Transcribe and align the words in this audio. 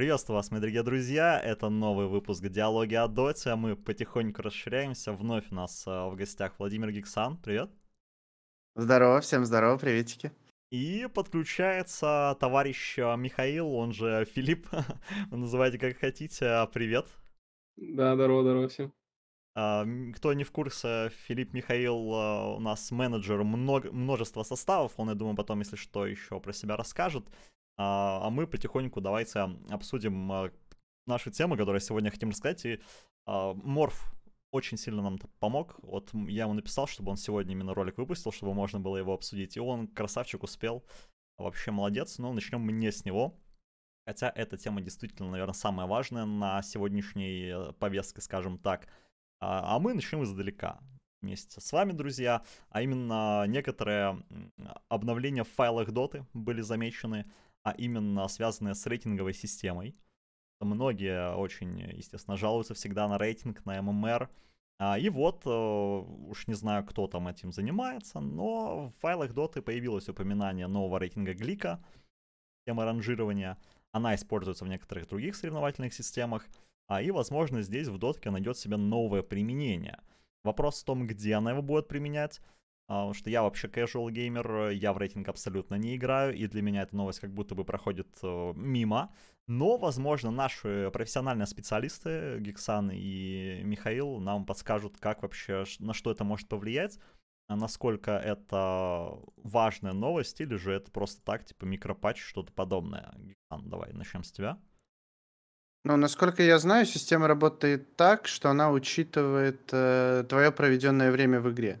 Приветствую 0.00 0.36
вас, 0.36 0.50
мои 0.50 0.60
дорогие 0.60 0.82
друзья. 0.82 1.38
Это 1.38 1.68
новый 1.68 2.06
выпуск 2.06 2.42
«Диалоги 2.42 2.94
о 2.94 3.06
Доте». 3.06 3.54
Мы 3.54 3.76
потихоньку 3.76 4.40
расширяемся. 4.40 5.12
Вновь 5.12 5.52
у 5.52 5.54
нас 5.54 5.86
э, 5.86 5.90
в 5.90 6.16
гостях 6.16 6.54
Владимир 6.58 6.90
Гиксан. 6.90 7.36
Привет. 7.36 7.70
Здорово, 8.74 9.20
всем 9.20 9.44
здорово, 9.44 9.76
приветики. 9.76 10.32
И 10.70 11.06
подключается 11.12 12.34
товарищ 12.40 12.98
э, 12.98 13.14
Михаил, 13.18 13.74
он 13.74 13.92
же 13.92 14.24
Филипп. 14.24 14.68
Вы 15.30 15.36
называйте 15.36 15.78
как 15.78 15.98
хотите. 15.98 16.66
Привет. 16.72 17.06
Да, 17.76 18.14
здорово, 18.14 18.42
здорово 18.42 18.68
всем. 18.68 18.94
А, 19.54 19.84
кто 20.16 20.32
не 20.32 20.44
в 20.44 20.50
курсе, 20.50 21.10
Филипп 21.26 21.52
Михаил 21.52 21.96
у 22.56 22.58
нас 22.58 22.90
менеджер 22.90 23.44
много, 23.44 23.92
множества 23.92 24.44
составов. 24.44 24.94
Он, 24.96 25.10
я 25.10 25.14
думаю, 25.14 25.36
потом, 25.36 25.58
если 25.58 25.76
что, 25.76 26.06
еще 26.06 26.40
про 26.40 26.54
себя 26.54 26.78
расскажет. 26.78 27.26
А, 27.82 28.26
а 28.26 28.30
мы 28.30 28.46
потихоньку 28.46 29.00
давайте 29.00 29.48
обсудим 29.70 30.30
а, 30.30 30.50
наши 31.06 31.30
темы, 31.30 31.56
которые 31.56 31.80
сегодня 31.80 32.10
хотим 32.10 32.28
рассказать. 32.28 32.66
И 32.66 32.78
а, 33.24 33.54
Морф 33.54 34.12
очень 34.50 34.76
сильно 34.76 35.00
нам 35.00 35.18
помог. 35.38 35.76
Вот 35.82 36.10
я 36.12 36.44
ему 36.44 36.52
написал, 36.52 36.86
чтобы 36.86 37.10
он 37.10 37.16
сегодня 37.16 37.52
именно 37.52 37.72
ролик 37.72 37.96
выпустил, 37.96 38.32
чтобы 38.32 38.52
можно 38.52 38.78
было 38.80 38.98
его 38.98 39.14
обсудить. 39.14 39.56
И 39.56 39.60
он, 39.60 39.86
красавчик, 39.88 40.42
успел. 40.42 40.84
Вообще 41.38 41.70
молодец. 41.70 42.18
Но 42.18 42.34
начнем 42.34 42.60
мы 42.60 42.72
не 42.72 42.92
с 42.92 43.06
него. 43.06 43.34
Хотя 44.06 44.30
эта 44.34 44.58
тема 44.58 44.82
действительно, 44.82 45.30
наверное, 45.30 45.54
самая 45.54 45.86
важная 45.86 46.26
на 46.26 46.60
сегодняшней 46.60 47.48
э, 47.48 47.72
повестке, 47.78 48.20
скажем 48.20 48.58
так. 48.58 48.88
А 49.42 49.78
мы 49.78 49.94
начнем 49.94 50.22
издалека 50.22 50.80
вместе 51.22 51.62
с 51.62 51.72
вами, 51.72 51.92
друзья, 51.92 52.42
а 52.68 52.82
именно 52.82 53.46
некоторые 53.46 54.22
обновления 54.88 55.44
в 55.44 55.48
файлах 55.48 55.92
доты 55.92 56.26
были 56.34 56.60
замечены, 56.60 57.24
а 57.62 57.72
именно 57.72 58.26
связанные 58.28 58.74
с 58.74 58.86
рейтинговой 58.86 59.34
системой. 59.34 59.96
Многие 60.60 61.34
очень, 61.34 61.80
естественно, 61.80 62.36
жалуются 62.36 62.74
всегда 62.74 63.08
на 63.08 63.18
рейтинг, 63.18 63.64
на 63.64 63.80
ММР. 63.80 64.30
А, 64.78 64.98
и 64.98 65.08
вот, 65.08 65.42
э, 65.44 65.50
уж 65.50 66.46
не 66.46 66.54
знаю, 66.54 66.84
кто 66.84 67.06
там 67.06 67.28
этим 67.28 67.52
занимается, 67.52 68.20
но 68.20 68.86
в 68.86 68.92
файлах 69.00 69.34
доты 69.34 69.62
появилось 69.62 70.08
упоминание 70.08 70.66
нового 70.66 70.98
рейтинга 70.98 71.34
Глика, 71.34 71.84
системы 72.60 72.84
ранжирования. 72.84 73.58
Она 73.92 74.14
используется 74.14 74.64
в 74.64 74.68
некоторых 74.68 75.08
других 75.08 75.36
соревновательных 75.36 75.92
системах. 75.92 76.46
А 76.86 77.02
и, 77.02 77.10
возможно, 77.10 77.62
здесь 77.62 77.88
в 77.88 77.98
дотке 77.98 78.30
найдет 78.30 78.56
себе 78.56 78.76
новое 78.76 79.22
применение. 79.22 80.00
Вопрос 80.44 80.82
в 80.82 80.84
том, 80.84 81.06
где 81.06 81.34
она 81.34 81.52
его 81.52 81.62
будет 81.62 81.88
применять. 81.88 82.40
Потому 82.90 83.14
что 83.14 83.30
я 83.30 83.44
вообще 83.44 83.68
casual 83.68 84.10
геймер, 84.10 84.70
я 84.70 84.92
в 84.92 84.98
рейтинг 84.98 85.28
абсолютно 85.28 85.76
не 85.76 85.94
играю, 85.94 86.34
и 86.34 86.48
для 86.48 86.60
меня 86.60 86.82
эта 86.82 86.96
новость 86.96 87.20
как 87.20 87.32
будто 87.32 87.54
бы 87.54 87.64
проходит 87.64 88.08
э, 88.20 88.52
мимо. 88.56 89.14
Но, 89.46 89.76
возможно, 89.76 90.32
наши 90.32 90.90
профессиональные 90.92 91.46
специалисты, 91.46 92.40
Гексан 92.40 92.90
и 92.92 93.60
Михаил, 93.62 94.18
нам 94.18 94.44
подскажут, 94.44 94.96
как 94.98 95.22
вообще, 95.22 95.66
на 95.78 95.94
что 95.94 96.10
это 96.10 96.24
может 96.24 96.48
повлиять, 96.48 96.98
а 97.46 97.54
насколько 97.54 98.10
это 98.10 99.20
важная 99.36 99.92
новость, 99.92 100.40
или 100.40 100.56
же 100.56 100.72
это 100.72 100.90
просто 100.90 101.22
так, 101.22 101.44
типа 101.44 101.66
микропатч, 101.66 102.20
что-то 102.20 102.52
подобное. 102.52 103.14
Гексан, 103.18 103.70
давай 103.70 103.92
начнем 103.92 104.24
с 104.24 104.32
тебя. 104.32 104.58
Ну, 105.84 105.96
насколько 105.96 106.42
я 106.42 106.58
знаю, 106.58 106.86
система 106.86 107.28
работает 107.28 107.94
так, 107.94 108.26
что 108.26 108.50
она 108.50 108.72
учитывает 108.72 109.60
э, 109.70 110.24
твое 110.28 110.50
проведенное 110.50 111.12
время 111.12 111.40
в 111.40 111.52
игре. 111.52 111.80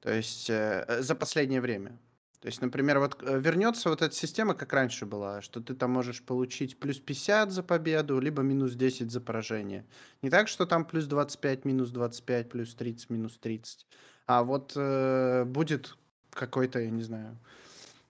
То 0.00 0.12
есть 0.12 0.48
э, 0.50 0.84
э, 0.86 1.02
за 1.02 1.14
последнее 1.14 1.60
время. 1.60 1.98
То 2.40 2.46
есть, 2.46 2.62
например, 2.62 3.00
вот 3.00 3.20
э, 3.22 3.38
вернется 3.40 3.88
вот 3.88 4.00
эта 4.00 4.14
система, 4.14 4.54
как 4.54 4.72
раньше 4.72 5.06
была, 5.06 5.42
что 5.42 5.60
ты 5.60 5.74
там 5.74 5.90
можешь 5.90 6.22
получить 6.22 6.78
плюс 6.78 6.98
50 6.98 7.50
за 7.50 7.62
победу, 7.64 8.20
либо 8.20 8.42
минус 8.42 8.74
10 8.74 9.10
за 9.10 9.20
поражение. 9.20 9.84
Не 10.22 10.30
так, 10.30 10.46
что 10.46 10.64
там 10.64 10.84
плюс 10.84 11.06
25, 11.06 11.64
минус 11.64 11.90
25, 11.90 12.48
плюс 12.48 12.74
30, 12.74 13.10
минус 13.10 13.38
30. 13.38 13.86
А 14.26 14.44
вот 14.44 14.72
э, 14.76 15.44
будет 15.44 15.96
какой-то, 16.30 16.78
я 16.78 16.90
не 16.90 17.02
знаю, 17.02 17.36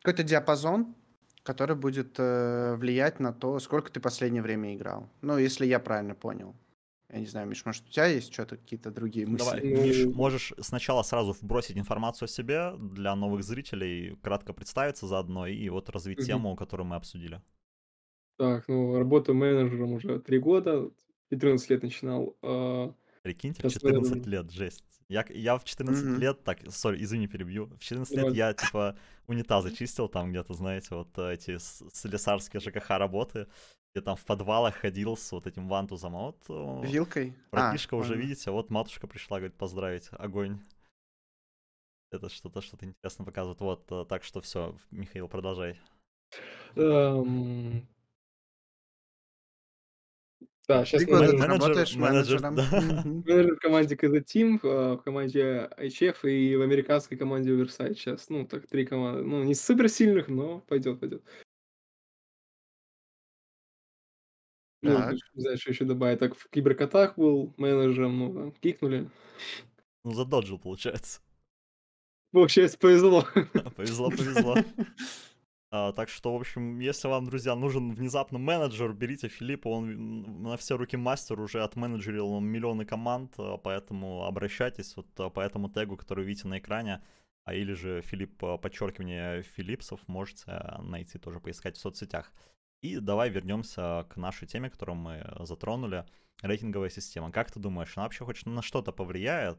какой-то 0.03 0.25
диапазон, 0.25 0.95
который 1.43 1.77
будет 1.77 2.17
э, 2.19 2.75
влиять 2.75 3.21
на 3.21 3.33
то, 3.33 3.59
сколько 3.61 3.91
ты 3.91 3.99
последнее 3.99 4.43
время 4.43 4.75
играл. 4.75 5.09
Ну, 5.23 5.39
если 5.39 5.65
я 5.65 5.81
правильно 5.81 6.15
понял. 6.15 6.55
Я 7.11 7.21
не 7.21 7.27
знаю, 7.27 7.49
Миш, 7.49 7.65
может, 7.65 7.87
у 7.87 7.91
тебя 7.91 8.07
есть 8.07 8.33
что-то, 8.33 8.57
какие-то 8.57 8.91
другие 8.91 9.27
мысли? 9.27 9.45
Давай, 9.45 9.63
Миш, 9.63 10.05
можешь 10.07 10.53
сначала 10.61 11.03
сразу 11.03 11.33
вбросить 11.33 11.79
информацию 11.79 12.27
о 12.27 12.29
себе 12.29 12.75
для 12.77 13.17
новых 13.17 13.43
зрителей, 13.43 14.17
кратко 14.23 14.53
представиться 14.53 15.07
заодно 15.07 15.47
и 15.47 15.69
вот 15.71 15.89
развить 15.89 16.27
тему, 16.27 16.55
которую 16.55 16.87
мы 16.87 16.97
обсудили. 16.97 17.41
Так, 18.37 18.69
ну, 18.69 18.99
работаю 18.99 19.37
менеджером 19.37 19.93
уже 19.95 20.21
три 20.21 20.39
года, 20.39 20.91
14 21.31 21.71
лет 21.71 21.83
начинал. 21.83 22.37
А, 22.43 22.95
Прикиньте, 23.23 23.67
в 23.67 23.73
14 23.73 24.27
лет, 24.27 24.51
жесть. 24.51 24.85
Я, 25.09 25.25
я 25.31 25.57
в 25.57 25.65
14 25.65 26.05
mm-hmm. 26.05 26.19
лет, 26.19 26.45
так, 26.45 26.59
сори, 26.71 27.03
извини, 27.03 27.27
перебью. 27.27 27.67
В 27.67 27.79
14 27.79 28.15
лет 28.15 28.35
я, 28.35 28.53
типа, 28.53 28.97
унитазы 29.27 29.75
чистил 29.75 30.09
там 30.09 30.31
где-то, 30.31 30.53
знаете, 30.53 30.95
вот 30.95 31.19
эти 31.19 31.57
слесарские 31.59 32.61
ЖКХ 32.61 32.91
работы. 32.91 33.47
Я 33.99 34.03
там 34.03 34.15
в 34.15 34.25
подвалах 34.25 34.77
ходил 34.77 35.17
с 35.17 35.33
вот 35.33 35.49
этим 35.49 35.67
вантузом, 35.67 36.15
а 36.15 36.21
вот... 36.27 36.85
Вилкой? 36.87 37.35
Братишка 37.51 37.97
а, 37.97 37.99
уже, 37.99 38.11
ладно. 38.11 38.23
видите, 38.23 38.53
вот 38.53 38.71
матушка 38.71 39.09
пришла, 39.09 39.39
говорит, 39.39 39.57
поздравить, 39.57 40.09
огонь. 40.13 40.61
Это 42.13 42.29
что-то, 42.29 42.61
что-то 42.61 42.87
интересно 42.87 43.25
показывает. 43.25 43.59
Вот, 43.59 43.91
э, 43.91 44.05
так 44.09 44.23
что 44.23 44.41
все, 44.41 44.77
Михаил, 44.93 45.27
продолжай. 45.27 45.81
Um, 46.77 47.83
да, 50.69 50.85
сейчас 50.85 51.03
Три 51.03 51.13
менеджер, 51.13 51.49
работаешь 51.49 51.97
менеджер, 51.97 52.41
менеджером. 52.41 52.55
Да. 52.55 53.03
менеджер 53.33 53.57
в 53.57 53.59
команде 53.59 53.97
KZ 53.97 54.25
Team, 54.25 54.61
в 54.63 55.03
команде 55.03 55.71
HF 55.77 56.31
и 56.31 56.55
в 56.55 56.63
американской 56.63 57.19
команде 57.19 57.51
Oversight 57.51 57.95
сейчас. 57.95 58.29
Ну, 58.29 58.47
так, 58.47 58.69
три 58.69 58.87
команды. 58.87 59.25
Ну, 59.25 59.43
не 59.43 59.57
супер 59.57 59.89
сильных, 59.89 60.29
но 60.29 60.61
пойдет, 60.61 61.01
пойдет. 61.01 61.25
Ну, 64.83 64.93
Так. 64.97 65.13
не 65.35 65.43
знаю, 65.43 65.59
что 65.59 65.71
еще 65.71 65.85
добавить. 65.85 66.21
Так, 66.21 66.37
в 66.37 66.49
киберкотах 66.51 67.17
был 67.17 67.55
менеджером, 67.57 68.19
ну, 68.19 68.35
там, 68.35 68.53
кикнули. 68.53 69.11
Ну, 70.05 70.13
задоджил, 70.13 70.59
получается. 70.59 71.21
Получается, 72.31 72.79
повезло. 72.79 73.25
Повезло, 73.77 74.11
повезло. 74.11 74.57
А, 75.71 75.93
так 75.93 76.09
что, 76.09 76.33
в 76.33 76.41
общем, 76.41 76.79
если 76.79 77.09
вам, 77.09 77.27
друзья, 77.27 77.55
нужен 77.55 77.93
внезапно 77.93 78.39
менеджер, 78.39 78.93
берите 78.93 79.29
Филиппа, 79.29 79.69
он 79.69 80.43
на 80.43 80.57
все 80.57 80.79
руки 80.79 80.97
мастер, 80.97 81.39
уже 81.41 81.63
отменеджерил 81.63 82.29
он 82.29 82.47
миллионы 82.47 82.87
команд, 82.87 83.35
а, 83.39 83.59
поэтому 83.59 84.25
обращайтесь 84.25 84.97
вот 84.97 85.09
а, 85.19 85.29
по 85.29 85.41
этому 85.41 85.69
тегу, 85.69 85.97
который 85.97 86.25
видите 86.25 86.49
на 86.49 86.59
экране, 86.59 87.03
а 87.45 87.53
или 87.53 87.75
же 87.75 88.01
Филипп, 88.01 88.39
подчеркивание 88.39 89.43
Филипсов, 89.43 90.01
можете 90.07 90.45
найти 90.81 91.19
тоже, 91.19 91.39
поискать 91.39 91.77
в 91.77 91.81
соцсетях. 91.81 92.33
И 92.83 92.99
давай 93.01 93.31
вернемся 93.31 94.07
к 94.09 94.17
нашей 94.17 94.47
теме, 94.47 94.71
которую 94.71 94.97
мы 94.97 95.27
затронули. 95.41 96.05
Рейтинговая 96.43 96.91
система. 96.91 97.33
Как 97.33 97.51
ты 97.51 97.59
думаешь, 97.59 97.97
она 97.97 98.05
вообще 98.05 98.25
хоть 98.25 98.47
на 98.47 98.63
что-то 98.63 98.93
повлияет? 98.93 99.59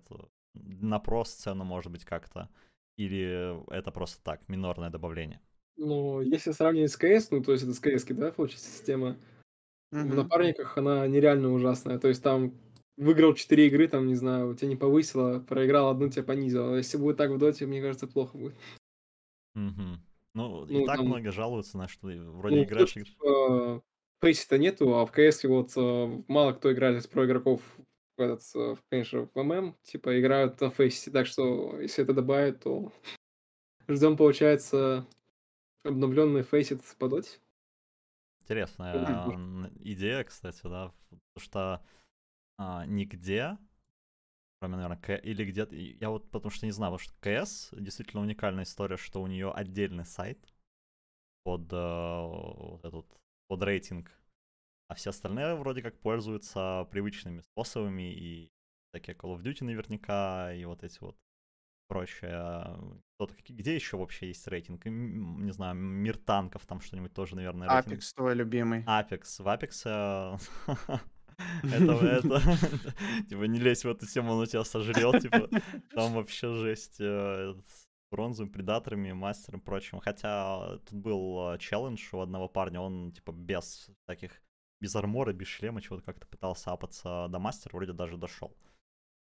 На 0.53 0.99
про-сцену, 0.99 1.63
может 1.63 1.91
быть, 1.91 2.05
как-то? 2.05 2.49
Или 2.97 3.61
это 3.73 3.91
просто 3.91 4.23
так, 4.23 4.47
минорное 4.47 4.89
добавление? 4.89 5.41
Ну, 5.77 6.21
если 6.21 6.51
сравнивать 6.51 6.91
с 6.91 6.97
КС, 6.97 7.31
ну, 7.31 7.43
то 7.43 7.51
есть 7.51 7.63
это 7.63 7.73
с 7.73 7.79
КС, 7.79 8.05
да, 8.05 8.31
получается, 8.31 8.69
система, 8.69 9.17
в 9.91 10.15
напарниках 10.15 10.77
она 10.77 11.07
нереально 11.07 11.51
ужасная. 11.51 11.99
То 11.99 12.07
есть 12.07 12.21
там 12.23 12.53
выиграл 12.97 13.33
4 13.33 13.67
игры, 13.67 13.87
там, 13.87 14.07
не 14.07 14.15
знаю, 14.15 14.55
тебя 14.55 14.67
не 14.67 14.75
повысило, 14.75 15.39
проиграл 15.39 15.89
одну, 15.89 16.09
тебя 16.09 16.23
понизило. 16.23 16.75
Если 16.75 16.97
будет 16.97 17.17
так 17.17 17.31
в 17.31 17.37
доте, 17.37 17.65
мне 17.65 17.81
кажется, 17.81 18.07
плохо 18.07 18.37
будет. 18.37 18.55
Угу. 19.55 19.97
Ну, 20.33 20.65
и 20.65 20.73
ну, 20.73 20.85
так 20.85 20.97
там, 20.97 21.07
много 21.07 21.31
жалуются 21.31 21.77
на 21.77 21.87
что 21.87 22.07
вроде 22.07 22.57
ну, 22.57 22.63
играешь... 22.63 22.95
В 23.19 23.81
фейсе-то 24.21 24.57
нету, 24.57 24.95
а 24.95 25.05
в 25.05 25.11
КС 25.11 25.45
вот 25.45 25.71
э, 25.77 26.23
мало 26.27 26.51
кто 26.51 26.73
играет 26.73 26.99
из 26.99 27.07
про 27.07 27.25
игроков 27.25 27.61
в 28.17 28.21
этот, 28.21 28.41
э, 28.53 28.75
конечно, 28.89 29.29
в 29.33 29.43
ММ, 29.43 29.77
типа 29.83 30.19
играют 30.19 30.59
на 30.59 30.69
фейсе, 30.69 31.09
так 31.09 31.25
что 31.25 31.79
если 31.79 32.03
это 32.03 32.13
добавить, 32.13 32.59
то 32.59 32.91
ждем, 33.87 34.17
получается, 34.17 35.07
обновленный 35.83 36.43
фейсит 36.43 36.81
по 36.97 37.07
доте. 37.07 37.39
Интересная 38.41 39.71
идея, 39.79 40.23
кстати, 40.25 40.61
да, 40.63 40.91
потому 41.09 41.21
что 41.37 41.81
а, 42.57 42.85
нигде 42.85 43.57
кроме, 44.59 44.75
наверное, 44.75 44.97
К... 44.97 45.15
или 45.15 45.45
где-то... 45.45 45.75
Я 45.75 46.09
вот 46.09 46.29
потому 46.29 46.51
что 46.51 46.65
не 46.65 46.71
знаю, 46.71 46.93
потому 46.93 46.99
что 46.99 47.45
КС 47.45 47.69
действительно 47.71 48.21
уникальная 48.21 48.63
история, 48.63 48.97
что 48.97 49.21
у 49.21 49.27
нее 49.27 49.51
отдельный 49.51 50.05
сайт 50.05 50.39
под 51.43 51.71
э, 51.71 51.75
вот 51.75 52.83
этот, 52.83 53.05
под 53.47 53.63
рейтинг, 53.63 54.11
а 54.87 54.95
все 54.95 55.11
остальные 55.11 55.55
вроде 55.55 55.81
как 55.81 55.99
пользуются 55.99 56.87
привычными 56.91 57.41
способами 57.41 58.13
и 58.13 58.51
такие 58.91 59.17
Call 59.17 59.35
of 59.35 59.41
Duty 59.41 59.63
наверняка, 59.63 60.53
и 60.53 60.65
вот 60.65 60.83
эти 60.83 60.99
вот 60.99 61.17
прочее. 61.87 62.77
Кто-то, 63.15 63.33
где 63.47 63.75
еще 63.75 63.97
вообще 63.97 64.27
есть 64.27 64.47
рейтинг? 64.47 64.85
Не 64.85 65.51
знаю, 65.51 65.75
Мир 65.75 66.17
танков, 66.17 66.65
там 66.65 66.81
что-нибудь 66.81 67.13
тоже, 67.13 67.35
наверное, 67.35 67.67
рейтинг. 67.67 67.99
Apex 67.99 68.13
твой 68.15 68.35
любимый. 68.35 68.83
Apex. 68.83 69.41
В 69.41 69.47
Apex 69.47 70.39
это, 71.63 71.91
это, 72.05 72.41
типа, 73.29 73.43
не 73.43 73.59
лезь 73.59 73.83
в 73.83 73.89
эту 73.89 74.05
тему, 74.05 74.33
он 74.33 74.39
у 74.39 74.45
тебя 74.45 74.63
сожрет, 74.63 75.21
типа, 75.21 75.49
там 75.93 76.13
вообще 76.13 76.53
жесть 76.53 76.99
э, 76.99 77.55
бронзовыми 78.11 78.51
предаторами, 78.51 79.11
мастером 79.11 79.59
и 79.59 79.63
прочим. 79.63 79.99
Хотя 79.99 80.77
тут 80.79 80.93
был 80.93 81.53
э, 81.53 81.57
челлендж 81.59 82.07
у 82.13 82.19
одного 82.19 82.47
парня, 82.47 82.81
он, 82.81 83.11
типа, 83.11 83.31
без 83.31 83.89
таких, 84.05 84.41
без 84.81 84.95
армора, 84.95 85.33
без 85.33 85.47
шлема, 85.47 85.81
чего-то 85.81 86.03
как-то 86.03 86.27
пытался 86.27 86.71
апаться 86.71 87.27
до 87.29 87.39
мастера, 87.39 87.75
вроде 87.75 87.93
даже 87.93 88.17
дошел. 88.17 88.55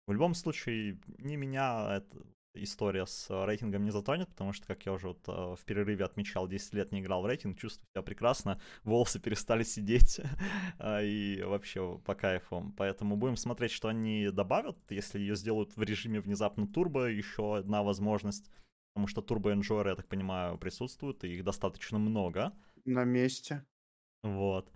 В 0.08 0.12
любом 0.12 0.34
случае, 0.34 1.00
не 1.20 1.38
меня 1.38 1.98
это, 1.98 2.26
история 2.54 3.06
с 3.06 3.30
э, 3.30 3.46
рейтингом 3.46 3.84
не 3.84 3.92
затронет, 3.92 4.30
потому 4.30 4.54
что, 4.54 4.66
как 4.68 4.86
я 4.86 4.94
уже 4.94 5.10
вот 5.10 5.28
э, 5.28 5.56
в 5.56 5.66
перерыве 5.66 6.06
отмечал, 6.06 6.48
10 6.48 6.74
лет 6.74 6.92
не 6.92 7.02
играл 7.02 7.22
в 7.22 7.26
рейтинг, 7.26 7.58
чувствую 7.58 7.88
себя 7.94 8.02
прекрасно, 8.02 8.60
волосы 8.84 9.20
перестали 9.20 9.64
сидеть 9.64 10.20
а, 10.80 11.02
и 11.02 11.42
вообще 11.42 12.00
по 12.06 12.16
кайфу. 12.16 12.74
Поэтому 12.78 13.18
будем 13.18 13.36
смотреть, 13.38 13.72
что 13.72 13.88
они 13.88 14.30
добавят, 14.32 14.78
если 14.90 15.20
ее 15.20 15.36
сделают 15.36 15.76
в 15.76 15.82
режиме 15.82 16.20
внезапно 16.20 16.68
турбо, 16.68 17.10
еще 17.10 17.58
одна 17.58 17.84
возможность, 17.84 18.50
потому 18.94 19.08
что 19.08 19.22
турбо 19.22 19.52
энджойеры, 19.52 19.92
я 19.92 19.96
так 19.96 20.08
понимаю, 20.08 20.58
присутствуют, 20.58 21.24
и 21.24 21.36
их 21.36 21.44
достаточно 21.44 22.00
много. 22.00 22.54
На 22.86 23.04
месте. 23.04 23.66
Вот. 24.24 24.72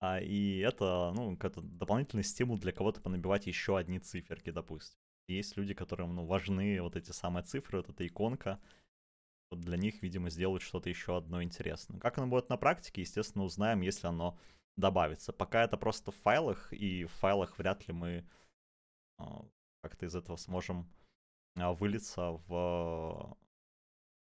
А, 0.00 0.20
и 0.20 0.58
это, 0.58 1.12
ну, 1.16 1.36
какой-то 1.36 1.62
дополнительный 1.62 2.24
стимул 2.24 2.58
для 2.58 2.72
кого-то 2.72 3.00
понабивать 3.00 3.46
еще 3.46 3.78
одни 3.78 3.98
циферки, 3.98 4.50
допустим. 4.50 4.98
Есть 5.28 5.56
люди, 5.56 5.74
которым 5.74 6.14
ну, 6.14 6.26
важны 6.26 6.80
вот 6.82 6.96
эти 6.96 7.10
самые 7.12 7.44
цифры, 7.44 7.78
вот 7.78 7.88
эта 7.88 8.06
иконка. 8.06 8.60
Вот 9.50 9.60
для 9.60 9.76
них, 9.76 10.02
видимо, 10.02 10.30
сделают 10.30 10.62
что-то 10.62 10.88
еще 10.88 11.16
одно 11.16 11.42
интересное. 11.42 11.98
Как 11.98 12.18
оно 12.18 12.26
будет 12.26 12.48
на 12.48 12.56
практике, 12.56 13.02
естественно, 13.02 13.44
узнаем, 13.44 13.80
если 13.80 14.06
оно 14.06 14.38
добавится. 14.76 15.32
Пока 15.32 15.64
это 15.64 15.76
просто 15.76 16.10
в 16.10 16.16
файлах, 16.16 16.72
и 16.72 17.04
в 17.04 17.12
файлах 17.12 17.58
вряд 17.58 17.86
ли 17.88 17.94
мы 17.94 18.28
а, 19.18 19.44
как-то 19.82 20.06
из 20.06 20.14
этого 20.14 20.36
сможем 20.36 20.90
а, 21.56 21.72
вылиться 21.72 22.32
в... 22.46 23.36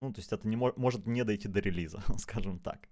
Ну, 0.02 0.12
то 0.12 0.20
есть 0.20 0.34
это 0.34 0.48
не 0.48 0.56
может 0.56 1.06
не 1.06 1.24
дойти 1.24 1.48
до 1.48 1.60
релиза, 1.60 2.02
скажем 2.18 2.60
так. 2.60 2.90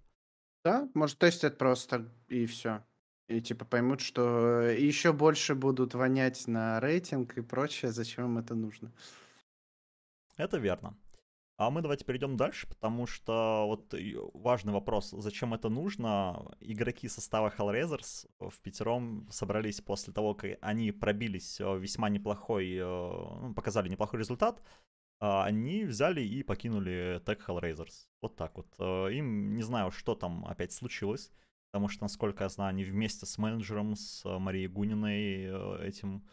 Да, 0.63 0.89
может 0.93 1.17
тестят 1.17 1.57
просто 1.57 2.11
и 2.27 2.45
все. 2.45 2.83
И 3.29 3.41
типа 3.41 3.63
поймут, 3.63 4.01
что 4.01 4.61
еще 4.61 5.13
больше 5.13 5.53
будут 5.53 5.93
вонять 5.93 6.47
на 6.47 6.79
рейтинг 6.79 7.37
и 7.37 7.41
прочее, 7.41 7.91
зачем 7.91 8.25
им 8.25 8.37
это 8.39 8.55
нужно. 8.55 8.91
Это 10.35 10.57
верно. 10.57 10.97
А 11.57 11.69
мы 11.69 11.81
давайте 11.81 12.05
перейдем 12.05 12.37
дальше, 12.37 12.67
потому 12.67 13.05
что 13.05 13.65
вот 13.67 13.93
важный 14.33 14.73
вопрос, 14.73 15.11
зачем 15.11 15.53
это 15.53 15.69
нужно? 15.69 16.55
Игроки 16.61 17.07
состава 17.09 17.53
Hellraisers 17.55 18.27
в 18.39 18.59
пятером 18.61 19.27
собрались 19.29 19.81
после 19.81 20.11
того, 20.11 20.33
как 20.33 20.57
они 20.61 20.91
пробились 20.91 21.59
э, 21.59 21.77
весьма 21.77 22.09
неплохой, 22.09 22.77
э, 22.77 22.81
ну, 22.81 23.53
показали 23.53 23.89
неплохой 23.89 24.19
результат, 24.21 24.63
а 25.19 25.43
они 25.43 25.83
взяли 25.83 26.21
и 26.21 26.43
покинули 26.43 27.21
Tech 27.25 27.45
Hellraisers. 27.45 28.07
Вот 28.21 28.37
так 28.37 28.55
вот. 28.55 28.73
Э, 28.79 29.11
им 29.11 29.53
не 29.55 29.61
знаю, 29.61 29.91
что 29.91 30.15
там 30.15 30.45
опять 30.45 30.71
случилось 30.71 31.29
потому 31.71 31.87
что, 31.87 32.03
насколько 32.03 32.43
я 32.43 32.49
знаю, 32.49 32.69
они 32.69 32.83
вместе 32.83 33.25
с 33.25 33.37
менеджером, 33.37 33.95
с 33.95 34.25
э, 34.25 34.37
Марией 34.39 34.67
Гуниной 34.67 35.45
э, 35.45 35.87
этим 35.87 36.25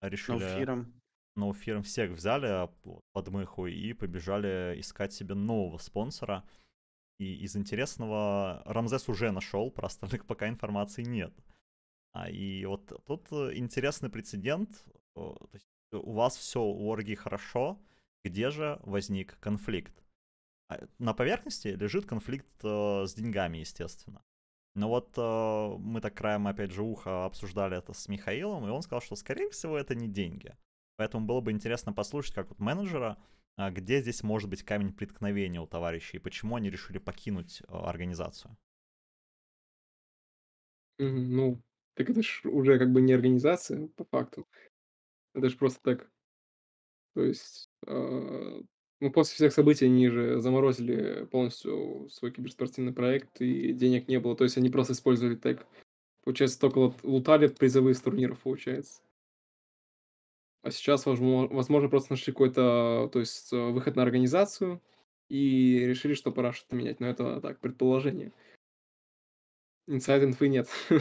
решили... 0.00 0.38
Ноуфиром. 0.38 1.02
Ноуфиром 1.36 1.82
всех 1.82 2.10
взяли 2.12 2.68
под 3.12 3.28
мыху 3.28 3.66
и 3.66 3.92
побежали 3.92 4.78
искать 4.78 5.12
себе 5.12 5.34
нового 5.34 5.78
спонсора. 5.78 6.44
И 7.18 7.44
из 7.44 7.56
интересного 7.56 8.62
Рамзес 8.64 9.08
уже 9.08 9.30
нашел, 9.30 9.70
про 9.70 9.86
остальных 9.86 10.26
пока 10.26 10.48
информации 10.48 11.02
нет. 11.02 11.32
А, 12.12 12.30
и 12.30 12.64
вот 12.64 12.92
тут 13.06 13.26
э, 13.32 13.56
интересный 13.56 14.08
прецедент. 14.08 14.84
То 15.14 15.36
есть 15.52 15.68
у 15.92 16.12
вас 16.12 16.36
все 16.36 16.62
у 16.62 16.92
Орги 16.92 17.14
хорошо, 17.14 17.80
где 18.24 18.50
же 18.50 18.78
возник 18.82 19.38
конфликт? 19.40 20.04
А, 20.68 20.78
на 20.98 21.12
поверхности 21.12 21.68
лежит 21.68 22.06
конфликт 22.06 22.48
с 22.62 23.14
деньгами, 23.14 23.58
естественно. 23.58 24.22
Но 24.74 24.88
вот 24.88 25.14
э, 25.16 25.76
мы 25.78 26.00
так 26.00 26.14
краем, 26.14 26.46
опять 26.46 26.70
же, 26.70 26.82
уха 26.82 27.24
обсуждали 27.24 27.76
это 27.76 27.92
с 27.92 28.08
Михаилом, 28.08 28.66
и 28.66 28.70
он 28.70 28.82
сказал, 28.82 29.00
что, 29.02 29.16
скорее 29.16 29.50
всего, 29.50 29.76
это 29.76 29.94
не 29.94 30.08
деньги. 30.08 30.56
Поэтому 30.96 31.26
было 31.26 31.40
бы 31.40 31.50
интересно 31.50 31.92
послушать, 31.92 32.34
как 32.34 32.48
вот 32.50 32.60
менеджера, 32.60 33.18
э, 33.56 33.70
где 33.70 34.00
здесь 34.00 34.22
может 34.22 34.48
быть 34.48 34.62
камень 34.62 34.92
преткновения 34.92 35.60
у 35.60 35.66
товарищей, 35.66 36.18
и 36.18 36.20
почему 36.20 36.56
они 36.56 36.70
решили 36.70 36.98
покинуть 36.98 37.62
э, 37.62 37.72
организацию. 37.72 38.56
Ну, 40.98 41.62
так 41.94 42.10
это 42.10 42.22
ж 42.22 42.42
уже 42.44 42.78
как 42.78 42.92
бы 42.92 43.00
не 43.00 43.14
организация, 43.14 43.88
по 43.88 44.04
факту. 44.04 44.46
Это 45.34 45.48
же 45.48 45.56
просто 45.56 45.80
так. 45.82 46.10
То 47.14 47.24
есть, 47.24 47.68
э, 47.86 48.60
ну, 49.00 49.10
после 49.10 49.34
всех 49.34 49.52
событий 49.52 49.86
они 49.86 50.08
же 50.08 50.40
заморозили 50.40 51.24
полностью 51.26 52.08
свой 52.10 52.30
киберспортивный 52.32 52.92
проект, 52.92 53.40
и 53.40 53.72
денег 53.72 54.08
не 54.08 54.20
было. 54.20 54.36
То 54.36 54.44
есть 54.44 54.58
они 54.58 54.68
просто 54.68 54.92
использовали 54.92 55.36
тег. 55.36 55.66
Получается, 56.22 56.60
только 56.60 56.94
лутали 57.02 57.46
призовые 57.46 57.94
с 57.94 58.00
турниров, 58.02 58.40
получается. 58.40 59.00
А 60.62 60.70
сейчас, 60.70 61.06
возможно, 61.06 61.88
просто 61.88 62.12
нашли 62.12 62.32
какой-то, 62.32 63.08
то 63.10 63.20
есть, 63.20 63.50
э, 63.54 63.70
выход 63.70 63.96
на 63.96 64.02
организацию 64.02 64.82
и 65.30 65.78
решили, 65.86 66.12
что 66.12 66.30
пора 66.30 66.52
что-то 66.52 66.76
менять. 66.76 67.00
Но 67.00 67.06
это 67.06 67.40
так, 67.40 67.58
предположение. 67.60 68.32
Инсайд 69.86 70.22
инфы 70.22 70.48
нет. 70.48 70.68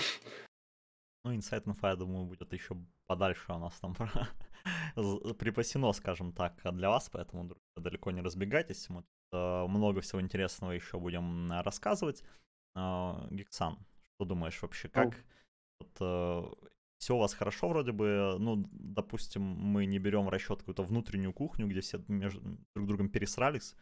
Ну, 1.25 1.35
инсайд 1.35 1.67
инфа, 1.67 1.89
я 1.89 1.95
думаю, 1.97 2.25
будет 2.25 2.53
еще 2.53 2.77
подальше 3.05 3.51
у 3.51 3.57
нас 3.57 3.77
там 3.81 3.93
припасено, 4.95 5.93
скажем 5.93 6.33
так, 6.33 6.61
для 6.75 6.89
вас, 6.89 7.09
поэтому, 7.09 7.43
друзья, 7.43 7.63
далеко 7.77 8.11
не 8.11 8.21
разбегайтесь. 8.21 8.89
Мы 8.89 9.03
э, 9.31 9.65
много 9.67 10.01
всего 10.01 10.21
интересного 10.21 10.71
еще 10.71 10.99
будем 10.99 11.51
рассказывать. 11.51 12.23
Э, 12.75 13.27
Гиксан, 13.31 13.77
что 14.15 14.25
думаешь 14.25 14.61
вообще, 14.61 14.89
как? 14.89 15.15
Вот, 15.79 15.97
э, 15.99 16.69
все 16.99 17.15
у 17.15 17.19
вас 17.19 17.33
хорошо 17.33 17.69
вроде 17.69 17.91
бы, 17.93 18.35
ну, 18.39 18.67
допустим, 18.71 19.41
мы 19.41 19.85
не 19.85 19.99
берем 19.99 20.25
в 20.25 20.29
расчет 20.29 20.59
какую-то 20.59 20.83
внутреннюю 20.83 21.33
кухню, 21.33 21.67
где 21.67 21.79
все 21.79 22.03
между, 22.07 22.41
друг 22.75 22.87
другом 22.87 23.09
пересрались. 23.09 23.75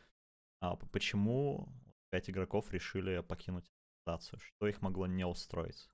А 0.62 0.76
почему 0.76 1.68
пять 2.12 2.30
игроков 2.30 2.72
решили 2.72 3.22
покинуть 3.22 3.66
организацию? 4.06 4.40
Что 4.40 4.68
их 4.68 4.82
могло 4.82 5.08
не 5.08 5.26
устроить? 5.26 5.90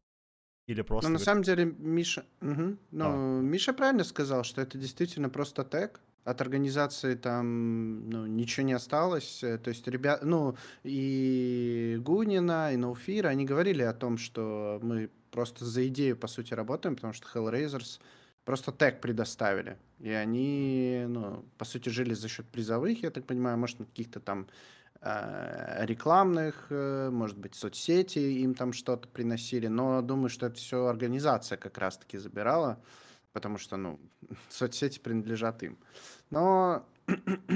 Или 0.68 0.82
просто... 0.82 1.10
Ну, 1.10 1.14
на 1.14 1.20
самом 1.20 1.44
деле, 1.44 1.66
Миша... 1.66 2.26
Угу. 2.42 2.78
Ну, 2.92 3.06
а. 3.06 3.42
Миша 3.42 3.74
правильно 3.74 4.04
сказал, 4.04 4.44
что 4.44 4.62
это 4.62 4.78
действительно 4.78 5.30
просто 5.30 5.64
тег. 5.64 6.00
От 6.24 6.40
организации 6.40 7.16
там 7.16 8.10
ну, 8.10 8.26
ничего 8.26 8.66
не 8.66 8.72
осталось. 8.72 9.44
Э, 9.44 9.58
то 9.58 9.70
есть, 9.70 9.86
ребят, 9.88 10.24
ну, 10.24 10.56
и 10.84 11.98
Гунина, 12.00 12.74
и 12.74 12.78
Ноуфира, 12.78 13.28
они 13.28 13.44
говорили 13.44 13.84
о 13.84 13.94
том, 13.94 14.18
что 14.18 14.80
мы 14.82 15.10
просто 15.32 15.66
за 15.66 15.86
идею, 15.88 16.16
по 16.16 16.28
сути, 16.28 16.54
работаем, 16.54 16.96
потому 16.96 17.12
что 17.12 17.28
Hellraisers 17.28 18.00
просто 18.46 18.72
тег 18.72 19.02
предоставили. 19.02 19.78
И 20.00 20.10
они, 20.10 21.04
ну, 21.08 21.44
по 21.58 21.66
сути, 21.66 21.90
жили 21.90 22.14
за 22.14 22.30
счет 22.30 22.46
призовых, 22.48 23.04
я 23.04 23.10
так 23.10 23.26
понимаю, 23.26 23.58
может, 23.58 23.80
на 23.80 23.86
каких-то 23.86 24.22
там 24.22 24.48
рекламных, 25.06 26.68
э, 26.70 27.10
может 27.12 27.38
быть, 27.38 27.56
соцсети 27.56 28.20
им 28.20 28.54
там 28.54 28.72
что-то 28.72 29.08
приносили, 29.08 29.68
но 29.68 30.02
думаю, 30.02 30.30
что 30.30 30.46
это 30.46 30.56
все 30.56 30.86
организация 30.86 31.58
как 31.58 31.78
раз-таки 31.78 32.18
забирала, 32.18 32.82
потому 33.34 33.58
что, 33.58 33.76
ну, 33.76 34.00
соцсети 34.50 35.00
принадлежат 35.00 35.62
им. 35.64 35.78
Но 36.30 36.86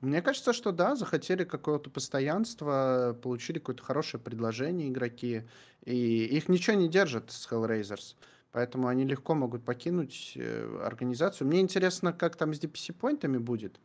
мне 0.00 0.22
кажется, 0.22 0.52
что 0.52 0.70
да, 0.70 0.94
захотели 0.94 1.42
какого-то 1.42 1.90
постоянства, 1.90 3.18
получили 3.20 3.58
какое-то 3.58 3.82
хорошее 3.82 4.22
предложение 4.22 4.88
игроки, 4.88 5.42
и 5.84 6.24
их 6.24 6.48
ничего 6.48 6.76
не 6.76 6.88
держит 6.88 7.32
с 7.32 7.50
Hellraisers. 7.50 8.14
Поэтому 8.52 8.86
они 8.86 9.04
легко 9.04 9.34
могут 9.34 9.64
покинуть 9.64 10.34
э, 10.36 10.82
организацию. 10.84 11.48
Мне 11.48 11.60
интересно, 11.60 12.12
как 12.12 12.36
там 12.36 12.54
с 12.54 12.60
DPC-поинтами 12.60 13.38
будет. 13.38 13.80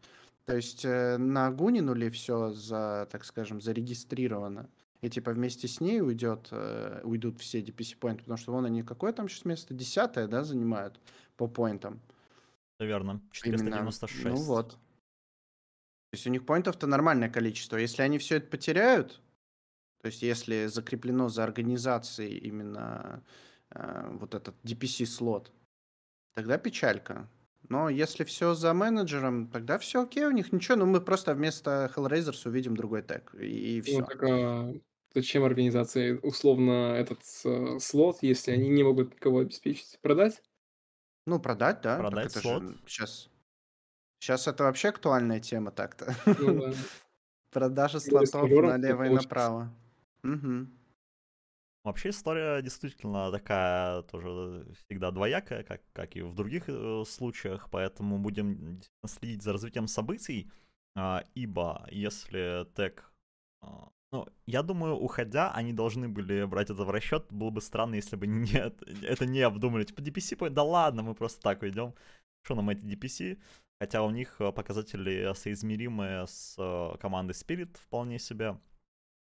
То 0.48 0.56
есть 0.56 0.86
э, 0.86 1.18
на 1.18 1.52
Гунину 1.52 1.94
ли 1.94 2.10
все 2.10 2.54
за, 2.54 3.08
так 3.12 3.26
скажем, 3.26 3.60
зарегистрировано? 3.60 4.70
И 5.02 5.10
типа 5.10 5.32
вместе 5.32 5.68
с 5.68 5.82
ней 5.82 6.02
уйдет, 6.02 6.48
э, 6.52 7.02
уйдут 7.04 7.42
все 7.42 7.62
DPC 7.62 7.98
поинты, 7.98 8.24
потому 8.24 8.38
что 8.38 8.54
вон 8.54 8.64
они 8.64 8.82
какое 8.82 9.12
там 9.12 9.28
сейчас 9.28 9.44
место? 9.44 9.74
Десятое, 9.74 10.26
да, 10.28 10.46
занимают 10.46 11.02
по 11.36 11.48
поинтам. 11.48 12.00
Наверное, 12.80 13.20
496. 13.32 14.22
Именно. 14.22 14.36
Ну 14.36 14.44
вот. 14.44 14.72
То 14.72 16.14
есть 16.14 16.26
у 16.26 16.30
них 16.30 16.46
поинтов-то 16.46 16.88
нормальное 16.88 17.30
количество. 17.30 17.76
Если 17.76 18.02
они 18.02 18.18
все 18.18 18.38
это 18.38 18.48
потеряют, 18.48 19.22
то 20.02 20.06
есть 20.06 20.22
если 20.22 20.68
закреплено 20.68 21.28
за 21.28 21.44
организацией 21.44 22.38
именно 22.38 23.22
э, 23.72 24.10
вот 24.14 24.34
этот 24.34 24.56
DPC-слот, 24.64 25.52
тогда 26.36 26.58
печалька. 26.58 27.28
Но 27.70 27.90
если 27.90 28.24
все 28.24 28.54
за 28.54 28.74
менеджером, 28.74 29.50
тогда 29.50 29.78
все 29.78 30.04
окей 30.04 30.26
у 30.26 30.32
них, 30.32 30.54
ничего, 30.54 30.78
но 30.78 30.86
мы 30.86 31.02
просто 31.02 31.34
вместо 31.34 31.92
Hellraisers 31.96 32.48
увидим 32.48 32.76
другой 32.78 33.02
тег, 33.04 33.34
и, 33.36 33.78
и 33.80 33.82
Ну 33.86 34.04
все. 34.04 34.04
так 34.04 34.24
а 34.24 34.74
зачем 35.14 35.44
организации 35.44 36.14
условно 36.24 36.94
этот 36.96 37.20
э, 37.46 37.80
слот, 37.80 38.20
если 38.22 38.52
они 38.52 38.70
не 38.70 38.84
могут 38.84 39.14
никого 39.16 39.40
обеспечить? 39.40 40.00
Продать? 40.02 40.42
Ну, 41.26 41.40
продать, 41.40 41.82
да, 41.82 42.08
так 42.08 42.08
Продать 42.08 42.28
это 42.28 42.40
слот. 42.40 42.64
же 42.64 42.78
сейчас... 42.88 43.30
Сейчас 44.20 44.48
это 44.48 44.64
вообще 44.64 44.90
актуальная 44.90 45.40
тема 45.40 45.72
так-то. 45.72 46.16
Ну 46.38 46.56
да. 46.62 46.74
Продажа 47.52 48.00
слотов 48.00 48.56
налево 48.62 49.04
и 49.04 49.10
получится. 49.10 49.28
направо. 49.30 49.76
Мгм. 50.24 50.72
Вообще 51.88 52.10
история 52.10 52.62
действительно 52.62 53.32
такая 53.32 54.02
тоже 54.02 54.68
всегда 54.74 55.10
двоякая, 55.10 55.64
как, 55.64 55.82
как 55.94 56.18
и 56.18 56.22
в 56.22 56.36
других 56.36 56.66
э, 56.68 57.04
случаях, 57.08 57.70
поэтому 57.72 58.20
будем 58.20 58.82
следить 59.06 59.42
за 59.42 59.54
развитием 59.54 59.88
событий, 59.88 60.52
а, 60.98 61.24
ибо 61.34 61.88
если 61.90 62.68
тег... 62.76 63.10
а, 63.62 63.90
ну, 64.12 64.28
я 64.46 64.64
думаю, 64.64 64.96
уходя, 64.96 65.54
они 65.54 65.72
должны 65.72 66.10
были 66.10 66.44
брать 66.44 66.70
это 66.70 66.84
в 66.84 66.90
расчет. 66.90 67.26
Было 67.30 67.52
бы 67.52 67.62
странно, 67.62 67.96
если 67.96 68.18
бы 68.18 68.28
нет, 68.28 68.84
это 69.04 69.26
не 69.26 69.40
обдумали. 69.40 69.86
Типа 69.86 70.02
DPC, 70.02 70.50
да 70.50 70.64
ладно, 70.64 71.04
мы 71.04 71.16
просто 71.16 71.40
так 71.40 71.62
уйдем. 71.62 71.94
Что 72.44 72.56
нам 72.56 72.70
эти 72.70 72.84
DPC? 72.84 73.40
Хотя 73.80 74.04
у 74.04 74.10
них 74.10 74.42
э, 74.42 74.52
показатели 74.52 75.34
соизмеримые 75.34 76.28
с 76.28 76.56
э, 76.58 76.98
командой 77.00 77.32
Spirit 77.32 77.78
вполне 77.78 78.20
себе. 78.20 78.60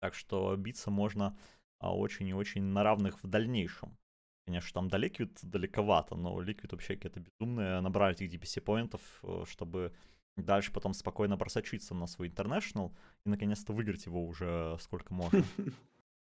Так 0.01 0.13
что 0.13 0.55
биться 0.55 0.89
можно 0.89 1.37
а, 1.79 1.95
очень 1.95 2.27
и 2.27 2.33
очень 2.33 2.63
на 2.63 2.83
равных 2.83 3.23
в 3.23 3.27
дальнейшем. 3.27 3.97
Конечно, 4.45 4.73
там 4.73 4.89
до 4.89 4.97
Liquid 4.97 5.39
далековато, 5.41 6.15
но 6.15 6.41
Liquid 6.41 6.69
вообще 6.71 6.95
какие-то 6.95 7.19
безумные. 7.19 7.81
Набрали 7.81 8.13
этих 8.13 8.31
DPC 8.31 8.61
поинтов, 8.61 9.01
э, 9.23 9.43
чтобы 9.47 9.91
дальше 10.37 10.71
потом 10.71 10.93
спокойно 10.93 11.37
просочиться 11.37 11.95
на 11.95 12.07
свой 12.07 12.29
International 12.29 12.91
и 13.25 13.29
наконец-то 13.29 13.73
выиграть 13.73 14.05
его 14.05 14.25
уже 14.25 14.77
сколько 14.79 15.13
можно. 15.13 15.43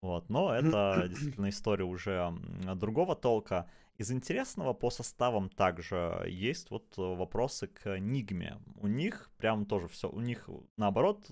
Вот, 0.02 0.28
но 0.30 0.54
это 0.54 1.06
действительно 1.08 1.48
история 1.48 1.84
уже 1.84 2.32
другого 2.74 3.16
толка. 3.16 3.68
Из 3.98 4.10
интересного 4.12 4.74
по 4.74 4.90
составам 4.90 5.48
также 5.48 6.24
есть 6.28 6.70
вот 6.70 6.98
э, 6.98 7.00
вопросы 7.00 7.66
к 7.66 7.98
Нигме. 7.98 8.58
У 8.76 8.86
них 8.86 9.30
прям 9.38 9.64
тоже 9.64 9.88
все, 9.88 10.10
у 10.10 10.20
них 10.20 10.48
наоборот, 10.76 11.30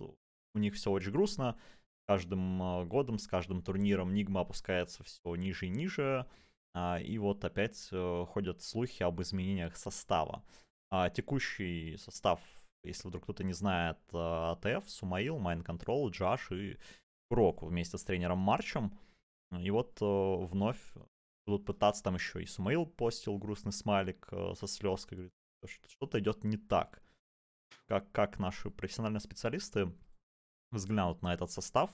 у 0.54 0.58
них 0.58 0.74
все 0.74 0.90
очень 0.90 1.12
грустно. 1.12 1.58
Каждым 2.06 2.62
э, 2.62 2.84
годом, 2.84 3.18
с 3.18 3.26
каждым 3.26 3.62
турниром 3.62 4.12
Нигма 4.12 4.40
опускается 4.40 5.02
все 5.04 5.34
ниже 5.36 5.66
и 5.66 5.70
ниже. 5.70 6.26
А, 6.74 7.00
И 7.00 7.18
вот 7.18 7.44
опять 7.44 7.88
э, 7.92 8.26
ходят 8.28 8.62
слухи 8.62 9.02
об 9.02 9.22
изменениях 9.22 9.76
состава. 9.76 10.44
А, 10.90 11.08
Текущий 11.10 11.96
состав, 11.96 12.40
если 12.82 13.08
вдруг 13.08 13.24
кто-то 13.24 13.44
не 13.44 13.52
знает, 13.52 13.98
АТФ, 14.12 14.88
Сумаил, 14.88 15.38
Mind 15.38 15.64
Control, 15.64 16.10
Джаш 16.10 16.52
и 16.52 16.78
Куроку 17.30 17.66
вместе 17.66 17.96
с 17.96 18.04
тренером 18.04 18.38
Марчем. 18.38 18.98
И 19.58 19.70
вот 19.70 19.96
э, 20.00 20.04
вновь 20.04 20.80
будут 21.46 21.66
пытаться, 21.66 22.02
там 22.02 22.14
еще 22.14 22.42
и 22.42 22.46
Сумаил 22.46 22.86
постил 22.86 23.38
грустный 23.38 23.72
смайлик 23.72 24.28
э, 24.30 24.54
со 24.56 24.66
слезкой, 24.66 25.16
говорит, 25.16 25.34
что 25.66 25.88
что-то 25.88 26.18
идет 26.18 26.44
не 26.44 26.56
так. 26.56 27.02
Как, 27.86 28.10
как 28.12 28.38
наши 28.38 28.70
профессиональные 28.70 29.20
специалисты 29.20 29.92
взглянут 30.70 31.22
на 31.22 31.34
этот 31.34 31.50
состав, 31.50 31.90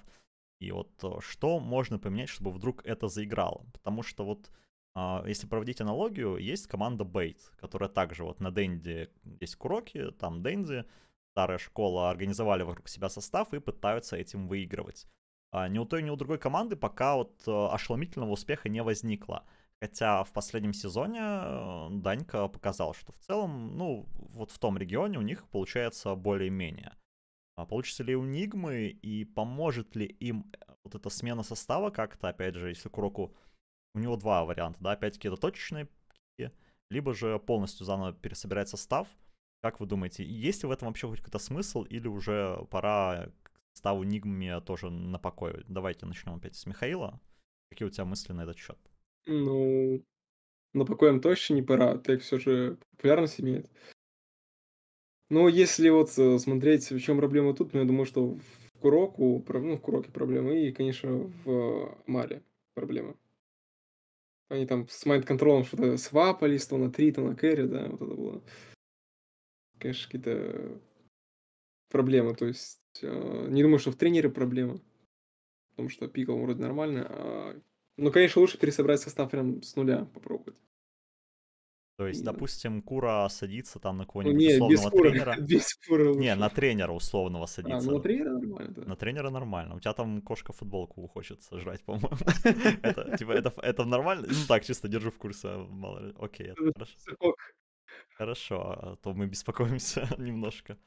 и 0.60 0.72
вот 0.72 0.92
э, 1.02 1.20
что 1.20 1.58
можно 1.60 1.98
поменять, 1.98 2.28
чтобы 2.28 2.50
вдруг 2.50 2.84
это 2.84 3.08
заиграло. 3.08 3.64
Потому 3.72 4.02
что 4.02 4.24
вот 4.24 4.50
а, 4.94 5.22
если 5.26 5.46
проводить 5.46 5.80
аналогию, 5.80 6.36
есть 6.36 6.66
команда 6.66 7.04
Бейт, 7.04 7.40
которая 7.60 7.88
также 7.88 8.24
вот 8.24 8.40
на 8.40 8.50
Денди 8.50 9.08
есть 9.40 9.56
Куроки, 9.56 10.10
там 10.12 10.42
Денди, 10.42 10.84
старая 11.32 11.58
школа, 11.58 12.10
организовали 12.10 12.62
вокруг 12.62 12.88
себя 12.88 13.08
состав 13.08 13.54
и 13.54 13.60
пытаются 13.60 14.16
этим 14.16 14.48
выигрывать. 14.48 15.06
А 15.52 15.68
ни 15.68 15.78
у 15.78 15.84
той, 15.84 16.02
ни 16.02 16.10
у 16.10 16.16
другой 16.16 16.38
команды 16.38 16.76
пока 16.76 17.16
вот 17.16 17.42
э, 17.46 17.50
ошеломительного 17.50 18.30
успеха 18.30 18.68
не 18.68 18.82
возникло. 18.82 19.44
Хотя 19.80 20.24
в 20.24 20.32
последнем 20.32 20.74
сезоне 20.74 21.20
э, 21.22 21.88
Данька 21.90 22.48
показал, 22.48 22.94
что 22.94 23.12
в 23.12 23.18
целом, 23.18 23.76
ну, 23.76 24.06
вот 24.14 24.50
в 24.50 24.58
том 24.58 24.76
регионе 24.76 25.18
у 25.18 25.22
них 25.22 25.48
получается 25.48 26.14
более-менее. 26.14 26.92
А 27.60 27.66
получится 27.66 28.02
ли 28.02 28.16
у 28.16 28.24
Нигмы 28.24 28.88
и 28.88 29.24
поможет 29.24 29.96
ли 29.96 30.06
им 30.06 30.50
э, 30.52 30.72
вот 30.84 30.94
эта 30.94 31.10
смена 31.10 31.42
состава 31.42 31.90
как-то, 31.90 32.28
опять 32.28 32.54
же, 32.54 32.68
если 32.68 32.88
Куроку... 32.88 33.34
У 33.92 33.98
него 33.98 34.16
два 34.16 34.44
варианта, 34.44 34.78
да, 34.80 34.92
опять-таки 34.92 35.26
это 35.26 35.36
точечные 35.36 35.88
либо 36.90 37.14
же 37.14 37.38
полностью 37.38 37.86
заново 37.86 38.12
пересобирать 38.12 38.68
состав. 38.68 39.08
Как 39.62 39.80
вы 39.80 39.86
думаете, 39.86 40.24
есть 40.24 40.62
ли 40.62 40.68
в 40.68 40.72
этом 40.72 40.88
вообще 40.88 41.06
хоть 41.06 41.18
какой-то 41.18 41.38
смысл, 41.38 41.84
или 41.84 42.08
уже 42.08 42.66
пора 42.70 43.30
к 43.42 43.52
составу 43.74 44.02
Нигме 44.02 44.60
тоже 44.60 44.90
на 44.90 45.18
покой? 45.18 45.64
Давайте 45.68 46.06
начнем 46.06 46.34
опять 46.34 46.56
с 46.56 46.66
Михаила. 46.66 47.20
Какие 47.70 47.86
у 47.86 47.90
тебя 47.90 48.04
мысли 48.04 48.32
на 48.32 48.42
этот 48.42 48.58
счет? 48.58 48.78
Ну, 49.26 50.02
на 50.72 50.84
покой 50.84 51.10
им 51.10 51.20
точно 51.20 51.54
не 51.54 51.62
пора, 51.62 51.98
тег 51.98 52.22
все 52.22 52.38
же 52.38 52.78
популярность 52.90 53.40
имеет. 53.40 53.70
Но 55.30 55.48
если 55.48 55.88
вот 55.88 56.10
э, 56.18 56.38
смотреть, 56.38 56.90
в 56.90 57.00
чем 57.00 57.16
проблема 57.18 57.54
тут, 57.54 57.72
ну, 57.72 57.80
я 57.80 57.86
думаю, 57.86 58.04
что 58.04 58.34
в 58.34 58.80
Куроку, 58.80 59.42
ну, 59.48 59.76
в 59.76 59.80
Куроке 59.80 60.10
проблема, 60.10 60.52
и, 60.52 60.72
конечно, 60.72 61.30
в 61.44 61.96
Маре 62.06 62.42
проблема. 62.74 63.14
Они 64.48 64.66
там 64.66 64.88
с 64.88 65.06
майнд-контролом 65.06 65.64
что-то 65.64 65.96
свапались, 65.96 66.66
то 66.66 66.76
на 66.76 66.90
3, 66.90 67.12
то 67.12 67.22
на 67.22 67.36
кэрри, 67.36 67.66
да, 67.66 67.86
вот 67.88 68.02
это 68.02 68.14
было. 68.14 68.42
Конечно, 69.78 70.06
какие-то 70.06 70.80
проблемы, 71.88 72.34
то 72.34 72.46
есть 72.46 72.80
э, 73.02 73.46
не 73.48 73.62
думаю, 73.62 73.78
что 73.78 73.90
в 73.90 73.96
тренере 73.96 74.28
проблема, 74.30 74.80
потому 75.70 75.88
что 75.90 76.08
пикал 76.08 76.38
вроде 76.38 76.62
нормально. 76.62 77.06
а- 77.08 77.60
Ну, 77.96 78.12
конечно, 78.12 78.40
лучше 78.40 78.58
пересобрать 78.58 79.00
состав 79.00 79.30
прям 79.30 79.62
с 79.62 79.76
нуля 79.76 80.06
попробовать. 80.14 80.56
То 82.00 82.06
есть, 82.06 82.24
допустим, 82.24 82.80
Кура 82.80 83.28
садится 83.28 83.78
там 83.78 83.98
на 83.98 84.04
Ну, 84.04 84.06
какого-нибудь 84.06 84.38
не, 84.38 84.46
без 84.46 84.78
условного 84.80 84.90
фуры, 84.90 85.10
тренера. 85.10 85.36
без 85.40 85.66
лучше. 85.90 86.18
Не, 86.18 86.34
на 86.34 86.48
тренера 86.48 86.92
условного 86.92 87.44
А, 87.44 87.46
садится. 87.46 87.90
ну 87.90 87.96
на 87.96 88.02
тренера 88.02 88.30
нормально, 88.30 88.74
да. 88.74 88.82
На 88.86 88.96
тренера 88.96 89.30
нормально. 89.30 89.74
У 89.74 89.80
тебя 89.80 89.92
там 89.92 90.22
кошка 90.22 90.52
футболку 90.54 91.06
хочет 91.08 91.42
сожрать, 91.42 91.84
по-моему. 91.84 92.08
Это, 92.82 93.18
типа, 93.18 93.32
это, 93.32 93.52
это 93.62 93.84
нормально? 93.84 94.26
Ну 94.30 94.46
так, 94.48 94.64
чисто 94.64 94.88
держу 94.88 95.10
в 95.10 95.18
курсе, 95.18 95.48
мало 95.68 95.98
ли. 96.06 96.14
Окей, 96.18 96.46
это 96.46 96.62
Это 96.68 96.72
хорошо. 96.72 97.34
Хорошо, 98.16 98.56
а 98.56 98.96
то 98.96 99.12
мы 99.12 99.26
беспокоимся 99.26 100.08
немножко. 100.18 100.78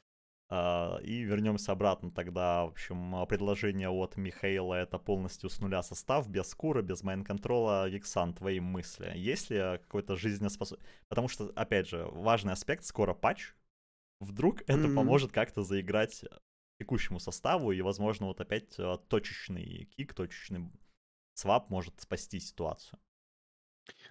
А, 0.50 1.00
И 1.04 1.22
вернемся 1.24 1.72
обратно 1.72 2.12
тогда. 2.12 2.66
В 2.66 2.70
общем, 2.70 3.16
а, 3.16 3.26
предложение 3.26 3.90
от 3.90 4.18
Михаила 4.18 4.76
это 4.76 5.00
полностью 5.00 5.50
с 5.50 5.60
нуля 5.60 5.82
состав, 5.84 6.30
без 6.30 6.54
кура, 6.54 6.82
без 6.82 7.04
майн-контрола. 7.04 7.90
Виксан, 7.90 8.34
твои 8.34 8.60
мысли. 8.60 9.12
Есть 9.16 9.50
ли 9.50 9.58
а, 9.58 9.78
какой-то 9.78 10.16
жизнеспособный... 10.16 10.86
Потому 11.10 11.28
что, 11.28 11.52
опять 11.56 11.88
же, 11.88 12.06
важный 12.12 12.54
аспект, 12.54 12.86
скоро 12.86 13.14
патч. 13.14 13.54
Вдруг 14.20 14.62
это 14.64 14.88
Мгм. 14.88 14.96
поможет 14.96 15.32
как-то 15.32 15.64
заиграть 15.64 16.24
текущему 16.80 17.20
составу, 17.20 17.72
и, 17.72 17.82
возможно, 17.82 18.28
вот 18.28 18.40
опять 18.42 18.78
точечный 19.08 19.86
кик, 19.96 20.14
точечный 20.14 20.72
свап 21.34 21.70
может 21.70 22.00
спасти 22.00 22.40
ситуацию. 22.40 23.00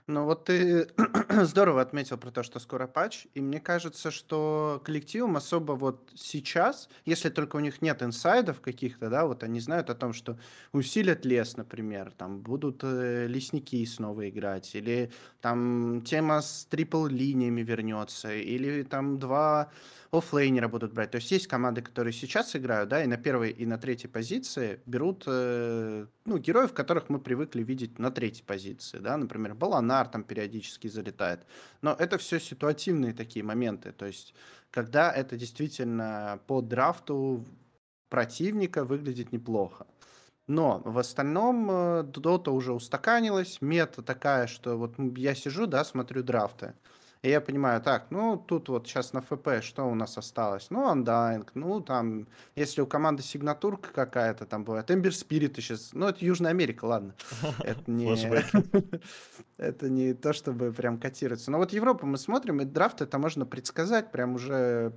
Ну 0.09 0.25
вот 0.25 0.47
ты 0.47 0.89
здорово 1.45 1.81
отметил 1.81 2.19
про 2.19 2.31
то, 2.31 2.43
что 2.43 2.59
скоро 2.59 2.87
патч, 2.89 3.27
и 3.35 3.41
мне 3.41 3.61
кажется, 3.61 4.11
что 4.11 4.83
коллективам 4.85 5.37
особо 5.37 5.73
вот 5.73 6.11
сейчас, 6.15 6.89
если 7.05 7.29
только 7.29 7.57
у 7.57 7.61
них 7.61 7.81
нет 7.83 8.03
инсайдов 8.03 8.61
каких-то, 8.61 9.09
да, 9.11 9.27
вот 9.27 9.45
они 9.45 9.61
знают 9.61 9.91
о 9.91 9.95
том, 9.95 10.13
что 10.13 10.39
усилят 10.73 11.25
лес, 11.25 11.57
например, 11.57 12.13
там 12.13 12.41
будут 12.41 12.81
э, 12.83 13.27
лесники 13.29 13.85
снова 13.87 14.29
играть, 14.29 14.75
или 14.75 15.13
там 15.41 16.03
тема 16.03 16.43
с 16.43 16.67
трипл-линиями 16.69 17.63
вернется, 17.63 18.35
или 18.35 18.83
там 18.83 19.19
два 19.21 19.71
оффлейнера 20.13 20.69
будут 20.69 20.93
брать. 20.93 21.11
То 21.11 21.17
есть 21.17 21.31
есть 21.31 21.47
команды, 21.47 21.81
которые 21.81 22.13
сейчас 22.13 22.55
играют, 22.55 22.91
да, 22.91 23.03
и 23.03 23.07
на 23.07 23.17
первой, 23.17 23.51
и 23.51 23.65
на 23.65 23.79
третьей 23.79 24.11
позиции 24.11 24.81
берут, 24.85 25.25
э, 25.27 26.07
ну, 26.27 26.39
героев, 26.39 26.75
которых 26.75 27.09
мы 27.09 27.19
привыкли 27.19 27.63
видеть 27.63 27.99
на 27.99 28.11
третьей 28.11 28.45
позиции, 28.45 28.99
да, 28.99 29.17
например, 29.17 29.55
Баланар 29.55 30.09
там 30.09 30.23
периодически 30.23 30.89
залетает. 30.89 31.47
Но 31.81 31.97
это 31.99 32.19
все 32.19 32.39
ситуативные 32.39 33.15
такие 33.15 33.45
моменты, 33.45 33.93
то 33.93 34.07
есть 34.07 34.35
когда 34.71 35.11
это 35.11 35.37
действительно 35.37 36.41
по 36.47 36.61
драфту 36.61 37.45
противника 38.11 38.85
выглядит 38.85 39.33
неплохо. 39.33 39.87
Но 40.47 40.83
в 40.85 40.99
остальном 40.99 41.71
э, 41.71 42.03
Дота 42.03 42.51
уже 42.51 42.73
устаканилась, 42.75 43.63
мета 43.63 44.03
такая, 44.03 44.47
что 44.47 44.77
вот 44.77 44.95
я 45.17 45.35
сижу, 45.35 45.67
да, 45.67 45.85
смотрю 45.85 46.23
драфты, 46.23 46.75
И 47.23 47.29
я 47.29 47.41
понимаю, 47.41 47.81
так, 47.81 48.11
ну, 48.11 48.37
тут 48.37 48.69
вот 48.69 48.89
сейчас 48.89 49.13
на 49.13 49.21
ФП 49.21 49.63
что 49.63 49.85
у 49.85 49.95
нас 49.95 50.19
осталось? 50.19 50.71
Ну, 50.71 50.93
Undying, 50.93 51.49
ну, 51.55 51.81
там, 51.81 52.27
если 52.57 52.81
у 52.81 52.87
команды 52.87 53.23
сигнатурка 53.23 53.93
какая-то 53.93 54.45
там 54.45 54.65
бывает, 54.65 54.91
Ember 54.91 55.11
Spirit 55.11 55.55
сейчас, 55.55 55.91
ну, 55.93 56.09
это 56.09 56.25
Южная 56.25 56.51
Америка, 56.51 56.85
ладно. 56.85 57.15
Это 57.65 57.89
не... 57.89 58.13
это 59.57 59.89
не 59.89 60.15
то, 60.15 60.33
чтобы 60.33 60.73
прям 60.73 60.99
котироваться. 60.99 61.53
Но 61.53 61.59
вот 61.59 61.73
Европу 61.73 62.07
мы 62.07 62.19
смотрим, 62.19 62.61
и 62.61 62.65
драфт 62.65 63.03
это 63.03 63.19
можно 63.19 63.47
предсказать 63.47 64.11
прям 64.11 64.35
уже, 64.35 64.93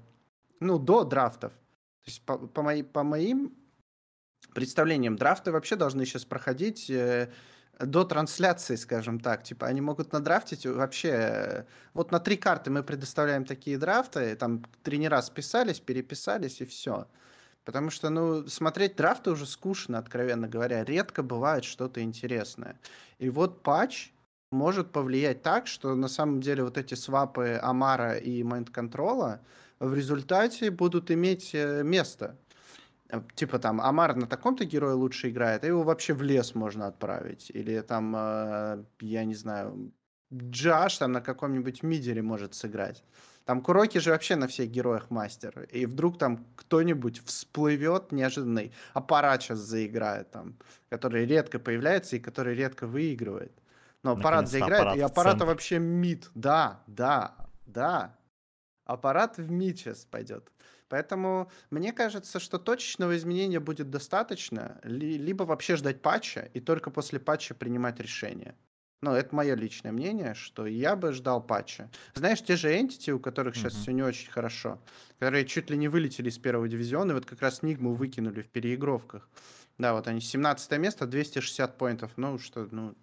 ну, 0.60 0.80
до 0.80 1.04
драфтов. 1.04 1.54
То 1.54 2.08
есть 2.08 2.26
по, 2.26 2.40
по, 2.40 2.64
мои, 2.64 2.82
по 2.82 3.04
моим 3.04 3.54
представлениям, 4.56 5.16
драфты 5.16 5.52
вообще 5.52 5.76
должны 5.76 6.06
сейчас 6.06 6.26
проходить 6.26 6.90
э, 6.90 7.30
до 7.80 8.04
трансляции, 8.04 8.76
скажем 8.76 9.20
так. 9.20 9.44
Типа 9.44 9.68
они 9.68 9.82
могут 9.82 10.14
надрафтить 10.14 10.66
вообще... 10.66 11.66
Вот 11.94 12.12
на 12.12 12.20
три 12.20 12.38
карты 12.38 12.72
мы 12.72 12.84
предоставляем 12.84 13.46
такие 13.46 13.78
драфты, 13.78 14.36
там 14.36 14.64
тренера 14.84 15.22
списались, 15.22 15.80
переписались 15.80 16.62
и 16.62 16.66
все. 16.66 17.08
Потому 17.64 17.90
что, 17.90 18.10
ну, 18.10 18.48
смотреть 18.48 18.96
драфты 18.96 19.32
уже 19.32 19.46
скучно, 19.46 19.98
откровенно 19.98 20.48
говоря. 20.48 20.84
Редко 20.84 21.24
бывает 21.24 21.64
что-то 21.64 22.02
интересное. 22.02 22.80
И 23.18 23.30
вот 23.30 23.64
патч 23.64 24.12
может 24.52 24.92
повлиять 24.92 25.42
так, 25.42 25.68
что 25.68 25.96
на 25.96 26.08
самом 26.08 26.42
деле 26.42 26.64
вот 26.64 26.78
эти 26.78 26.94
свапы 26.94 27.60
Амара 27.62 28.14
и 28.14 28.44
Майнд 28.44 28.70
Контрола 28.70 29.42
в 29.80 29.94
результате 29.94 30.70
будут 30.70 31.12
иметь 31.12 31.52
э, 31.54 31.84
место. 31.84 32.38
Э, 33.10 33.22
типа 33.36 33.60
там 33.60 33.82
Амар 33.82 34.16
на 34.16 34.28
таком-то 34.28 34.66
герое 34.66 34.96
лучше 34.96 35.30
играет, 35.30 35.64
а 35.64 35.68
его 35.68 35.84
вообще 35.84 36.14
в 36.14 36.22
лес 36.22 36.56
можно 36.56 36.88
отправить. 36.88 37.52
Или 37.54 37.82
там, 37.82 38.16
э, 38.16 38.84
я 39.02 39.26
не 39.26 39.36
знаю, 39.36 39.92
Джаш 40.34 40.98
там 40.98 41.12
на 41.12 41.22
каком-нибудь 41.22 41.84
мидере 41.84 42.22
может 42.22 42.54
сыграть. 42.56 43.04
Там 43.46 43.62
Куроки 43.62 44.00
же 44.00 44.10
вообще 44.10 44.36
на 44.36 44.48
всех 44.48 44.70
героях 44.72 45.12
мастер. 45.12 45.68
И 45.72 45.86
вдруг 45.86 46.18
там 46.18 46.46
кто-нибудь 46.56 47.22
всплывет 47.26 48.12
неожиданный, 48.12 48.74
аппарат 48.94 49.44
сейчас 49.44 49.60
заиграет 49.60 50.32
там, 50.32 50.56
который 50.90 51.26
редко 51.28 51.60
появляется 51.60 52.16
и 52.16 52.20
который 52.20 52.56
редко 52.56 52.88
выигрывает. 52.88 53.52
Но 54.02 54.14
аппарат 54.14 54.50
заиграет, 54.50 54.82
аппарат 54.82 54.98
и 54.98 55.02
аппарата 55.02 55.46
вообще 55.46 55.80
мид. 55.80 56.30
Да, 56.34 56.84
да, 56.88 57.36
да. 57.68 58.16
Аппарат 58.86 59.38
в 59.38 59.52
мид 59.52 59.80
сейчас 59.80 60.06
пойдет. 60.06 60.52
Поэтому 60.90 61.52
мне 61.70 61.92
кажется, 61.94 62.40
что 62.40 62.60
точечного 62.60 63.18
изменения 63.18 63.60
будет 63.60 63.90
достаточно, 63.90 64.80
ли, 64.84 65.18
либо 65.18 65.44
вообще 65.44 65.76
ждать 65.76 66.02
патча 66.02 66.50
и 66.54 66.60
только 66.60 66.92
после 66.92 67.20
патча 67.20 67.56
принимать 67.56 68.00
решение. 68.00 68.56
Ну, 69.02 69.12
это 69.12 69.36
мое 69.36 69.56
личное 69.56 69.92
мнение, 69.92 70.34
что 70.34 70.66
я 70.66 70.96
бы 70.96 71.12
ждал 71.14 71.40
патча. 71.46 71.92
Знаешь, 72.14 72.42
те 72.42 72.56
же 72.56 72.74
Entity, 72.74 73.12
у 73.12 73.20
которых 73.20 73.56
сейчас 73.56 73.74
mm-hmm. 73.74 73.82
все 73.82 73.92
не 73.92 74.04
очень 74.04 74.32
хорошо, 74.32 74.82
которые 75.20 75.46
чуть 75.46 75.70
ли 75.70 75.78
не 75.78 75.88
вылетели 75.88 76.30
из 76.30 76.38
первого 76.38 76.68
дивизиона, 76.68 77.12
и 77.12 77.14
вот 77.16 77.26
как 77.26 77.42
раз 77.42 77.62
Нигму 77.62 77.94
выкинули 77.94 78.42
в 78.42 78.48
переигровках. 78.48 79.30
Да, 79.78 79.94
вот 79.94 80.08
они 80.08 80.22
17 80.22 80.80
место, 80.80 81.06
260 81.06 81.78
поинтов. 81.78 82.12
Ну, 82.16 82.40
что, 82.40 82.68
ну, 82.72 82.96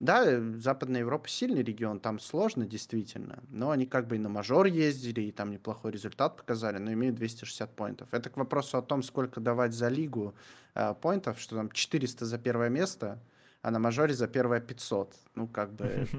да, 0.00 0.24
э, 0.24 0.40
Западная 0.56 1.00
Европа 1.00 1.28
сильный 1.28 1.62
регион, 1.62 1.98
там 1.98 2.20
сложно 2.20 2.66
действительно, 2.66 3.42
но 3.48 3.70
они 3.70 3.86
как 3.86 4.06
бы 4.06 4.16
и 4.16 4.18
на 4.18 4.28
мажор 4.28 4.66
ездили, 4.66 5.22
и 5.22 5.32
там 5.32 5.50
неплохой 5.50 5.90
результат 5.90 6.36
показали, 6.36 6.78
но 6.78 6.92
имеют 6.92 7.16
260 7.16 7.74
поинтов. 7.74 8.08
Это 8.12 8.30
к 8.30 8.36
вопросу 8.36 8.78
о 8.78 8.82
том, 8.82 9.02
сколько 9.02 9.40
давать 9.40 9.72
за 9.72 9.88
лигу 9.88 10.34
э, 10.74 10.94
поинтов, 10.94 11.40
что 11.40 11.56
там 11.56 11.70
400 11.70 12.26
за 12.26 12.38
первое 12.38 12.68
место, 12.68 13.20
а 13.62 13.70
на 13.72 13.80
мажоре 13.80 14.14
за 14.14 14.28
первое 14.28 14.60
500. 14.60 15.14
Ну, 15.34 15.48
как 15.48 15.74
бы... 15.74 16.06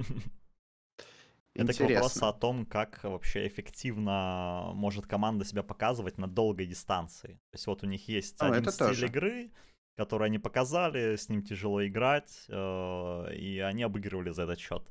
Это 1.55 1.73
к 1.73 1.79
вопросу 1.79 2.27
о 2.27 2.33
том, 2.33 2.65
как 2.65 3.03
вообще 3.03 3.47
эффективно 3.47 4.71
может 4.75 5.07
команда 5.07 5.43
себя 5.43 5.63
показывать 5.63 6.17
на 6.17 6.27
долгой 6.27 6.67
дистанции. 6.67 7.33
То 7.51 7.55
есть 7.55 7.67
вот 7.67 7.83
у 7.83 7.87
них 7.87 8.07
есть 8.07 8.39
ну, 8.41 8.51
один 8.51 8.71
стиль 8.71 8.87
тоже. 8.87 9.05
игры, 9.07 9.51
который 9.99 10.27
они 10.27 10.39
показали, 10.39 11.17
с 11.17 11.27
ним 11.27 11.43
тяжело 11.43 11.85
играть, 11.85 12.45
э, 12.47 13.35
и 13.35 13.59
они 13.59 13.83
обыгрывали 13.83 14.31
за 14.31 14.43
этот 14.43 14.57
счет. 14.57 14.81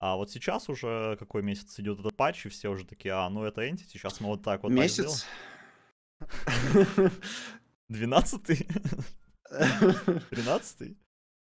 А 0.00 0.16
вот 0.16 0.30
сейчас 0.30 0.68
уже 0.68 1.16
какой 1.18 1.42
месяц 1.42 1.80
идет 1.80 1.98
этот 1.98 2.14
патч, 2.14 2.44
и 2.44 2.50
все 2.50 2.68
уже 2.68 2.84
такие, 2.84 3.14
а, 3.14 3.30
ну 3.30 3.44
это 3.44 3.66
Entity, 3.66 3.86
сейчас 3.88 4.20
мы 4.20 4.26
вот 4.26 4.42
так 4.42 4.62
вот 4.62 4.72
Месяц? 4.72 5.24
Двенадцатый? 7.88 8.68
Тринадцатый? 10.30 10.98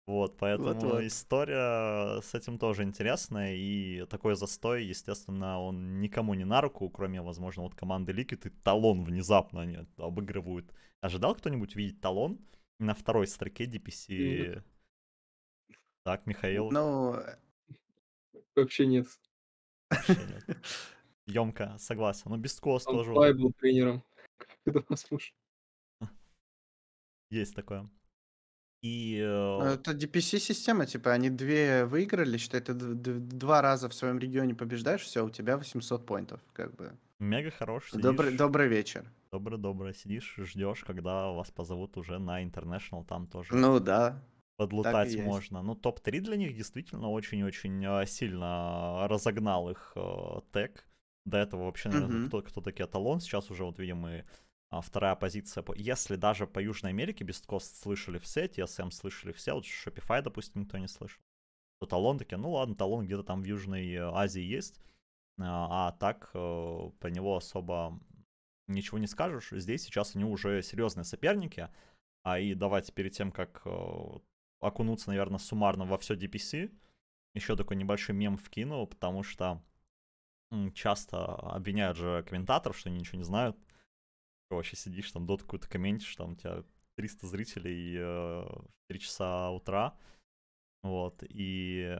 Вот, 0.06 0.38
поэтому 0.38 0.74
вот, 0.74 0.84
вот. 0.84 1.04
история 1.04 2.22
с 2.22 2.36
этим 2.36 2.58
тоже 2.58 2.84
интересная, 2.84 3.56
и 3.56 4.06
такой 4.08 4.36
застой, 4.36 4.84
естественно, 4.84 5.62
он 5.62 6.02
никому 6.02 6.34
не 6.34 6.44
на 6.44 6.60
руку, 6.60 6.90
кроме, 6.90 7.22
возможно, 7.22 7.64
вот 7.64 7.74
команды 7.74 8.12
Liquid, 8.12 8.48
и 8.48 8.50
талон 8.64 9.06
внезапно 9.06 9.62
они 9.62 9.78
обыгрывают. 9.98 10.74
Ожидал 11.00 11.36
кто-нибудь 11.36 11.74
видеть 11.78 12.02
талон? 12.02 12.38
На 12.80 12.94
второй 12.94 13.28
строке 13.28 13.66
DPC. 13.66 14.62
Так, 16.04 16.26
Михаил. 16.26 16.72
Ну, 16.72 17.18
вообще 18.56 18.86
нет. 18.86 19.08
Емко, 21.26 21.76
согласен. 21.80 22.32
Но 22.32 22.38
без 22.38 22.60
кос 22.60 22.86
тоже. 22.86 23.12
Он 23.12 23.38
был 23.38 23.54
тренером, 23.54 24.04
когда 24.64 24.82
нас. 24.90 25.06
Есть 27.30 27.56
такое. 27.56 27.90
И... 28.82 29.20
Ну, 29.22 29.64
э, 29.64 29.74
это 29.74 29.92
DPC-система, 29.92 30.86
типа, 30.86 31.12
они 31.12 31.30
две 31.30 31.86
выиграли, 31.86 32.38
считай, 32.38 32.62
ты 32.62 32.74
два 32.74 33.62
раза 33.62 33.90
в 33.90 33.94
своем 33.94 34.20
регионе 34.20 34.54
побеждаешь, 34.56 35.02
все, 35.02 35.26
у 35.26 35.30
тебя 35.30 35.58
800 35.58 36.06
поинтов, 36.06 36.40
как 36.54 36.76
бы. 36.76 36.96
Мега 37.20 37.52
хорош. 37.52 37.92
Добрый, 37.92 38.38
добрый 38.38 38.68
вечер. 38.68 39.12
Добрый-добрый. 39.32 39.94
Сидишь, 39.94 40.36
ждешь, 40.38 40.84
когда 40.84 41.32
вас 41.32 41.52
позовут 41.52 41.98
уже 41.98 42.18
на 42.20 42.44
International, 42.44 43.06
там 43.06 43.28
тоже. 43.28 43.54
Ну 43.54 43.80
да. 43.80 44.24
Подлутать 44.56 45.20
можно. 45.20 45.62
Ну, 45.62 45.76
топ-3 45.76 46.20
для 46.22 46.36
них 46.36 46.56
действительно 46.56 47.10
очень-очень 47.10 47.86
а, 47.86 48.06
сильно 48.06 49.08
разогнал 49.08 49.70
их 49.70 49.92
э, 49.96 50.42
тег. 50.52 50.88
До 51.26 51.38
этого 51.38 51.66
вообще, 51.66 51.90
наверное, 51.90 52.22
mm-hmm. 52.22 52.28
кто, 52.28 52.42
кто 52.42 52.62
такие 52.62 52.88
талон. 52.88 53.20
Сейчас 53.20 53.52
уже, 53.52 53.66
вот 53.66 53.78
видим, 53.78 54.08
и 54.08 54.24
а, 54.70 54.82
вторая 54.82 55.16
позиция. 55.16 55.64
Если 55.76 56.16
даже 56.16 56.48
по 56.48 56.60
Южной 56.60 56.92
Америке 56.92 57.24
Бесткост 57.24 57.82
слышали 57.82 58.18
все, 58.18 58.46
TSM 58.46 58.92
слышали 58.92 59.32
все, 59.32 59.54
вот 59.54 59.66
Shopify, 59.66 60.22
допустим, 60.22 60.62
никто 60.62 60.78
не 60.78 60.88
слышал. 60.88 61.22
То 61.80 61.86
талон 61.86 62.18
такие, 62.18 62.38
ну 62.38 62.52
ладно, 62.52 62.76
талон 62.76 63.06
где-то 63.06 63.24
там 63.24 63.44
в 63.44 63.46
Южной 63.46 63.94
э, 63.94 64.02
Азии 64.12 64.42
есть. 64.42 64.82
А, 65.40 65.90
а 65.90 65.92
так 65.92 66.32
э, 66.34 66.90
по 67.00 67.08
него 67.08 67.38
особо 67.38 68.00
ничего 68.68 68.98
не 68.98 69.08
скажешь. 69.08 69.50
Здесь 69.52 69.84
сейчас 69.84 70.16
они 70.16 70.26
уже 70.26 70.62
серьезные 70.62 71.04
соперники. 71.04 71.70
А 72.24 72.40
и 72.40 72.54
давайте 72.54 72.92
перед 72.92 73.14
тем, 73.14 73.32
как 73.32 73.62
э, 73.66 74.20
окунуться, 74.60 75.10
наверное, 75.10 75.40
суммарно 75.40 75.86
во 75.86 75.98
все 75.98 76.16
DPC, 76.16 76.76
еще 77.34 77.56
такой 77.56 77.78
небольшой 77.78 78.16
мем 78.16 78.38
вкину, 78.38 78.86
потому 78.86 79.24
что 79.24 79.64
часто 80.74 81.36
обвиняют 81.36 81.98
же 81.98 82.24
комментаторов, 82.28 82.78
что 82.78 82.90
они 82.90 83.00
ничего 83.00 83.18
не 83.18 83.24
знают. 83.24 83.58
Ты 84.50 84.56
вообще 84.56 84.76
сидишь 84.76 85.12
там, 85.12 85.26
доту 85.26 85.44
какую-то 85.44 85.70
комментишь, 85.70 86.16
там 86.16 86.34
у 86.34 86.36
тебя 86.36 86.64
300 86.96 87.28
зрителей 87.28 87.96
э, 87.98 88.02
в 88.02 88.88
3 88.90 89.00
часа 89.00 89.50
утра. 89.52 89.98
Вот, 90.84 91.24
и 91.24 91.98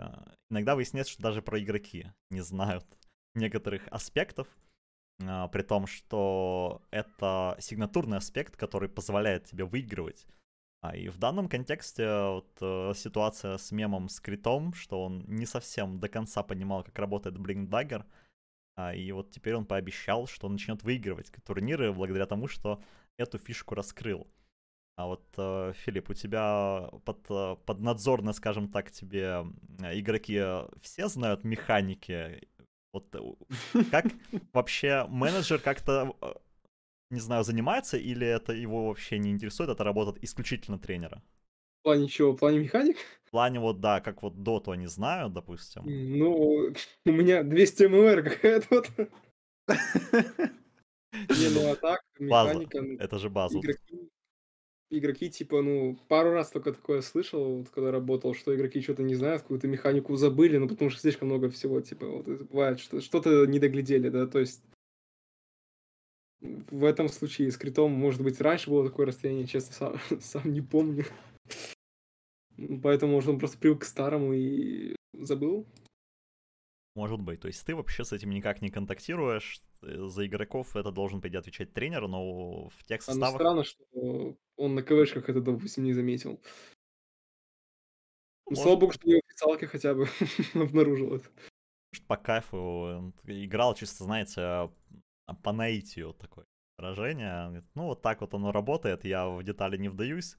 иногда 0.50 0.76
выясняется, 0.76 1.14
что 1.14 1.24
даже 1.24 1.42
про 1.42 1.62
игроки 1.62 2.12
не 2.30 2.42
знают 2.42 2.86
некоторых 3.36 3.88
аспектов, 3.90 4.48
при 5.18 5.64
том, 5.64 5.88
что 5.88 6.82
это 6.92 7.56
сигнатурный 7.60 8.18
аспект, 8.18 8.56
который 8.56 8.88
позволяет 8.88 9.46
тебе 9.46 9.66
выигрывать. 9.66 10.28
А 10.82 10.96
и 10.96 11.10
в 11.10 11.18
данном 11.18 11.50
контексте 11.50 12.08
вот, 12.08 12.58
э, 12.62 12.94
ситуация 12.96 13.58
с 13.58 13.72
мемом 13.72 14.10
с 14.10 14.20
Критом, 14.20 14.74
что 14.74 15.04
он 15.04 15.24
не 15.28 15.46
совсем 15.46 16.00
до 16.00 16.08
конца 16.08 16.44
понимал, 16.44 16.84
как 16.84 16.98
работает 17.00 17.36
Blink 17.36 17.68
Dagger, 17.68 18.06
а, 18.76 18.94
и 18.94 19.12
вот 19.12 19.32
теперь 19.32 19.56
он 19.56 19.66
пообещал, 19.66 20.28
что 20.28 20.46
он 20.46 20.54
начнет 20.54 20.84
выигрывать 20.84 21.32
турниры 21.44 21.92
благодаря 21.92 22.28
тому, 22.28 22.48
что 22.48 22.82
эту 23.18 23.40
фишку 23.40 23.74
раскрыл. 23.74 24.28
А 24.98 25.08
вот, 25.08 25.26
э, 25.38 25.74
Филипп, 25.78 26.12
у 26.12 26.14
тебя 26.14 26.90
под, 27.06 27.26
э, 27.30 27.56
поднадзорно, 27.66 28.34
скажем 28.34 28.70
так, 28.70 28.92
тебе 28.92 29.46
игроки 29.80 30.40
все 30.82 31.08
знают 31.08 31.44
механики 31.44 32.48
вот 32.94 33.14
э, 33.16 33.82
как 33.92 34.06
вообще 34.54 35.06
менеджер 35.10 35.60
как-то, 35.60 36.16
э, 36.22 36.34
не 37.12 37.20
знаю, 37.20 37.44
занимается 37.44 37.98
или 37.98 38.26
это 38.26 38.54
его 38.54 38.88
вообще 38.88 39.20
не 39.20 39.32
интересует, 39.32 39.70
это 39.70 39.84
работа 39.84 40.18
исключительно 40.22 40.80
тренера? 40.80 41.22
В 41.82 41.84
плане 41.84 42.08
чего? 42.08 42.34
В 42.34 42.38
плане 42.38 42.60
механик? 42.60 42.98
В 43.26 43.32
плане 43.32 43.60
вот, 43.60 43.82
да, 43.82 44.00
как 44.02 44.24
вот 44.24 44.42
доту 44.42 44.72
они 44.72 44.88
знают, 44.88 45.34
допустим. 45.34 45.84
Ну, 45.86 46.74
у 47.06 47.12
меня 47.12 47.44
200 47.44 47.84
МВР 47.84 48.22
какая-то 48.24 48.68
вот. 48.70 48.90
Не, 51.14 51.50
ну 51.50 51.72
а 51.72 51.76
так, 51.76 52.02
механика... 52.20 52.80
Это 53.00 53.18
же 53.20 53.30
база. 53.30 53.60
Игроки, 54.90 55.30
типа, 55.30 55.62
ну, 55.62 55.98
пару 56.08 56.32
раз 56.32 56.52
только 56.52 56.74
такое 56.74 57.02
слышал, 57.02 57.58
вот 57.58 57.70
когда 57.70 57.92
работал, 57.92 58.34
что 58.34 58.56
игроки 58.56 58.82
что-то 58.82 59.04
не 59.04 59.16
знают, 59.16 59.42
какую-то 59.42 59.68
механику 59.68 60.16
забыли, 60.16 60.58
ну, 60.58 60.68
потому 60.68 60.90
что 60.90 61.02
слишком 61.02 61.28
много 61.28 61.50
всего, 61.50 61.82
типа, 61.82 62.08
вот 62.08 62.26
бывает, 62.28 62.80
что 62.80 63.02
что-то 63.02 63.46
не 63.46 63.60
доглядели, 63.60 64.10
да, 64.10 64.28
то 64.28 64.40
есть 64.40 64.64
в 66.40 66.86
этом 66.86 67.10
случае 67.10 67.52
с 67.52 67.58
критом, 67.58 67.92
может 67.92 68.22
быть, 68.22 68.40
раньше 68.40 68.70
было 68.70 68.88
такое 68.88 69.08
расстояние, 69.08 69.48
честно, 69.48 69.74
сам, 69.74 70.00
сам 70.22 70.52
не 70.52 70.62
помню. 70.62 71.06
Поэтому, 72.82 73.14
может, 73.14 73.30
он 73.30 73.40
просто 73.40 73.58
привык 73.58 73.82
к 73.82 73.86
старому 73.86 74.34
и 74.34 74.96
забыл. 75.14 75.66
Может 76.96 77.22
быть. 77.22 77.40
То 77.42 77.48
есть 77.48 77.64
ты 77.66 77.76
вообще 77.76 78.04
с 78.04 78.12
этим 78.12 78.32
никак 78.32 78.62
не 78.62 78.70
контактируешь. 78.70 79.62
Э, 79.82 80.08
за 80.08 80.26
игроков 80.26 80.76
это 80.76 80.92
должен, 80.92 81.22
по 81.22 81.28
идее, 81.28 81.40
отвечать 81.40 81.74
тренер, 81.74 82.08
но 82.08 82.70
в 82.70 82.84
тех 82.86 83.02
А, 83.08 83.14
ну, 83.14 83.20
составах... 83.22 83.36
странно, 83.42 83.64
что 83.64 84.38
он 84.56 84.76
на 84.76 84.84
КВшках 84.84 85.30
это, 85.30 85.42
допустим, 85.42 85.84
не 85.84 85.94
заметил. 85.94 86.40
Ну, 88.50 88.56
слава 88.56 88.70
Может, 88.70 88.80
богу, 88.80 88.94
что 88.94 89.08
не 89.08 89.16
в 89.16 89.26
официалке 89.26 89.68
хотя 89.68 89.94
бы 89.94 90.08
обнаружил 90.54 91.16
это. 91.16 91.30
по 92.08 92.16
кайфу 92.18 93.14
играл, 93.26 93.76
чисто, 93.76 94.04
знаете, 94.06 94.42
а, 94.42 94.72
по 95.44 95.52
наитию 95.52 96.14
такое 96.14 96.46
выражение. 96.78 97.46
Говорит, 97.48 97.66
Ну, 97.76 97.86
вот 97.88 98.02
так 98.02 98.22
вот 98.22 98.34
оно 98.34 98.52
работает, 98.52 99.04
я 99.04 99.28
в 99.28 99.44
детали 99.44 99.78
не 99.78 99.90
вдаюсь. 99.90 100.38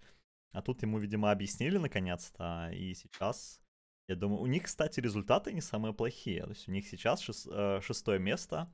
А 0.53 0.63
тут 0.63 0.81
ему, 0.83 0.99
видимо, 0.99 1.31
объяснили 1.31 1.77
наконец-то, 1.77 2.71
и 2.73 2.95
сейчас, 2.95 3.61
я 4.09 4.17
думаю, 4.17 4.41
у 4.41 4.47
них, 4.47 4.63
кстати, 4.63 4.99
результаты 5.01 5.53
не 5.53 5.61
самые 5.61 5.93
плохие. 5.93 6.45
То 6.45 6.51
есть 6.51 6.69
у 6.69 6.73
них 6.73 6.89
сейчас 6.89 7.23
шес- 7.29 7.49
э, 7.51 7.83
шестое 7.83 8.19
место, 8.19 8.73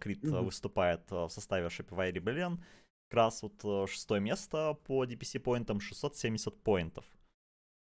Крит 0.00 0.24
э, 0.24 0.28
Мгм. 0.28 0.44
выступает 0.44 1.10
э, 1.10 1.14
в 1.24 1.30
составе 1.30 1.66
Shopify 1.66 2.12
Rebellion, 2.12 2.58
как 3.08 3.14
раз 3.16 3.42
вот 3.42 3.64
э, 3.64 3.86
шестое 3.90 4.20
место 4.20 4.74
по 4.84 5.04
DPC 5.04 5.40
поинтам, 5.40 5.80
670 5.80 6.62
поинтов. 6.62 7.04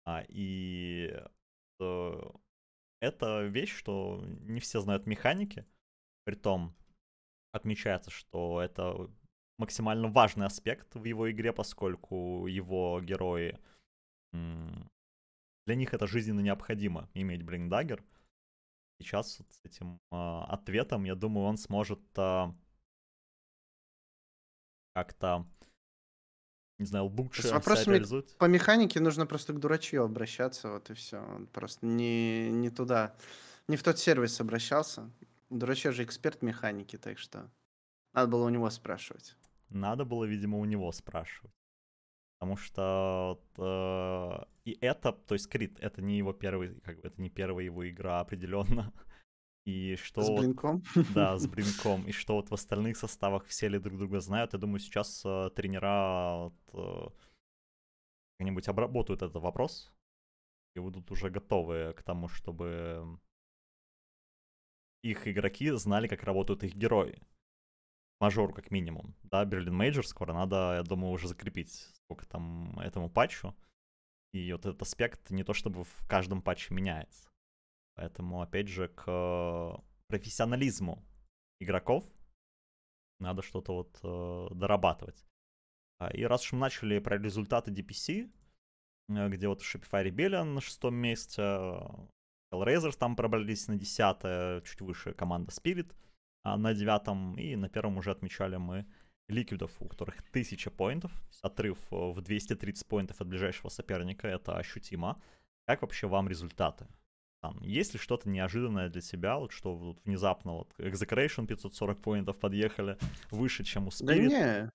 А, 0.06 0.24
и 0.28 1.20
э, 1.80 2.22
это 3.02 3.44
вещь, 3.44 3.74
что 3.76 4.24
не 4.42 4.60
все 4.60 4.80
знают 4.82 5.08
механики, 5.08 5.66
притом 6.26 6.76
отмечается, 7.54 8.12
что 8.12 8.62
это 8.62 9.10
максимально 9.60 10.08
важный 10.10 10.46
аспект 10.46 10.96
в 10.96 11.04
его 11.04 11.32
игре, 11.32 11.54
поскольку 11.54 12.48
его 12.48 13.00
герои... 13.02 13.60
Для 15.66 15.76
них 15.76 15.94
это 15.94 16.08
жизненно 16.08 16.42
необходимо 16.42 17.10
иметь 17.14 17.44
Блинкдаггер. 17.44 18.04
Сейчас 19.04 19.40
вот 19.40 19.52
с 19.52 19.66
этим 19.66 20.00
а, 20.12 20.46
ответом, 20.46 21.04
я 21.04 21.16
думаю, 21.16 21.46
он 21.48 21.58
сможет 21.58 22.00
а, 22.18 22.56
как-то, 24.94 25.46
не 26.80 26.86
знаю, 26.86 27.06
лучше 27.06 27.44
С 27.44 27.52
вопросами 27.52 28.04
по 28.38 28.46
механике 28.46 29.00
нужно 29.00 29.26
просто 29.26 29.54
к 29.54 29.60
дурачью 29.60 30.04
обращаться, 30.04 30.70
вот 30.72 30.90
и 30.90 30.94
все. 30.94 31.20
Он 31.20 31.48
просто 31.48 31.86
не, 31.86 32.50
не 32.50 32.70
туда, 32.70 33.16
не 33.68 33.78
в 33.78 33.84
тот 33.84 34.00
сервис 34.00 34.40
обращался. 34.40 35.10
Дурачье 35.50 35.92
же 35.92 36.04
эксперт 36.04 36.42
механики, 36.42 36.98
так 36.98 37.20
что 37.20 37.52
надо 38.14 38.32
было 38.32 38.46
у 38.46 38.50
него 38.50 38.70
спрашивать. 38.70 39.36
Надо 39.70 40.06
было, 40.06 40.26
видимо, 40.26 40.60
у 40.60 40.66
него 40.66 40.92
спрашивать. 40.92 41.54
Потому 42.44 42.58
что 42.58 43.40
э, 43.58 44.46
и 44.66 44.78
это, 44.82 45.14
то 45.14 45.34
есть 45.34 45.48
Крит, 45.48 45.80
это 45.80 46.02
не 46.02 46.18
его 46.18 46.34
первый, 46.34 46.76
как 46.82 47.00
бы 47.00 47.08
это 47.08 47.22
не 47.22 47.30
первая 47.30 47.64
его 47.64 47.90
игра 47.90 48.20
определенно. 48.20 48.92
И 49.66 49.96
что 49.96 50.22
С 50.22 50.28
вот, 50.28 50.42
блинком. 50.42 50.84
да, 51.16 51.38
с 51.38 51.48
Бринком, 51.48 52.06
и 52.06 52.12
что 52.12 52.36
вот 52.36 52.50
в 52.50 52.54
остальных 52.54 52.98
составах 52.98 53.46
все 53.46 53.70
ли 53.70 53.80
друг 53.80 53.98
друга 53.98 54.20
знают, 54.20 54.52
я 54.52 54.60
думаю, 54.60 54.80
сейчас 54.80 55.24
э, 55.26 55.52
тренера 55.56 56.50
вот, 56.50 56.54
э, 56.74 57.10
как-нибудь 58.38 58.68
обработают 58.68 59.22
этот 59.22 59.42
вопрос 59.42 59.94
и 60.76 60.82
будут 60.82 61.10
уже 61.12 61.30
готовы 61.30 61.94
к 61.94 62.04
тому, 62.04 62.28
чтобы 62.28 63.20
их 65.02 65.30
игроки 65.30 65.72
знали, 65.72 66.10
как 66.10 66.24
работают 66.24 66.64
их 66.66 66.76
герои. 66.76 67.22
Major, 68.20 68.54
как 68.54 68.70
минимум. 68.70 69.16
Да, 69.24 69.46
Berlin 69.46 69.76
Major 69.76 70.06
скоро 70.06 70.34
надо, 70.34 70.76
я 70.76 70.84
думаю, 70.84 71.14
уже 71.14 71.30
закрепить 71.30 71.93
сколько 72.14 72.26
там 72.28 72.80
этому 72.80 73.10
патчу. 73.10 73.56
И 74.34 74.52
вот 74.52 74.66
этот 74.66 74.82
аспект 74.82 75.32
не 75.32 75.44
то 75.44 75.54
чтобы 75.54 75.84
в 75.84 76.08
каждом 76.08 76.42
патче 76.42 76.74
меняется. 76.74 77.30
Поэтому, 77.96 78.42
опять 78.42 78.68
же, 78.68 78.88
к 78.88 79.04
э, 79.08 79.72
профессионализму 80.08 81.04
игроков 81.60 82.04
надо 83.20 83.42
что-то 83.42 83.74
вот 83.74 84.00
э, 84.04 84.56
дорабатывать. 84.56 85.26
А, 86.00 86.10
И 86.10 86.24
раз 86.24 86.42
уж 86.46 86.54
мы 86.54 86.60
начали 86.60 87.00
про 87.00 87.18
результаты 87.18 87.72
DPC, 87.72 88.32
э, 89.10 89.30
где 89.30 89.48
вот 89.48 89.62
Shopify 89.62 90.04
Rebellion 90.04 90.46
на 90.46 90.62
шестом 90.62 90.96
месте, 90.96 91.42
Hellraisers 92.52 92.98
там 92.98 93.16
пробрались 93.16 93.68
на 93.68 93.76
десятое, 93.76 94.62
чуть 94.62 94.82
выше 94.82 95.14
команда 95.14 95.52
Spirit 95.52 95.94
а, 96.44 96.58
на 96.58 96.74
девятом, 96.74 97.36
и 97.38 97.56
на 97.56 97.70
первом 97.70 97.98
уже 97.98 98.10
отмечали 98.10 98.58
мы 98.58 98.88
ликвидов, 99.28 99.72
у 99.80 99.88
которых 99.88 100.16
1000 100.30 100.70
поинтов, 100.72 101.12
отрыв 101.42 101.78
э, 101.92 101.96
в 101.96 102.22
230 102.22 102.88
поинтов 102.88 103.22
от 103.22 103.28
ближайшего 103.28 103.70
соперника, 103.70 104.28
это 104.28 104.58
ощутимо. 104.58 105.22
Как 105.66 105.82
вообще 105.82 106.08
вам 106.08 106.28
результаты? 106.28 106.88
Там, 107.42 107.60
есть 107.62 107.94
ли 107.94 108.00
что-то 108.00 108.30
неожиданное 108.30 108.90
для 108.90 109.02
тебя, 109.02 109.38
вот 109.38 109.52
что 109.52 109.76
вот 109.76 110.00
внезапно 110.06 110.54
вот 110.54 110.74
Execration 110.78 111.46
540 111.46 112.02
поинтов 112.02 112.40
подъехали 112.40 112.98
выше, 113.32 113.64
чем 113.64 113.88
у 113.88 113.92
Да 114.00 114.16
Spirit? 114.16 114.28
не, 114.28 114.72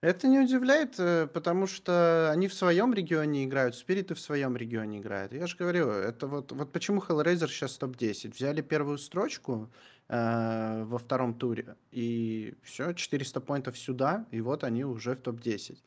это 0.00 0.28
не 0.28 0.38
удивляет, 0.38 0.94
э, 1.00 1.26
потому 1.26 1.66
что 1.66 2.30
они 2.30 2.46
в 2.46 2.54
своем 2.54 2.94
регионе 2.94 3.44
играют, 3.44 3.74
спириты 3.74 4.14
в 4.14 4.20
своем 4.20 4.56
регионе 4.56 4.98
играют. 4.98 5.32
Я 5.32 5.48
же 5.48 5.56
говорю, 5.56 5.88
это 5.88 6.28
вот, 6.28 6.52
вот 6.52 6.72
почему 6.72 7.00
Hellraiser 7.00 7.48
сейчас 7.48 7.76
топ-10. 7.78 8.32
Взяли 8.32 8.62
первую 8.62 8.98
строчку 8.98 9.72
э, 10.08 10.84
во 10.84 10.98
втором 10.98 11.34
туре, 11.34 11.76
и 11.90 12.54
все, 12.62 12.92
400 12.92 13.40
поинтов 13.40 13.78
сюда, 13.78 14.26
и 14.30 14.40
вот 14.40 14.64
они 14.64 14.84
уже 14.84 15.14
в 15.14 15.20
топ-10. 15.20 15.78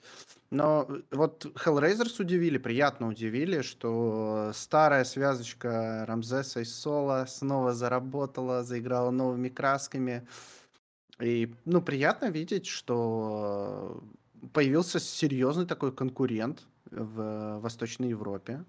Но 0.51 0.85
э, 0.89 1.01
вот 1.11 1.45
Hellraisers 1.65 2.21
удивили, 2.21 2.57
приятно 2.57 3.07
удивили, 3.07 3.61
что 3.61 4.51
старая 4.53 5.03
связочка 5.03 6.05
Рамзеса 6.07 6.61
и 6.61 6.65
Соло 6.65 7.25
снова 7.27 7.73
заработала, 7.73 8.63
заиграла 8.63 9.11
новыми 9.11 9.49
красками. 9.49 10.27
И, 11.19 11.53
ну, 11.65 11.81
приятно 11.81 12.29
видеть, 12.29 12.65
что 12.65 14.03
появился 14.53 14.99
серьезный 14.99 15.65
такой 15.65 15.91
конкурент 15.91 16.63
в 16.89 17.59
Восточной 17.59 18.09
Европе, 18.09 18.63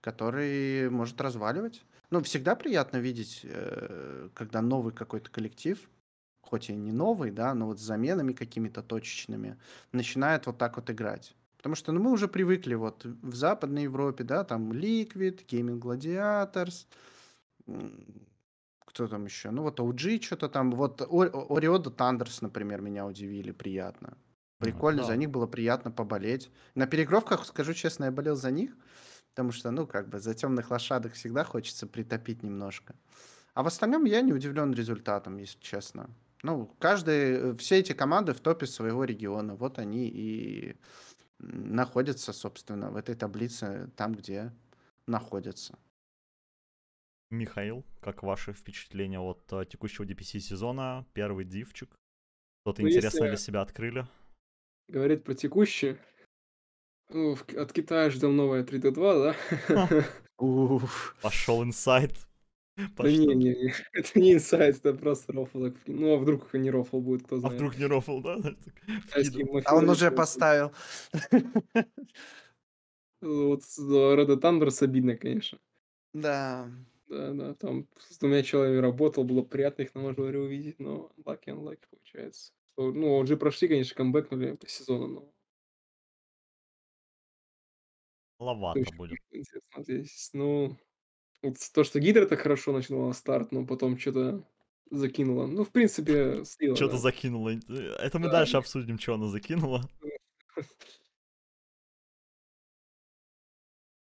который 0.00 0.90
может 0.90 1.20
разваливать. 1.20 1.82
Ну, 2.10 2.22
всегда 2.22 2.56
приятно 2.56 2.98
видеть, 2.98 3.40
э, 3.44 4.28
когда 4.34 4.60
новый 4.62 4.92
какой-то 4.92 5.30
коллектив, 5.30 5.78
хоть 6.42 6.70
и 6.70 6.74
не 6.74 6.92
новый, 6.92 7.30
да, 7.30 7.54
но 7.54 7.66
вот 7.66 7.78
с 7.78 7.82
заменами 7.82 8.32
какими-то 8.32 8.82
точечными, 8.82 9.56
начинает 9.92 10.46
вот 10.46 10.58
так 10.58 10.76
вот 10.76 10.90
играть. 10.90 11.36
Потому 11.56 11.74
что 11.74 11.92
ну, 11.92 12.00
мы 12.00 12.10
уже 12.10 12.26
привыкли 12.26 12.74
вот 12.74 13.04
в 13.04 13.34
Западной 13.34 13.84
Европе, 13.84 14.24
да, 14.24 14.44
там 14.44 14.72
Liquid, 14.72 15.46
Gaming 15.46 15.78
Gladiators, 15.78 16.86
кто 18.90 19.06
там 19.06 19.24
еще? 19.24 19.50
Ну 19.50 19.62
вот 19.62 19.78
OG 19.78 20.20
что-то 20.22 20.48
там. 20.48 20.72
Вот 20.72 21.00
Ориода 21.00 21.90
Тандерс, 21.90 22.42
например, 22.42 22.80
меня 22.80 23.06
удивили 23.06 23.52
приятно. 23.52 24.16
Ну, 24.58 24.64
Прикольно, 24.64 25.02
за 25.04 25.10
да. 25.10 25.16
них 25.16 25.30
было 25.30 25.46
приятно 25.46 25.90
поболеть. 25.90 26.50
На 26.74 26.86
перегровках, 26.86 27.46
скажу 27.46 27.72
честно, 27.72 28.06
я 28.06 28.10
болел 28.10 28.36
за 28.36 28.50
них, 28.50 28.76
потому 29.40 29.52
что, 29.52 29.70
ну, 29.70 29.86
как 29.86 30.08
бы 30.10 30.18
за 30.20 30.34
темных 30.34 30.70
лошадок 30.70 31.14
всегда 31.14 31.44
хочется 31.44 31.86
притопить 31.86 32.42
немножко. 32.42 32.94
А 33.54 33.62
в 33.62 33.66
остальном 33.66 34.04
я 34.04 34.20
не 34.20 34.34
удивлен 34.34 34.74
результатом, 34.74 35.38
если 35.38 35.58
честно. 35.60 36.10
Ну, 36.42 36.66
каждый, 36.78 37.56
все 37.56 37.78
эти 37.78 37.94
команды 37.94 38.34
в 38.34 38.40
топе 38.40 38.66
своего 38.66 39.04
региона. 39.04 39.54
Вот 39.54 39.78
они 39.78 40.08
и 40.08 40.76
находятся, 41.38 42.32
собственно, 42.34 42.90
в 42.90 42.96
этой 42.96 43.14
таблице 43.14 43.90
там, 43.96 44.14
где 44.14 44.52
находятся. 45.06 45.78
Михаил, 47.30 47.82
как 48.00 48.22
ваши 48.22 48.52
впечатления 48.52 49.20
от 49.20 49.50
э, 49.52 49.64
текущего 49.64 50.04
DPC 50.04 50.40
сезона? 50.40 51.06
Первый 51.14 51.46
дивчик. 51.46 51.88
Что-то 52.62 52.82
Ну, 52.82 52.88
интересное 52.88 53.20
если- 53.22 53.28
для 53.28 53.36
себя 53.38 53.62
открыли? 53.62 54.06
Говорить 54.88 55.24
про 55.24 55.34
текущее. 55.34 55.96
От 57.12 57.72
Китая 57.72 58.10
ждем 58.10 58.36
новое 58.36 58.64
3D2, 58.64 59.34
да? 59.68 60.04
Уф. 60.38 61.16
Пошел 61.20 61.62
инсайт. 61.62 62.12
Да 62.96 63.10
не, 63.10 63.26
не, 63.26 63.34
не, 63.34 63.74
это 63.92 64.18
не 64.18 64.34
инсайт, 64.34 64.76
это 64.76 64.94
просто 64.94 65.32
рофл. 65.32 65.66
Ну, 65.86 66.14
а 66.14 66.18
вдруг 66.18 66.52
не 66.54 66.70
рофл 66.70 67.00
будет, 67.00 67.24
кто 67.24 67.36
А 67.36 67.40
знает. 67.40 67.56
вдруг 67.56 67.76
не 67.78 67.86
рофл, 67.86 68.20
да? 68.20 68.38
А 69.64 69.74
он 69.76 69.88
уже 69.88 70.10
поставил. 70.10 70.72
Вот 73.20 73.60
Red 73.78 74.40
Thunders 74.40 74.82
обидно, 74.82 75.16
конечно. 75.16 75.58
Да. 76.14 76.70
Да, 77.08 77.32
да, 77.32 77.54
там 77.54 77.88
с 77.98 78.18
двумя 78.18 78.42
человеками 78.44 78.80
работал, 78.80 79.24
было 79.24 79.42
приятно 79.42 79.82
их 79.82 79.94
на 79.94 80.00
мажоре 80.00 80.38
увидеть, 80.38 80.78
но 80.78 81.10
lucky 81.24 81.46
unlucky 81.48 81.80
получается. 81.90 82.52
Ну, 82.76 83.20
OG 83.20 83.36
прошли, 83.36 83.66
конечно, 83.68 83.96
камбэкнули 83.96 84.52
по 84.52 84.68
сезону, 84.68 85.06
но 85.08 85.32
Маловато 88.40 88.80
Очень 88.80 88.96
будет. 88.96 89.18
интересно 89.30 89.82
здесь. 89.82 90.30
Ну, 90.32 90.76
вот 91.42 91.56
то, 91.74 91.84
что 91.84 92.00
Гидра 92.00 92.26
так 92.26 92.40
хорошо 92.40 92.72
начала 92.72 93.12
старт, 93.12 93.52
но 93.52 93.66
потом 93.66 93.98
что-то 93.98 94.42
закинула. 94.90 95.46
Ну, 95.46 95.62
в 95.64 95.70
принципе, 95.70 96.42
слила, 96.46 96.74
Что-то 96.74 96.92
да. 96.94 96.98
закинуло. 96.98 97.50
Это 97.50 98.18
мы 98.18 98.26
Да, 98.26 98.32
дальше 98.32 98.52
да. 98.54 98.58
обсудим, 98.58 98.98
что 98.98 99.14
она 99.14 99.26
закинула. 99.28 99.82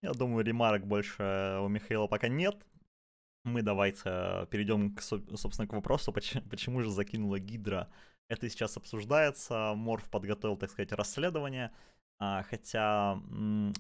Я 0.02 0.14
думаю, 0.14 0.46
ремарок 0.46 0.88
больше 0.88 1.60
у 1.62 1.68
Михаила 1.68 2.08
пока 2.08 2.30
нет. 2.30 2.66
Мы 3.44 3.62
давайте 3.62 4.48
перейдем, 4.50 4.96
к, 4.96 5.02
со- 5.02 5.22
собственно, 5.36 5.68
к 5.68 5.74
вопросу, 5.74 6.12
поч- 6.14 6.42
почему 6.50 6.82
же 6.82 6.90
закинула 6.90 7.40
Гидра. 7.40 7.92
Это 8.30 8.50
сейчас 8.50 8.78
обсуждается, 8.78 9.74
Морф 9.76 10.10
подготовил, 10.10 10.56
так 10.56 10.70
сказать, 10.72 10.92
расследование. 10.94 11.72
А, 12.22 12.44
хотя 12.44 13.22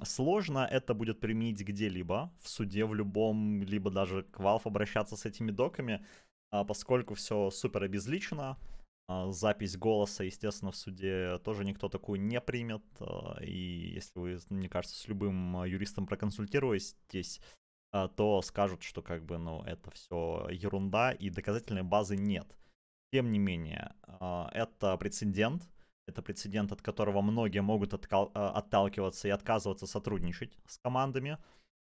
сложно 0.04 0.60
это 0.60 0.94
будет 0.94 1.20
применить 1.20 1.62
где-либо, 1.62 2.32
в 2.42 2.48
суде, 2.48 2.86
в 2.86 2.94
любом, 2.96 3.62
либо 3.64 3.92
даже 3.92 4.24
к 4.24 4.40
Valve 4.40 4.62
обращаться 4.64 5.18
с 5.18 5.26
этими 5.26 5.52
доками, 5.52 6.06
а, 6.50 6.64
поскольку 6.64 7.16
все 7.16 7.50
супер 7.52 7.84
обезличено. 7.84 8.58
А, 9.10 9.30
Запись 9.32 9.76
голоса, 9.76 10.24
естественно, 10.24 10.72
в 10.72 10.78
суде 10.78 11.40
тоже 11.40 11.66
никто 11.66 11.90
такую 11.90 12.22
не 12.22 12.40
примет. 12.40 12.84
И 13.42 13.92
если 13.96 14.20
вы, 14.20 14.40
мне 14.50 14.70
кажется, 14.70 14.98
с 14.98 15.08
любым 15.10 15.66
юристом 15.66 16.08
проконсультируетесь, 16.08 17.42
то 17.92 18.42
скажут, 18.44 18.84
что 18.84 19.02
как 19.02 19.26
бы, 19.26 19.38
ну, 19.40 19.64
это 19.64 19.90
все 19.92 20.48
ерунда 20.52 21.12
и 21.12 21.32
доказательной 21.32 21.82
базы 21.82 22.16
нет. 22.16 22.48
Тем 23.12 23.32
не 23.32 23.40
менее, 23.40 23.96
это 24.54 24.96
прецедент, 24.98 25.68
это 26.10 26.22
прецедент, 26.22 26.72
от 26.72 26.82
которого 26.82 27.22
многие 27.22 27.62
могут 27.62 27.94
откал- 27.94 28.32
а, 28.34 28.52
отталкиваться 28.52 29.28
и 29.28 29.32
отказываться 29.32 29.88
сотрудничать 29.88 30.58
с 30.68 30.78
командами. 30.78 31.38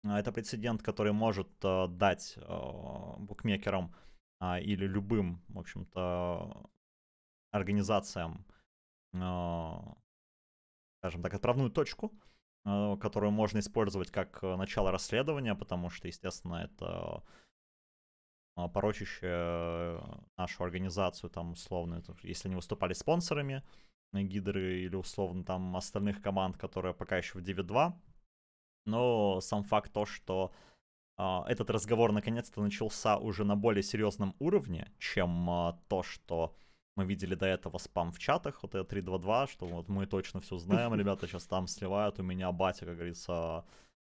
А, 0.04 0.20
Это 0.20 0.33
прецедент, 0.33 0.83
который 0.83 1.12
может 1.12 1.48
а, 1.64 1.87
дать 1.87 2.35
а, 2.37 3.16
букмекерам 3.18 3.94
а, 4.40 4.61
или 4.61 4.87
любым, 4.87 5.42
в 5.48 5.59
общем-то, 5.59 6.70
организациям, 7.50 8.44
скажем 9.11 9.96
так, 11.22 11.35
отправную 11.35 11.70
точку, 11.70 12.12
которую 12.64 13.31
можно 13.31 13.61
использовать 13.61 14.11
как 14.11 14.44
э, 14.44 14.57
начало 14.57 14.90
расследования, 14.90 15.54
потому 15.54 15.88
что, 15.88 16.09
естественно, 16.09 16.57
это 16.57 17.22
порочащее 18.54 20.02
нашу 20.37 20.64
организацию, 20.64 21.31
там, 21.31 21.52
условно, 21.52 22.02
если 22.22 22.48
они 22.48 22.57
выступали 22.57 22.92
спонсорами 22.92 23.54
э, 23.54 23.62
Гидры 24.12 24.81
или, 24.81 24.97
условно, 24.97 25.44
там, 25.44 25.77
остальных 25.77 26.23
команд, 26.23 26.57
которые 26.57 26.94
пока 26.94 27.18
еще 27.18 27.38
в 27.38 27.42
9-2. 27.42 27.92
Но 28.87 29.40
сам 29.40 29.64
факт 29.64 29.92
то, 29.92 30.07
что 30.07 30.53
а, 31.18 31.44
этот 31.49 31.71
разговор 31.71 32.12
наконец-то 32.12 32.62
начался 32.62 33.18
уже 33.18 33.44
на 33.44 33.57
более 33.57 33.83
серьезном 33.83 34.35
уровне, 34.38 34.90
чем 34.99 35.51
а, 35.51 35.79
то, 35.88 36.03
что 36.03 36.55
мы 36.97 37.05
видели 37.05 37.35
до 37.35 37.47
этого 37.47 37.79
спам 37.79 38.12
в 38.12 38.18
чатах, 38.18 38.62
вот 38.62 38.75
это 38.75 38.85
322, 38.85 39.47
что 39.49 39.66
вот 39.66 39.88
мы 39.88 40.07
точно 40.07 40.40
все 40.40 40.59
знаем, 40.59 40.94
ребята 40.97 41.27
сейчас 41.27 41.47
там 41.47 41.66
сливают, 41.66 42.18
у 42.18 42.23
меня 42.23 42.51
батя, 42.53 42.87
как 42.87 42.94
говорится, 42.94 43.64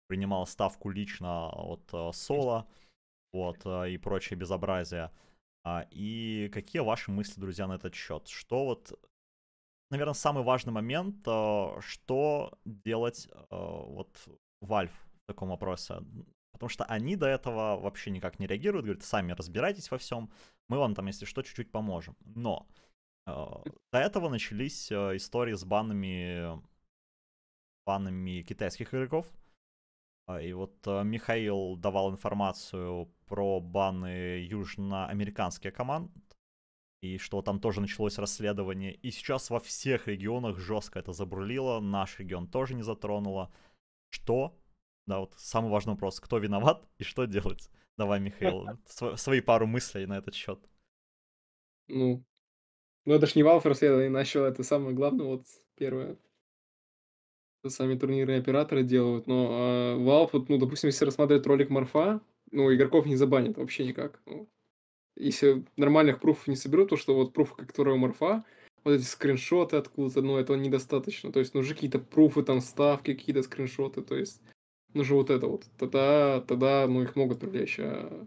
принимал 0.07 0.45
ставку 0.47 0.89
лично 0.89 1.49
от 1.49 1.89
э, 1.93 2.11
Соло, 2.13 2.67
вот, 3.31 3.59
э, 3.65 3.91
и 3.91 3.97
прочее 3.97 4.37
безобразие. 4.37 5.11
А, 5.63 5.85
И 5.91 6.49
какие 6.53 6.81
ваши 6.81 7.11
мысли, 7.11 7.39
друзья, 7.39 7.67
на 7.67 7.73
этот 7.73 7.93
счет? 7.93 8.27
Что 8.27 8.65
вот, 8.65 8.99
наверное, 9.91 10.13
самый 10.13 10.43
важный 10.43 10.73
момент, 10.73 11.27
э, 11.27 11.79
что 11.81 12.57
делать 12.65 13.27
э, 13.31 13.45
вот 13.49 14.09
Valve 14.63 14.89
в 14.89 15.27
таком 15.27 15.49
вопросе? 15.49 15.95
Потому 16.53 16.69
что 16.69 16.85
они 16.85 17.15
до 17.15 17.27
этого 17.27 17.79
вообще 17.79 18.11
никак 18.11 18.39
не 18.39 18.47
реагируют, 18.47 18.85
говорят, 18.85 19.03
сами 19.03 19.33
разбирайтесь 19.33 19.91
во 19.91 19.97
всем, 19.97 20.31
мы 20.69 20.77
вам 20.77 20.95
там, 20.95 21.07
если 21.07 21.25
что, 21.25 21.41
чуть-чуть 21.41 21.71
поможем. 21.71 22.15
Но 22.23 22.67
э, 23.27 23.31
до 23.91 23.99
этого 23.99 24.29
начались 24.29 24.91
истории 24.91 25.53
с 25.53 25.65
банами, 25.65 26.61
банами 27.85 28.43
китайских 28.43 28.93
игроков. 28.93 29.27
А, 30.27 30.41
И 30.41 30.53
вот 30.53 30.85
Михаил 30.85 31.75
давал 31.75 32.11
информацию 32.11 33.11
про 33.25 33.59
баны 33.59 34.45
южноамериканских 34.45 35.73
команд, 35.73 36.11
и 37.01 37.17
что 37.17 37.41
там 37.41 37.59
тоже 37.59 37.81
началось 37.81 38.17
расследование. 38.17 38.93
И 38.93 39.11
сейчас 39.11 39.49
во 39.49 39.59
всех 39.59 40.07
регионах 40.07 40.59
жестко 40.59 40.99
это 40.99 41.13
забурлило, 41.13 41.79
наш 41.79 42.19
регион 42.19 42.47
тоже 42.47 42.75
не 42.75 42.83
затронуло. 42.83 43.51
Что? 44.09 44.57
Да, 45.07 45.19
вот 45.19 45.33
самый 45.37 45.71
важный 45.71 45.93
вопрос, 45.93 46.19
кто 46.19 46.37
виноват 46.37 46.87
и 46.99 47.03
что 47.03 47.25
делать? 47.25 47.69
Давай, 47.97 48.19
Михаил, 48.19 48.67
св- 48.85 49.19
свои 49.19 49.41
пару 49.41 49.65
мыслей 49.67 50.05
на 50.05 50.17
этот 50.17 50.35
счет. 50.35 50.59
Ну, 51.87 52.23
ну 53.05 53.13
это 53.15 53.25
ж 53.25 53.35
не 53.35 53.41
Valve 53.41 53.67
расследование 53.67 54.09
начало, 54.09 54.45
это 54.45 54.63
самое 54.63 54.95
главное, 54.95 55.25
вот 55.25 55.43
первое. 55.75 56.17
Сами 57.67 57.95
турниры 57.95 58.35
и 58.35 58.39
операторы 58.39 58.83
делают, 58.83 59.27
но 59.27 59.47
а, 59.51 59.97
Valve, 59.97 60.29
вот, 60.33 60.49
ну, 60.49 60.57
допустим, 60.57 60.87
если 60.87 61.05
рассматривать 61.05 61.45
ролик 61.45 61.69
Морфа, 61.69 62.21
ну, 62.51 62.73
игроков 62.73 63.05
не 63.05 63.15
забанят 63.15 63.57
вообще 63.57 63.85
никак. 63.85 64.19
Ну, 64.25 64.49
если 65.21 65.63
нормальных 65.77 66.19
пруфов 66.19 66.47
не 66.47 66.55
соберут, 66.55 66.89
то 66.89 66.97
что 66.97 67.15
вот 67.15 67.33
пруфы, 67.33 67.55
которые 67.65 67.95
у 67.95 67.97
Морфа, 67.97 68.43
вот 68.83 68.91
эти 68.93 69.03
скриншоты 69.03 69.77
откуда-то, 69.77 70.21
ну, 70.21 70.37
этого 70.37 70.57
недостаточно. 70.57 71.31
То 71.31 71.39
есть 71.39 71.53
нужны 71.53 71.75
какие-то 71.75 71.99
пруфы, 71.99 72.43
там, 72.43 72.61
ставки, 72.61 73.13
какие-то 73.13 73.43
скриншоты, 73.43 74.01
то 74.01 74.15
есть 74.15 74.41
нужно 74.93 75.15
вот 75.15 75.29
это 75.29 75.47
вот. 75.47 75.65
Тогда, 75.77 76.41
тогда, 76.41 76.87
ну, 76.87 77.03
их 77.03 77.15
могут 77.15 77.39
привлечь. 77.39 77.77
А... 77.79 78.25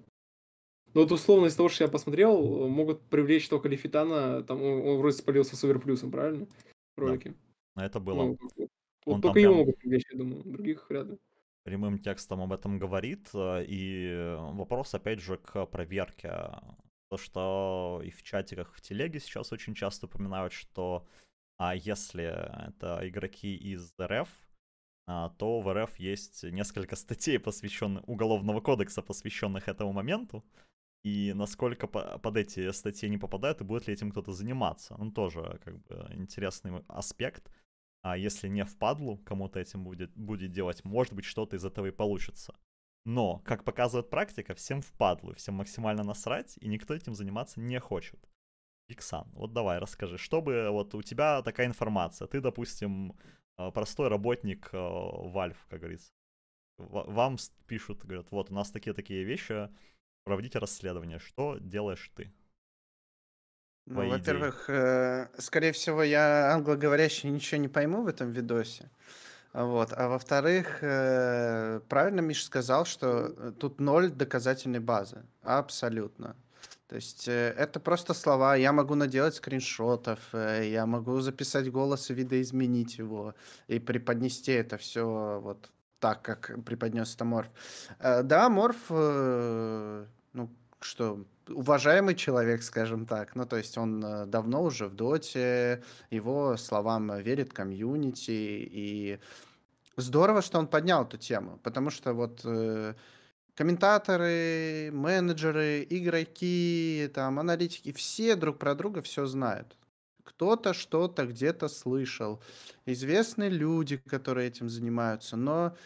Ну, 0.94 1.00
вот 1.02 1.10
условно 1.10 1.46
из 1.46 1.56
того, 1.56 1.68
что 1.68 1.84
я 1.84 1.90
посмотрел, 1.90 2.68
могут 2.68 3.00
привлечь 3.02 3.48
только 3.48 3.68
Лефитана, 3.68 4.42
там 4.44 4.62
он, 4.62 4.86
он 4.86 4.98
вроде 4.98 5.16
спалился 5.16 5.56
супер 5.56 5.80
плюсом, 5.80 6.12
правильно? 6.12 6.46
В 6.46 7.00
Да. 7.00 7.06
ролике. 7.08 7.34
Это 7.76 7.98
было. 7.98 8.14
Ну, 8.14 8.38
вот, 8.56 8.68
Он 9.06 9.20
только 9.20 9.40
его 9.40 9.54
прям- 9.54 9.58
могут 9.58 9.78
привлечь, 9.78 10.04
я 10.12 10.18
думаю, 10.18 10.42
других 10.44 10.88
вряд 10.88 11.08
ли. 11.08 11.18
Прямым 11.64 11.98
текстом 11.98 12.40
об 12.42 12.52
этом 12.52 12.78
говорит. 12.78 13.30
э, 13.34 13.64
И 13.66 14.36
вопрос, 14.52 14.94
опять 14.94 15.20
же, 15.20 15.36
к 15.38 15.66
проверке. 15.66 16.30
То, 17.10 17.18
что 17.18 18.02
и 18.04 18.10
в 18.10 18.22
чатиках, 18.22 18.74
в 18.74 18.80
телеге 18.80 19.20
сейчас 19.20 19.52
очень 19.52 19.74
часто 19.74 20.06
упоминают, 20.06 20.52
что 20.52 21.06
а 21.58 21.74
если 21.74 22.24
это 22.68 23.00
игроки 23.08 23.54
из 23.56 23.94
РФ, 24.00 24.28
а, 25.06 25.30
то 25.38 25.60
в 25.60 25.72
РФ 25.72 25.96
есть 25.98 26.44
несколько 26.44 26.96
статей, 26.96 27.38
посвященных 27.38 28.08
уголовного 28.08 28.60
кодекса, 28.60 29.02
посвященных 29.02 29.68
этому 29.68 29.92
моменту. 29.92 30.44
И 31.04 31.32
насколько 31.34 31.86
по- 31.86 32.18
под 32.18 32.36
эти 32.36 32.72
статьи 32.72 33.08
не 33.10 33.18
попадают, 33.18 33.60
и 33.60 33.64
будет 33.64 33.88
ли 33.88 33.94
этим 33.94 34.10
кто-то 34.10 34.32
заниматься. 34.32 34.96
Ну, 34.98 35.10
тоже 35.12 35.60
как 35.64 35.78
бы 35.82 36.10
интересный 36.14 36.82
аспект. 36.88 37.50
А 38.04 38.18
если 38.18 38.48
не 38.48 38.66
впадлу 38.66 39.16
кому-то 39.24 39.58
этим 39.58 39.82
будет, 39.82 40.14
будет 40.14 40.52
делать, 40.52 40.84
может 40.84 41.14
быть, 41.14 41.24
что-то 41.24 41.56
из 41.56 41.64
этого 41.64 41.86
и 41.86 41.90
получится. 41.90 42.54
Но, 43.06 43.38
как 43.46 43.64
показывает 43.64 44.10
практика, 44.10 44.54
всем 44.54 44.82
впадлу, 44.82 45.34
всем 45.34 45.54
максимально 45.54 46.04
насрать, 46.04 46.58
и 46.60 46.68
никто 46.68 46.92
этим 46.94 47.14
заниматься 47.14 47.60
не 47.60 47.80
хочет. 47.80 48.20
Иксан, 48.88 49.30
вот 49.32 49.54
давай, 49.54 49.78
расскажи, 49.78 50.18
чтобы 50.18 50.68
вот 50.70 50.94
у 50.94 51.00
тебя 51.00 51.40
такая 51.40 51.66
информация, 51.66 52.28
ты, 52.28 52.42
допустим, 52.42 53.16
э, 53.56 53.70
простой 53.70 54.08
работник 54.08 54.68
э, 54.72 54.76
Valve, 54.76 55.56
как 55.70 55.80
говорится, 55.80 56.12
Ва- 56.76 57.04
вам 57.04 57.38
пишут, 57.66 58.04
говорят, 58.04 58.30
вот 58.30 58.50
у 58.50 58.54
нас 58.54 58.70
такие-такие 58.70 59.24
вещи, 59.24 59.70
проводите 60.24 60.58
расследование, 60.58 61.20
что 61.20 61.56
делаешь 61.58 62.12
ты? 62.14 62.34
Ну, 63.86 64.08
во-первых, 64.08 64.70
э, 64.70 65.28
скорее 65.38 65.72
всего, 65.72 66.02
я 66.02 66.52
англоговорящий 66.54 67.30
ничего 67.30 67.60
не 67.60 67.68
пойму 67.68 68.02
в 68.02 68.06
этом 68.06 68.30
видосе. 68.32 68.90
Вот. 69.52 69.92
А 69.92 70.08
во-вторых, 70.08 70.78
э, 70.82 71.80
правильно 71.88 72.20
Миш 72.20 72.44
сказал, 72.44 72.86
что 72.86 73.34
э, 73.36 73.52
тут 73.58 73.80
ноль 73.80 74.10
доказательной 74.10 74.80
базы. 74.80 75.24
Абсолютно. 75.42 76.36
То 76.88 76.96
есть 76.96 77.28
э, 77.28 77.54
это 77.56 77.78
просто 77.80 78.14
слова. 78.14 78.56
Я 78.56 78.72
могу 78.72 78.94
наделать 78.94 79.34
скриншотов, 79.36 80.18
э, 80.32 80.68
я 80.70 80.86
могу 80.86 81.20
записать 81.20 81.70
голос 81.70 82.10
и 82.10 82.14
видоизменить 82.14 82.98
его 82.98 83.34
и 83.68 83.78
преподнести 83.78 84.52
это 84.52 84.76
все 84.78 85.40
вот 85.42 85.70
так, 86.00 86.22
как 86.22 86.64
преподнес 86.64 87.14
это 87.14 87.24
Морф. 87.24 87.48
Э, 87.98 88.22
Да, 88.22 88.48
Морф, 88.48 88.86
э, 88.90 90.06
ну 90.32 90.50
что, 90.84 91.24
уважаемый 91.48 92.14
человек, 92.14 92.62
скажем 92.62 93.06
так. 93.06 93.34
Ну, 93.34 93.46
то 93.46 93.56
есть 93.56 93.76
он 93.78 94.04
э, 94.04 94.26
давно 94.26 94.62
уже 94.62 94.86
в 94.86 94.94
доте, 94.94 95.82
его 96.10 96.56
словам 96.56 97.12
э, 97.12 97.22
верит 97.22 97.52
комьюнити, 97.52 98.30
и 98.30 99.18
здорово, 99.96 100.42
что 100.42 100.58
он 100.58 100.66
поднял 100.66 101.04
эту 101.04 101.18
тему, 101.18 101.58
потому 101.62 101.90
что 101.90 102.12
вот 102.12 102.40
э, 102.44 102.94
комментаторы, 103.54 104.90
менеджеры, 104.92 105.86
игроки, 105.88 107.10
там, 107.14 107.38
аналитики, 107.38 107.92
все 107.92 108.36
друг 108.36 108.58
про 108.58 108.74
друга 108.74 109.02
все 109.02 109.26
знают. 109.26 109.76
Кто-то 110.24 110.74
что-то 110.74 111.26
где-то 111.26 111.68
слышал. 111.68 112.42
Известны 112.86 113.48
люди, 113.48 113.96
которые 113.98 114.48
этим 114.48 114.68
занимаются, 114.68 115.36
но 115.36 115.76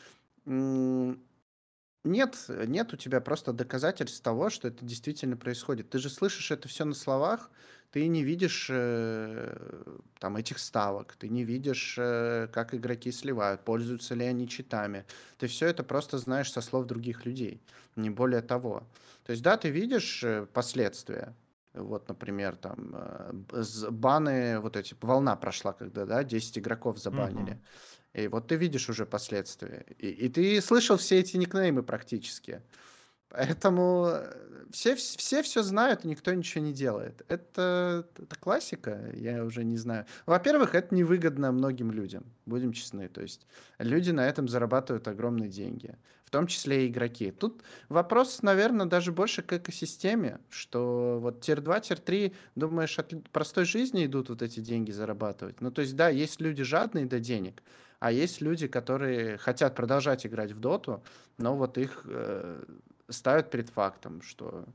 Нет, 2.04 2.44
э, 2.48 2.64
нет 2.66 2.92
у 2.92 2.96
тебя 2.96 3.20
просто 3.20 3.52
доказательств 3.52 4.22
того, 4.22 4.50
что 4.50 4.68
это 4.68 4.84
действительно 4.84 5.36
происходит. 5.36 5.90
Ты 5.90 5.98
же 5.98 6.10
слышишь 6.10 6.50
это 6.50 6.68
все 6.68 6.84
на 6.84 6.94
словах, 6.94 7.50
ты 7.90 8.06
не 8.06 8.22
видишь 8.22 8.68
э, 8.70 9.94
там 10.18 10.36
этих 10.36 10.58
ставок, 10.58 11.16
ты 11.16 11.28
не 11.28 11.44
видишь, 11.44 11.96
э, 11.98 12.48
как 12.52 12.74
игроки 12.74 13.10
сливают, 13.12 13.64
пользуются 13.64 14.14
ли 14.14 14.24
они 14.24 14.48
читами. 14.48 15.06
Ты 15.38 15.46
все 15.48 15.66
это 15.66 15.82
просто 15.82 16.18
знаешь 16.18 16.52
со 16.52 16.60
слов 16.60 16.86
других 16.86 17.26
людей, 17.26 17.62
не 17.96 18.10
более 18.10 18.42
того. 18.42 18.88
То 19.24 19.32
есть, 19.32 19.42
да, 19.42 19.56
ты 19.56 19.70
видишь 19.70 20.22
э, 20.22 20.46
последствия. 20.46 21.36
Вот, 21.74 22.08
например, 22.08 22.56
там 22.56 22.94
э, 22.94 23.32
баны, 23.90 24.60
вот 24.60 24.76
эти, 24.76 24.94
волна 25.00 25.36
прошла, 25.36 25.72
когда, 25.72 26.06
да, 26.06 26.24
10 26.24 26.58
игроков 26.58 26.98
забанили. 26.98 27.58
Мгм. 27.58 27.64
И 28.14 28.28
вот 28.28 28.48
ты 28.48 28.56
видишь 28.56 28.88
уже 28.88 29.06
последствия. 29.06 29.84
И, 29.98 30.08
и 30.08 30.28
ты 30.28 30.60
слышал 30.60 30.96
все 30.96 31.18
эти 31.18 31.36
никнеймы 31.36 31.82
практически. 31.82 32.62
Поэтому 33.28 34.06
э, 34.10 34.32
все 34.72 34.96
все 34.96 35.42
все 35.42 35.62
знают, 35.62 36.04
никто 36.04 36.32
ничего 36.32 36.64
не 36.64 36.72
делает. 36.72 37.22
Это, 37.28 38.06
это 38.16 38.36
классика, 38.38 39.10
я 39.14 39.44
уже 39.44 39.64
не 39.64 39.76
знаю. 39.76 40.06
Во-первых, 40.24 40.74
это 40.74 40.94
невыгодно 40.94 41.52
многим 41.52 41.90
людям, 41.90 42.24
будем 42.46 42.72
честны. 42.72 43.08
То 43.08 43.20
есть 43.20 43.46
люди 43.78 44.10
на 44.10 44.26
этом 44.26 44.48
зарабатывают 44.48 45.06
огромные 45.08 45.50
деньги, 45.50 45.94
в 46.24 46.30
том 46.30 46.46
числе 46.46 46.86
и 46.86 46.88
игроки. 46.88 47.30
Тут 47.30 47.62
вопрос, 47.90 48.40
наверное, 48.42 48.86
даже 48.86 49.12
больше 49.12 49.42
к 49.42 49.52
экосистеме, 49.52 50.40
что 50.48 51.18
вот 51.20 51.42
tier-2, 51.42 51.82
tier-3, 51.82 52.34
думаешь, 52.54 52.98
от 52.98 53.12
простой 53.30 53.66
жизни 53.66 54.06
идут 54.06 54.30
вот 54.30 54.40
эти 54.40 54.60
деньги 54.60 54.90
зарабатывать. 54.90 55.60
Ну, 55.60 55.70
то 55.70 55.82
есть, 55.82 55.94
да, 55.96 56.08
есть 56.08 56.40
люди 56.40 56.62
жадные 56.62 57.04
до 57.04 57.20
денег, 57.20 57.62
а 58.00 58.12
есть 58.12 58.40
люди, 58.40 58.68
которые 58.68 59.38
хотят 59.38 59.74
продолжать 59.76 60.26
играть 60.26 60.52
в 60.52 60.60
доту, 60.60 61.04
но 61.38 61.56
вот 61.56 61.78
их 61.78 62.02
э, 62.08 62.64
ставят 63.10 63.50
перед 63.50 63.70
фактом, 63.70 64.22
что 64.22 64.66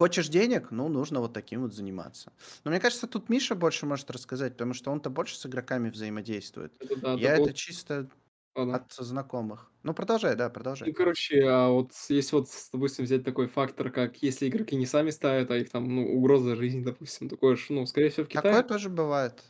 хочешь 0.00 0.28
денег, 0.28 0.70
ну, 0.70 0.88
нужно 0.88 1.20
вот 1.20 1.32
таким 1.32 1.62
вот 1.62 1.74
заниматься. 1.74 2.32
Но 2.64 2.70
мне 2.70 2.80
кажется, 2.80 3.06
тут 3.08 3.28
Миша 3.28 3.54
больше 3.54 3.86
может 3.86 4.10
рассказать, 4.10 4.52
потому 4.54 4.74
что 4.74 4.90
он-то 4.92 5.10
больше 5.10 5.36
с 5.36 5.46
игроками 5.46 5.90
взаимодействует. 5.90 6.72
Да, 7.02 7.16
Я 7.16 7.34
это 7.36 7.52
вот, 7.52 7.52
чисто 7.52 8.08
ладно. 8.54 8.84
от 8.84 8.92
знакомых. 8.92 9.72
Ну, 9.82 9.94
продолжай, 9.94 10.36
да, 10.36 10.50
Ну, 10.84 10.92
продолжай. 10.92 10.94
короче, 10.94 11.42
а 11.44 11.68
вот 11.70 11.92
если 12.08 12.36
вот, 12.36 12.48
допустим, 12.72 13.04
взять 13.04 13.24
такой 13.24 13.48
фактор, 13.48 13.90
как 13.90 14.22
если 14.22 14.48
игроки 14.48 14.76
не 14.76 14.86
сами 14.86 15.10
ставят, 15.10 15.50
а 15.50 15.56
их 15.58 15.70
там, 15.70 15.88
ну, 15.94 16.14
угроза 16.16 16.54
жизни, 16.56 16.82
допустим, 16.84 17.28
такое 17.28 17.56
ж, 17.56 17.66
ну, 17.70 17.84
скорее 17.86 18.10
всего, 18.10 18.26
в 18.26 18.28
Такое 18.32 18.62
Китае, 18.62 18.62
тоже 18.62 18.88
бывает, 18.90 19.44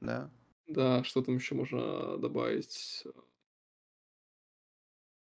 да. 0.00 0.30
Да, 0.66 1.04
что 1.04 1.22
там 1.22 1.36
еще 1.36 1.54
можно 1.54 2.18
добавить? 2.18 3.04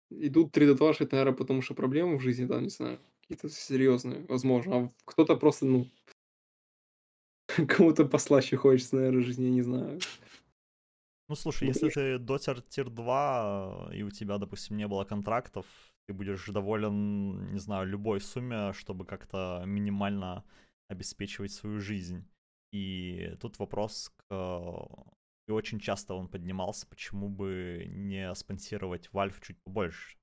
Идут 0.09 0.55
3D2 0.55 0.93
шить, 0.93 1.11
наверное, 1.11 1.33
потому 1.33 1.61
что 1.61 1.73
проблемы 1.73 2.17
в 2.17 2.21
жизни, 2.21 2.45
там, 2.45 2.63
не 2.63 2.69
знаю, 2.69 2.99
какие-то 3.21 3.49
серьезные, 3.49 4.25
возможно. 4.27 4.75
А 4.75 4.91
кто-то 5.05 5.37
просто, 5.37 5.65
ну, 5.65 5.89
кому-то 7.67 8.05
послаще 8.05 8.57
хочется, 8.57 8.97
наверное, 8.97 9.23
жизни, 9.23 9.45
я 9.45 9.51
не 9.51 9.61
знаю. 9.61 9.99
Ну, 11.29 11.35
слушай, 11.35 11.63
Ну, 11.63 11.69
если 11.69 11.87
потому 11.87 11.91
что... 11.91 12.01
ты 12.01 12.19
дотер 12.19 12.61
тир 12.61 12.89
2, 12.89 13.91
и 13.93 14.03
у 14.03 14.09
тебя, 14.09 14.37
допустим, 14.37 14.75
не 14.75 14.87
было 14.87 15.05
контрактов, 15.05 15.65
ты 16.07 16.13
будешь 16.13 16.45
доволен, 16.47 17.53
не 17.53 17.59
знаю, 17.59 17.87
любой 17.87 18.19
сумме, 18.19 18.73
чтобы 18.73 19.05
как-то 19.05 19.63
минимально 19.65 20.43
обеспечивать 20.89 21.53
свою 21.53 21.79
жизнь. 21.79 22.27
И 22.73 23.37
тут 23.39 23.59
вопрос 23.59 24.11
к... 24.17 24.89
И 25.51 25.53
очень 25.53 25.79
часто 25.79 26.13
он 26.13 26.29
поднимался, 26.29 26.87
почему 26.87 27.29
бы 27.29 27.85
не 27.89 28.33
спонсировать 28.35 29.09
Valve 29.11 29.35
чуть 29.41 29.61
побольше. 29.63 30.17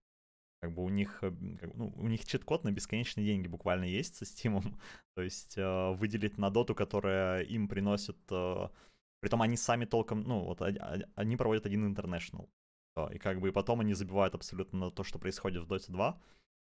Как 0.63 0.73
бы 0.75 0.83
у 0.83 0.89
них, 0.89 1.19
э, 1.23 1.31
ну, 1.75 1.93
у 1.97 2.09
них 2.09 2.25
чит-код 2.25 2.65
на 2.65 2.73
бесконечные 2.73 3.27
деньги 3.27 3.47
буквально 3.47 3.85
есть 3.85 4.17
со 4.17 4.25
Steam. 4.25 4.63
То 5.15 5.23
есть 5.23 5.59
э, 5.59 5.93
выделить 5.93 6.39
на 6.39 6.51
доту, 6.51 6.75
которая 6.75 7.43
им 7.43 7.69
приносит 7.69 8.17
э, 8.31 8.69
Притом 9.21 9.43
они 9.43 9.57
сами 9.57 9.85
толком, 9.85 10.23
ну, 10.23 10.45
вот 10.45 10.63
они 10.63 11.37
проводят 11.37 11.67
один. 11.67 11.95
Всё, 11.95 13.09
И 13.13 13.19
как 13.19 13.41
бы 13.41 13.49
и 13.49 13.53
потом 13.53 13.81
они 13.81 13.95
забивают 13.95 14.35
абсолютно 14.35 14.79
на 14.79 14.91
то, 14.91 15.05
что 15.05 15.19
происходит 15.19 15.65
в 15.65 15.73
Dota 15.73 15.91
2 15.91 16.21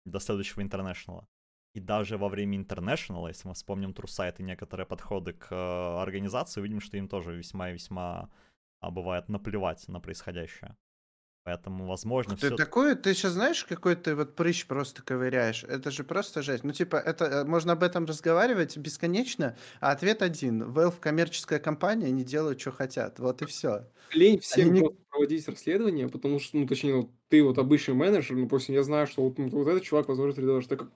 до 0.05 0.19
следующего 0.19 0.61
Интернешнала. 0.61 1.27
И 1.73 1.79
даже 1.79 2.17
во 2.17 2.29
время 2.29 2.57
Интернешнала, 2.57 3.29
если 3.29 3.47
мы 3.47 3.55
вспомним 3.55 3.93
Трусайт 3.93 4.39
и 4.39 4.43
некоторые 4.43 4.85
подходы 4.85 5.33
к 5.33 5.47
э, 5.51 6.01
организации, 6.01 6.61
увидим, 6.61 6.79
что 6.79 6.97
им 6.97 7.07
тоже 7.07 7.35
весьма 7.35 7.71
и 7.71 7.73
весьма 7.73 8.29
а, 8.83 8.91
бывает 8.91 9.29
наплевать 9.29 9.87
на 9.87 10.01
происходящее. 10.01 10.75
Поэтому, 11.45 11.87
возможно, 11.87 12.35
ты, 12.35 12.47
все... 12.47 12.55
такое, 12.55 12.95
ты 12.95 13.13
сейчас 13.13 13.33
знаешь, 13.33 13.63
какой 13.63 13.95
ты 13.95 14.13
вот 14.13 14.35
прыщ 14.35 14.65
просто 14.65 15.01
ковыряешь? 15.01 15.63
Это 15.63 15.89
же 15.89 16.03
просто 16.03 16.41
жесть. 16.41 16.65
Ну, 16.65 16.73
типа, 16.73 16.97
это 16.97 17.25
э, 17.25 17.43
можно 17.45 17.73
об 17.73 17.83
этом 17.83 18.05
разговаривать 18.05 18.75
бесконечно, 18.77 19.57
а 19.79 19.91
ответ 19.91 20.21
один. 20.21 20.63
Valve 20.63 20.99
коммерческая 20.99 21.59
компания, 21.59 22.07
они 22.07 22.25
делают, 22.25 22.59
что 22.59 22.71
хотят. 22.71 23.19
Вот 23.19 23.41
и 23.41 23.45
все. 23.45 23.87
Лень 24.11 24.31
Они 24.31 24.39
всем 24.39 24.73
не... 24.73 24.79
просто 24.81 25.01
проводить 25.09 25.47
расследование, 25.47 26.09
потому 26.09 26.39
что, 26.39 26.57
ну, 26.57 26.67
точнее, 26.67 26.95
вот 26.95 27.09
ты 27.29 27.41
вот 27.41 27.57
обычный 27.57 27.93
менеджер, 27.93 28.35
ну, 28.35 28.47
просто 28.49 28.73
я 28.73 28.83
знаю, 28.83 29.07
что 29.07 29.23
вот, 29.23 29.37
ну, 29.37 29.49
вот 29.49 29.67
этот 29.67 29.83
чувак, 29.83 30.09
возможно, 30.09 30.41
3D, 30.41 30.61
что 30.61 30.75
как- 30.75 30.91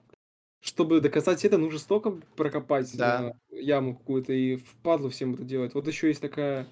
чтобы 0.60 1.00
доказать 1.00 1.44
это, 1.44 1.56
нужно 1.56 1.78
столько 1.78 2.10
прокопать 2.36 2.94
Да. 2.96 3.34
э, 3.50 3.60
яму 3.60 3.96
какую-то 3.96 4.32
и 4.34 4.56
впадло 4.56 5.08
всем 5.08 5.34
это 5.34 5.44
делать. 5.44 5.72
Вот 5.74 5.86
еще 5.86 6.08
есть 6.08 6.20
такая, 6.20 6.66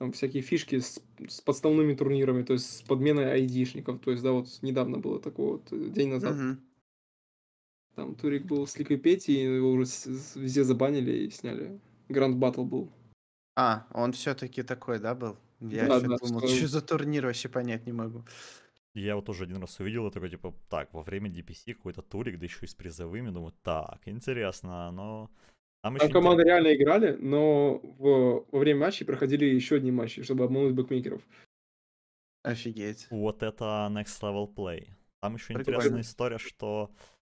там, 0.00 0.12
всякие 0.12 0.42
фишки 0.42 0.78
с, 0.80 0.98
с 1.28 1.42
подставными 1.42 1.94
турнирами, 1.94 2.42
то 2.42 2.54
есть 2.54 2.78
с 2.78 2.82
подменой 2.82 3.30
айдишников. 3.32 4.00
То 4.00 4.12
есть, 4.12 4.22
да, 4.22 4.32
вот 4.32 4.46
недавно 4.62 4.96
было 4.96 5.20
такое 5.20 5.46
вот, 5.52 5.72
э, 5.72 5.90
день 5.90 6.08
назад. 6.08 6.36
Мгм. 6.36 6.60
Там 7.96 8.14
турик 8.14 8.46
был 8.46 8.66
с 8.66 8.78
Ликой 8.78 8.96
Пети, 8.96 9.30
и 9.32 9.44
его 9.56 9.70
уже 9.72 9.84
с- 9.84 10.06
с- 10.06 10.36
везде 10.36 10.64
забанили 10.64 11.26
и 11.26 11.30
сняли. 11.30 11.78
Гранд 12.08 12.36
Баттл 12.38 12.64
был. 12.64 12.90
А, 13.56 13.86
он 13.92 14.12
все-таки 14.12 14.62
такой, 14.62 15.00
да, 15.00 15.14
был? 15.14 15.36
Я 15.60 15.86
Да, 15.86 15.96
еще 15.96 16.08
да, 16.08 16.16
думал, 16.16 16.40
что- 16.40 16.48
что 16.48 16.66
за 16.68 16.80
турнир 16.80 17.26
вообще 17.26 17.50
понять 17.50 17.84
не 17.86 17.92
могу. 17.92 18.24
Я 18.94 19.16
вот 19.16 19.28
уже 19.28 19.44
один 19.44 19.58
раз 19.58 19.78
увидел, 19.80 20.08
и 20.08 20.10
такой, 20.10 20.30
типа, 20.30 20.54
так, 20.70 20.94
во 20.94 21.02
время 21.02 21.28
DPC 21.28 21.74
какой-то 21.74 22.00
турик, 22.00 22.38
да 22.38 22.46
еще 22.46 22.64
и 22.64 22.66
с 22.68 22.74
призовыми, 22.74 23.28
думаю, 23.30 23.52
так, 23.62 24.00
интересно, 24.06 24.90
но... 24.92 25.30
Там 25.84 25.96
Там 25.96 26.08
еще 26.08 26.12
команды 26.12 26.42
реально 26.44 26.74
играли, 26.74 27.16
но 27.20 27.78
в- 27.82 28.46
во 28.52 28.58
время 28.58 28.80
матчей 28.80 29.06
проходили 29.06 29.46
еще 29.46 29.76
одни 29.76 29.90
матчи, 29.90 30.22
чтобы 30.22 30.44
обмануть 30.44 30.74
букмекеров. 30.74 31.22
Офигеть. 32.44 33.06
Вот 33.10 33.42
это 33.42 33.88
Next 33.90 34.20
Level 34.22 34.52
Play. 34.54 34.88
Там 35.20 35.34
еще 35.34 35.54
Прикольно. 35.54 35.60
интересная 35.76 36.00
история, 36.02 36.38
что 36.38 36.90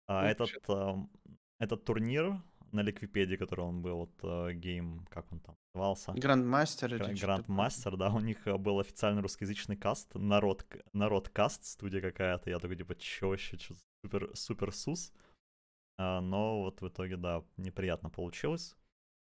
а, 0.07 0.29
этот, 0.31 0.51
ам, 0.69 1.11
этот 1.59 1.85
турнир 1.85 2.41
на 2.73 2.83
Ликвипедии, 2.83 3.37
который 3.37 3.63
он 3.65 3.83
был, 3.83 3.97
вот 3.97 4.13
э, 4.23 4.53
game, 4.55 5.07
как 5.11 5.31
он 5.33 5.41
там 5.41 5.55
назывался? 5.75 6.13
Grandmaster 6.13 6.89
или 6.95 6.99
Гра- 6.99 7.07
что-то 7.07 7.27
Grandmaster, 7.27 7.97
да, 7.97 8.11
у 8.15 8.21
них 8.21 8.47
э, 8.47 8.57
был 8.57 8.79
официальный 8.81 9.23
русскоязычный 9.23 9.77
каст, 9.77 10.15
народ, 10.15 10.65
народ 10.93 11.29
каст, 11.29 11.65
студия 11.65 12.01
какая-то, 12.01 12.51
я 12.51 12.59
такой, 12.59 12.77
типа, 12.77 12.95
чё 12.95 13.29
вообще, 13.31 13.57
чё, 13.59 13.75
супер, 14.05 14.31
супер 14.35 14.73
сус, 14.73 15.13
А, 15.13 15.32
но 15.99 16.63
вот 16.63 16.81
в 16.81 16.89
итоге, 16.89 17.17
да, 17.17 17.45
неприятно 17.57 18.11
получилось, 18.11 18.77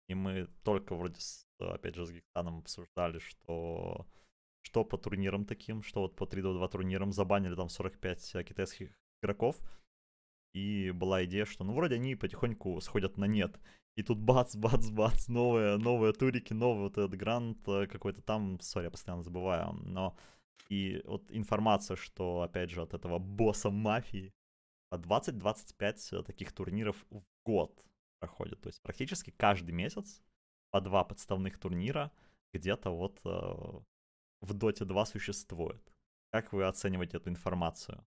и 0.08 0.16
мы 0.16 0.48
только 0.64 0.96
вроде, 0.96 1.20
с, 1.20 1.48
опять 1.60 1.96
же, 1.96 2.06
с 2.06 2.12
Гектаном 2.12 2.60
обсуждали, 2.60 3.20
что 3.20 4.08
что 4.64 4.86
по 4.86 4.98
турнирам 4.98 5.46
таким, 5.46 5.84
что 5.84 6.02
вот 6.02 6.16
по 6.16 6.24
3-2 6.24 6.70
турнирам 6.70 7.12
забанили 7.12 7.56
там 7.56 7.70
45 7.70 8.36
э, 8.36 8.44
китайских 8.44 8.92
игроков, 9.22 9.58
и 10.54 10.92
была 10.92 11.26
идея, 11.26 11.46
что 11.46 11.64
ну 11.64 11.74
вроде 11.74 11.96
они 11.96 12.16
потихоньку 12.16 12.80
сходят 12.82 13.18
на 13.18 13.26
нет. 13.26 13.60
И 13.96 14.04
тут 14.04 14.20
бац, 14.20 14.56
бац, 14.56 14.90
бац, 14.90 15.28
новые, 15.28 15.78
новые 15.78 16.14
турики, 16.14 16.54
новый 16.54 16.84
вот 16.84 16.98
этот 16.98 17.16
грант 17.16 17.68
э, 17.68 17.88
какой-то 17.88 18.22
там, 18.22 18.60
сори, 18.62 18.86
я 18.86 18.92
постоянно 18.92 19.24
забываю, 19.24 19.74
но 19.84 20.16
и 20.70 21.02
вот 21.06 21.24
информация, 21.30 21.98
что, 21.98 22.42
опять 22.42 22.72
же, 22.72 22.82
от 22.82 22.94
этого 22.94 23.20
босса 23.20 23.70
мафии 23.70 24.34
20-25 24.98 26.24
таких 26.24 26.52
турниров 26.52 26.96
в 27.10 27.24
год 27.46 27.84
проходит. 28.20 28.62
То 28.62 28.70
есть 28.70 28.82
практически 28.82 29.32
каждый 29.32 29.72
месяц 29.72 30.22
по 30.72 30.82
два 30.82 31.04
подставных 31.04 31.60
турнира 31.60 32.12
где-то 32.54 32.90
вот 32.90 33.20
э, 33.26 33.30
в 34.42 34.54
Доте 34.54 34.86
2 34.86 35.06
существует. 35.06 35.82
Как 36.32 36.54
вы 36.54 36.66
оцениваете 36.66 37.18
эту 37.18 37.30
информацию? 37.30 38.06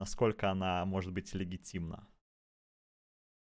Насколько 0.00 0.50
она 0.50 0.84
может 0.84 1.12
быть 1.12 1.34
легитимна? 1.34 2.08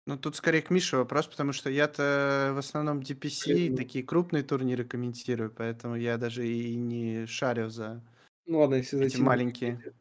Ну, 0.06 0.18
тут 0.18 0.36
скорее 0.36 0.62
к 0.62 0.70
Мише 0.70 0.96
вопрос, 0.96 1.26
потому 1.26 1.52
что 1.52 1.70
я-то 1.70 2.52
в 2.54 2.58
основном 2.58 3.00
DPC, 3.00 3.70
ну. 3.70 3.76
такие 3.76 4.04
крупные 4.04 4.42
турниры 4.42 4.84
комментирую, 4.84 5.50
поэтому 5.50 5.94
я 5.94 6.16
даже 6.16 6.48
и 6.48 6.74
не 6.74 7.26
шарю 7.26 7.68
за 7.68 8.02
Ну 8.46 8.58
ладно, 8.58 8.76
если 8.76 8.98
эти 8.98 9.12
зайти 9.12 9.22
маленькие. 9.22 9.94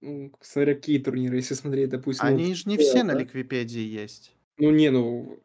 Ну, 0.00 0.32
смотря 0.40 0.74
какие 0.74 0.98
турниры, 0.98 1.36
если 1.36 1.54
смотреть, 1.54 1.90
допустим, 1.90 2.28
вот 2.28 2.34
Они 2.34 2.54
же 2.54 2.68
не 2.68 2.78
все 2.78 3.02
на 3.02 3.12
да? 3.12 3.20
Ликвипедии 3.20 3.80
есть. 3.80 4.34
Ну 4.56 4.70
не, 4.70 4.90
ну, 4.90 5.40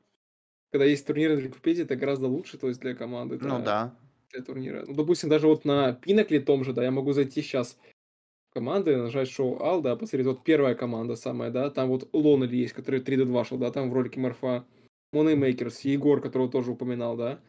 когда 0.71 0.85
есть 0.85 1.05
турниры 1.05 1.35
на 1.35 1.39
Википедии, 1.41 1.83
это 1.83 1.95
гораздо 1.95 2.27
лучше, 2.27 2.57
то 2.57 2.67
есть 2.67 2.79
для 2.79 2.93
команды, 2.93 3.39
Ну 3.41 3.49
да, 3.49 3.59
да. 3.59 3.95
для 4.31 4.43
турнира. 4.43 4.83
Ну, 4.87 4.93
допустим, 4.93 5.29
даже 5.29 5.47
вот 5.47 5.65
на 5.65 5.93
Пинакле 5.93 6.39
том 6.39 6.63
же, 6.63 6.73
да, 6.73 6.83
я 6.83 6.91
могу 6.91 7.11
зайти 7.13 7.41
сейчас 7.41 7.79
команды, 8.53 8.95
нажать 8.97 9.29
шоу 9.29 9.61
Ал, 9.61 9.81
да, 9.81 9.95
посмотреть, 9.95 10.27
вот 10.27 10.43
первая 10.43 10.75
команда 10.75 11.15
самая, 11.15 11.49
да, 11.49 11.69
там 11.69 11.89
вот 11.89 12.09
Лонель 12.13 12.55
есть, 12.55 12.73
который 12.73 13.01
3D2 13.01 13.45
шел, 13.45 13.57
да, 13.57 13.71
там 13.71 13.89
в 13.89 13.93
ролике 13.93 14.19
Морфа, 14.19 14.65
Moneymakers, 15.13 15.79
Егор, 15.83 16.21
которого 16.21 16.49
тоже 16.49 16.71
упоминал, 16.71 17.17
да, 17.17 17.39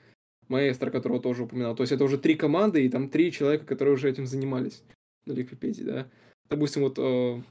Маэстро, 0.49 0.91
которого 0.91 1.21
тоже 1.21 1.45
упоминал. 1.45 1.77
То 1.77 1.83
есть 1.83 1.93
это 1.93 2.05
уже 2.05 2.19
три 2.19 2.35
команды, 2.35 2.85
и 2.85 2.89
там 2.89 3.09
три 3.09 3.31
человека, 3.31 3.67
которые 3.67 3.95
уже 3.95 4.09
этим 4.09 4.27
занимались 4.27 4.83
на 5.27 5.33
Википедии, 5.33 5.85
да. 5.85 6.11
Допустим, 6.51 6.83
вот 6.83 6.99
э, 6.99 7.43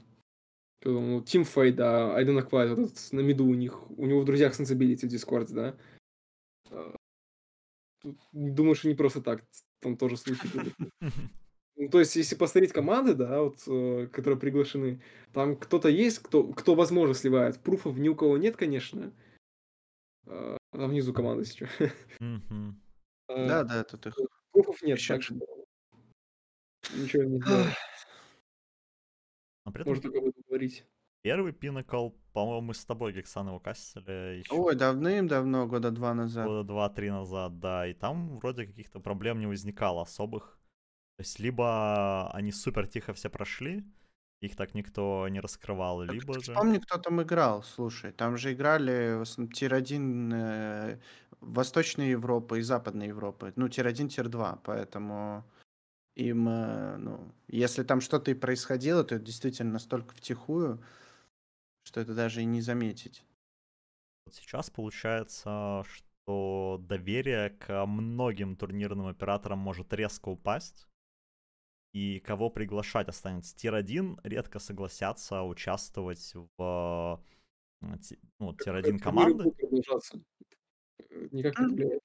ну, 0.84 1.20
Team 1.20 1.42
Fate, 1.42 1.72
да, 1.72 2.14
Айден 2.14 2.38
Аквайт, 2.38 2.70
вот 2.70 2.90
этот, 2.90 3.12
на 3.12 3.20
миду 3.20 3.46
у 3.46 3.54
них, 3.54 3.90
у 3.90 4.06
него 4.06 4.20
в 4.20 4.24
друзьях 4.24 4.58
Sensibility 4.58 5.08
в 5.08 5.12
Discord, 5.12 5.52
да. 5.52 5.76
Э, 6.70 6.94
думаю, 8.32 8.74
что 8.74 8.88
не 8.88 8.94
просто 8.94 9.22
так, 9.22 9.42
там 9.80 9.96
тоже 9.96 10.16
случаи 10.16 10.48
были. 10.54 10.74
Ну, 11.76 11.88
то 11.88 11.98
есть, 11.98 12.14
если 12.14 12.34
посмотреть 12.34 12.74
команды, 12.74 13.14
да, 13.14 13.40
вот, 13.40 13.62
э, 13.66 14.06
которые 14.12 14.38
приглашены, 14.38 15.00
там 15.32 15.56
кто-то 15.56 15.88
есть, 15.88 16.18
кто, 16.18 16.52
кто 16.52 16.74
возможно 16.74 17.14
сливает. 17.14 17.58
Пруфов 17.58 17.96
ни 17.96 18.10
у 18.10 18.14
кого 18.14 18.36
нет, 18.36 18.54
конечно. 18.58 19.14
А, 20.26 20.58
там 20.72 20.90
внизу 20.90 21.14
команда 21.14 21.46
сейчас. 21.46 21.70
Да, 23.28 23.62
да, 23.64 23.84
тут 23.84 24.06
их... 24.06 24.14
Пруфов 24.50 24.82
нет, 24.82 25.00
так 25.06 25.22
что 25.22 25.36
ничего 26.92 27.22
не 27.22 27.38
знаю. 27.38 27.72
Можно 29.74 30.02
только 30.02 30.18
об 30.18 30.24
этом 30.26 30.42
говорить. 30.48 30.84
Первый 31.22 31.52
Pinnacle, 31.52 32.14
по-моему, 32.32 32.68
мы 32.68 32.74
с 32.74 32.84
тобой, 32.84 33.12
Гексан, 33.12 33.46
его 33.48 33.60
кастили 33.60 34.38
еще. 34.38 34.54
Ой, 34.54 34.74
давным-давно, 34.74 35.66
года 35.66 35.90
два 35.90 36.14
назад. 36.14 36.46
Года 36.46 36.64
два-три 36.64 37.10
назад, 37.10 37.58
да. 37.60 37.86
И 37.86 37.92
там 37.92 38.38
вроде 38.38 38.66
каких-то 38.66 39.00
проблем 39.00 39.38
не 39.38 39.46
возникало 39.46 40.02
особых. 40.02 40.58
То 41.16 41.22
есть 41.22 41.38
либо 41.38 42.30
они 42.32 42.52
супер 42.52 42.86
тихо 42.86 43.12
все 43.12 43.28
прошли, 43.28 43.84
их 44.40 44.56
так 44.56 44.74
никто 44.74 45.28
не 45.28 45.40
раскрывал, 45.40 46.06
так 46.06 46.14
либо 46.14 46.34
же... 46.34 46.40
Вспомни, 46.40 46.78
кто 46.78 46.96
там 46.96 47.20
играл, 47.20 47.62
слушай. 47.62 48.12
Там 48.12 48.38
же 48.38 48.54
играли 48.54 49.18
в 49.18 49.22
основном 49.22 49.52
tier-1 49.52 50.32
э, 50.32 50.98
Восточной 51.40 52.08
Европы 52.08 52.58
и 52.60 52.62
Западной 52.62 53.08
Европы. 53.08 53.52
Ну, 53.56 53.68
tier-1, 53.68 54.08
tier-2, 54.08 54.60
поэтому 54.64 55.44
им, 56.20 56.48
э, 56.48 56.96
ну, 56.98 57.32
если 57.48 57.82
там 57.82 58.00
что-то 58.00 58.30
и 58.30 58.34
происходило, 58.34 59.02
то 59.04 59.14
это 59.14 59.24
действительно 59.24 59.72
настолько 59.72 60.14
втихую, 60.14 60.82
что 61.82 62.00
это 62.00 62.14
даже 62.14 62.42
и 62.42 62.44
не 62.44 62.60
заметить. 62.60 63.24
Вот 64.26 64.34
сейчас 64.34 64.70
получается, 64.70 65.84
что 65.84 66.78
доверие 66.80 67.50
к 67.50 67.86
многим 67.86 68.56
турнирным 68.56 69.06
операторам 69.06 69.58
может 69.58 69.92
резко 69.92 70.28
упасть 70.28 70.86
и 71.92 72.20
кого 72.20 72.50
приглашать 72.50 73.08
останется. 73.08 73.56
Tier-1 73.56 74.20
редко 74.22 74.58
согласятся 74.58 75.42
участвовать 75.42 76.32
в 76.56 77.20
ну, 77.80 78.54
Tier-1 78.54 78.98
команды. 78.98 79.44
Никак 81.32 81.58
не 81.58 81.74
влияет. 81.74 82.02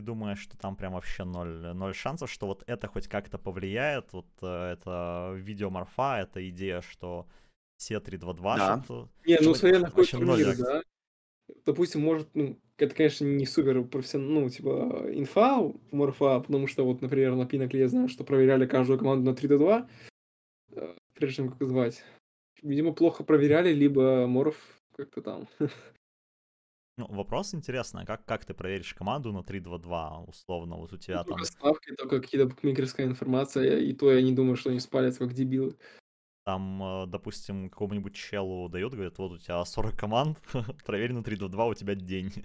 Ты 0.00 0.06
думаешь, 0.06 0.38
что 0.38 0.56
там 0.56 0.76
прям 0.76 0.94
вообще 0.94 1.24
ноль, 1.24 1.74
ноль 1.74 1.94
шансов, 1.94 2.30
что 2.30 2.46
вот 2.46 2.64
это 2.66 2.88
хоть 2.88 3.06
как-то 3.06 3.36
повлияет, 3.36 4.14
вот 4.14 4.26
э, 4.40 4.72
это 4.72 5.34
видео 5.36 5.74
Морфа, 5.74 6.20
эта 6.22 6.48
идея, 6.48 6.80
что 6.80 7.26
все 7.76 7.98
322, 7.98 8.42
да. 8.42 8.82
что... 8.82 9.10
Не, 9.26 9.36
ну 9.42 9.54
смотря 9.54 9.80
на 9.80 9.86
какой 9.88 10.06
турнир, 10.06 10.56
да. 10.56 10.82
Допустим, 11.66 12.00
может, 12.00 12.34
ну, 12.34 12.58
это, 12.78 12.94
конечно, 12.94 13.26
не 13.26 13.44
супер 13.44 13.84
профессионально, 13.84 14.40
ну, 14.40 14.48
типа, 14.48 15.04
инфа 15.12 15.58
у 15.58 15.78
Морфа, 15.90 16.40
потому 16.40 16.66
что 16.66 16.86
вот, 16.86 17.02
например, 17.02 17.34
на 17.34 17.44
Пинакле 17.44 17.80
я 17.80 17.88
знаю, 17.88 18.08
что 18.08 18.24
проверяли 18.24 18.64
каждую 18.64 18.98
команду 18.98 19.30
на 19.30 19.34
322, 19.34 19.86
э, 20.76 20.94
прежде 21.12 21.36
чем 21.36 21.50
как 21.50 21.68
звать. 21.68 22.02
Видимо, 22.62 22.94
плохо 22.94 23.22
проверяли, 23.22 23.74
либо 23.74 24.26
Морф 24.26 24.56
как-то 24.96 25.20
там. 25.20 25.48
Ну, 27.00 27.06
вопрос 27.08 27.54
интересный, 27.54 28.02
а 28.02 28.04
как, 28.04 28.26
как 28.26 28.44
ты 28.44 28.52
проверишь 28.52 28.92
команду 28.92 29.32
на 29.32 29.38
3-2-2, 29.38 30.26
условно, 30.26 30.76
вот 30.76 30.92
у 30.92 30.98
тебя 30.98 31.24
ну, 31.26 31.34
там... 31.34 31.44
ставки, 31.44 31.94
только 31.94 32.20
какие-то 32.20 32.46
букмекерская 32.46 33.06
информация, 33.06 33.78
и 33.78 33.94
то 33.94 34.12
я 34.12 34.20
не 34.20 34.32
думаю, 34.32 34.56
что 34.56 34.68
они 34.68 34.80
спалятся 34.80 35.20
как 35.20 35.32
дебилы. 35.32 35.74
Там, 36.44 36.82
э, 36.82 37.06
допустим, 37.06 37.70
какому-нибудь 37.70 38.14
челу 38.14 38.68
дают, 38.68 38.92
говорят, 38.92 39.16
вот 39.16 39.32
у 39.32 39.38
тебя 39.38 39.64
40 39.64 39.96
команд, 39.96 40.38
проверь 40.84 41.14
на 41.14 41.20
3-2-2, 41.20 41.70
у 41.70 41.74
тебя 41.74 41.94
день. 41.94 42.44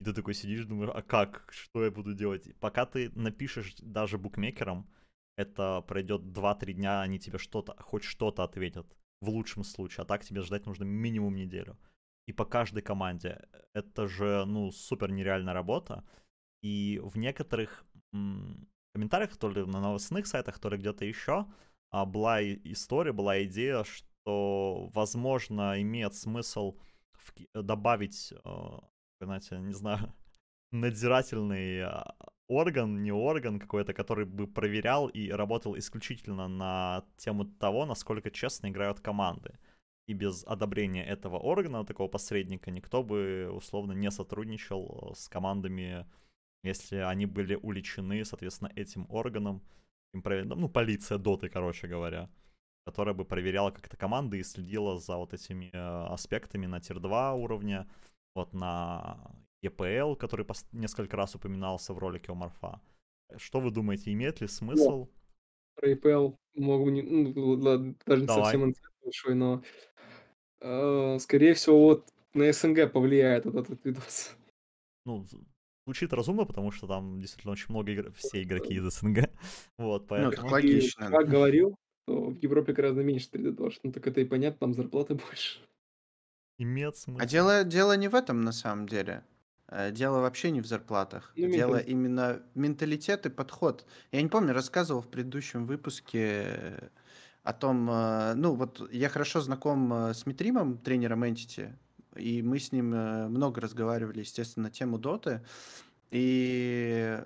И 0.00 0.04
ты 0.04 0.12
такой 0.12 0.34
сидишь, 0.34 0.64
думаешь, 0.64 0.92
а 0.94 1.02
как? 1.02 1.48
Что 1.50 1.84
я 1.84 1.90
буду 1.90 2.14
делать? 2.14 2.54
Пока 2.60 2.86
ты 2.86 3.10
напишешь 3.16 3.74
даже 3.80 4.16
букмекерам, 4.16 4.86
это 5.36 5.80
пройдет 5.88 6.20
2-3 6.22 6.72
дня, 6.72 7.00
они 7.00 7.18
тебе 7.18 7.38
что-то, 7.38 7.74
хоть 7.80 8.04
что-то 8.04 8.44
ответят. 8.44 8.86
В 9.20 9.28
лучшем 9.30 9.64
случае. 9.64 10.02
А 10.02 10.04
так 10.04 10.24
тебе 10.24 10.42
ждать 10.42 10.66
нужно 10.66 10.84
минимум 10.84 11.34
неделю. 11.34 11.76
И 12.28 12.32
по 12.32 12.44
каждой 12.44 12.82
команде. 12.82 13.40
Это 13.74 14.06
же, 14.08 14.44
ну, 14.46 14.70
супер 14.72 15.10
нереальная 15.10 15.54
работа. 15.54 16.04
И 16.62 17.00
в 17.04 17.18
некоторых 17.18 17.84
м- 18.14 18.68
комментариях, 18.94 19.36
то 19.36 19.50
ли 19.50 19.64
на 19.64 19.80
новостных 19.80 20.26
сайтах, 20.26 20.58
то 20.58 20.70
ли 20.70 20.78
где-то 20.78 21.04
еще, 21.04 21.46
а, 21.90 22.04
была 22.06 22.42
история, 22.42 23.12
была 23.12 23.42
идея, 23.44 23.84
что, 23.84 24.90
возможно, 24.94 25.80
имеет 25.82 26.14
смысл 26.14 26.76
в- 27.12 27.62
добавить 27.62 28.34
а, 28.44 28.80
знаете, 29.20 29.58
не 29.58 29.72
знаю, 29.72 30.12
надзирательный 30.72 31.82
а, 31.82 32.14
орган, 32.48 33.02
не 33.02 33.12
орган 33.12 33.58
какой-то, 33.58 33.94
который 33.94 34.26
бы 34.26 34.46
проверял 34.46 35.08
и 35.08 35.30
работал 35.30 35.76
исключительно 35.78 36.48
на 36.48 37.04
тему 37.16 37.44
того, 37.44 37.86
насколько 37.86 38.30
честно 38.30 38.68
играют 38.68 39.00
команды. 39.00 39.58
И 40.08 40.14
без 40.14 40.42
одобрения 40.46 41.04
этого 41.04 41.36
органа, 41.36 41.84
такого 41.84 42.08
посредника, 42.08 42.70
никто 42.70 43.02
бы 43.02 43.50
условно 43.52 43.92
не 43.92 44.10
сотрудничал 44.10 45.12
с 45.14 45.28
командами, 45.28 46.06
если 46.62 46.96
они 46.96 47.26
были 47.26 47.56
уличены, 47.56 48.24
соответственно, 48.24 48.72
этим 48.74 49.06
органом, 49.10 49.62
им 50.14 50.22
пров... 50.22 50.46
ну, 50.46 50.68
полиция 50.70 51.18
доты, 51.18 51.50
короче 51.50 51.88
говоря, 51.88 52.30
которая 52.86 53.14
бы 53.14 53.26
проверяла 53.26 53.70
как-то 53.70 53.98
команды 53.98 54.38
и 54.38 54.42
следила 54.42 54.98
за 54.98 55.18
вот 55.18 55.34
этими 55.34 55.68
э, 55.74 56.06
аспектами 56.12 56.64
на 56.64 56.80
тир-2 56.80 57.34
уровня, 57.34 57.86
вот 58.34 58.54
на 58.54 59.30
EPL, 59.62 60.16
который 60.16 60.46
несколько 60.72 61.18
раз 61.18 61.34
упоминался 61.34 61.92
в 61.92 61.98
ролике 61.98 62.32
у 62.32 62.34
Марфа. 62.34 62.80
Что 63.36 63.60
вы 63.60 63.70
думаете, 63.70 64.10
имеет 64.14 64.40
ли 64.40 64.48
смысл? 64.48 65.08
Про 65.74 65.92
EPL 65.92 66.34
могу 66.54 66.88
не, 66.88 67.02
ну, 67.02 67.56
даже 67.56 68.22
не 68.22 68.26
Давай. 68.26 68.44
совсем 68.44 68.72
большой, 69.02 69.34
но 69.34 69.62
э, 70.60 71.18
скорее 71.20 71.54
всего 71.54 71.80
вот 71.80 72.08
на 72.34 72.52
СНГ 72.52 72.92
повлияет 72.92 73.44
вот 73.46 73.56
этот 73.56 73.84
видос. 73.84 74.36
Ну, 75.04 75.26
звучит 75.86 76.12
разумно, 76.12 76.44
потому 76.44 76.70
что 76.70 76.86
там 76.86 77.20
действительно 77.20 77.52
очень 77.52 77.66
много 77.70 77.92
игр... 77.92 78.12
все 78.12 78.42
игроки 78.42 78.74
из 78.74 78.84
СНГ. 78.84 79.30
Вот, 79.78 80.06
поэтому... 80.06 80.46
Ну, 80.48 80.52
логично. 80.52 81.10
как 81.10 81.28
говорил, 81.28 81.76
то 82.06 82.30
в 82.30 82.38
Европе 82.42 82.72
гораздо 82.72 83.02
меньше 83.02 83.28
3D2, 83.32 83.72
ну 83.82 83.92
так 83.92 84.06
это 84.06 84.20
и 84.20 84.24
понятно, 84.24 84.58
там 84.58 84.74
зарплаты 84.74 85.14
больше 85.28 85.60
имеет 86.58 86.96
смысл. 86.96 87.22
А 87.22 87.26
дело, 87.26 87.64
дело 87.64 87.96
не 87.96 88.08
в 88.08 88.14
этом 88.14 88.42
на 88.42 88.52
самом 88.52 88.86
деле. 88.86 89.24
Э, 89.68 89.90
дело 89.90 90.20
вообще 90.20 90.50
не 90.50 90.60
в 90.60 90.66
зарплатах. 90.66 91.32
Ну, 91.36 91.48
Дело 91.48 91.76
менталитет. 91.76 91.88
именно 91.88 92.42
в 92.54 92.58
менталитет 92.58 93.26
и 93.26 93.30
подход. 93.30 93.86
Я 94.12 94.22
не 94.22 94.28
помню, 94.28 94.52
рассказывал 94.52 95.00
в 95.00 95.08
предыдущем 95.08 95.66
выпуске 95.66 96.90
о 97.48 97.52
том, 97.54 97.88
э, 97.90 98.34
ну 98.34 98.54
вот 98.54 98.92
я 98.92 99.08
хорошо 99.08 99.40
знаком 99.40 99.92
э, 99.92 100.14
с 100.14 100.26
Митримом, 100.26 100.76
тренером 100.76 101.24
Entity, 101.24 101.72
и 102.14 102.42
мы 102.42 102.58
с 102.58 102.72
ним 102.72 102.88
много 102.88 103.60
разговаривали, 103.60 104.20
естественно, 104.20 104.64
на 104.64 104.70
тему 104.70 104.98
доты. 104.98 105.40
И 106.10 107.18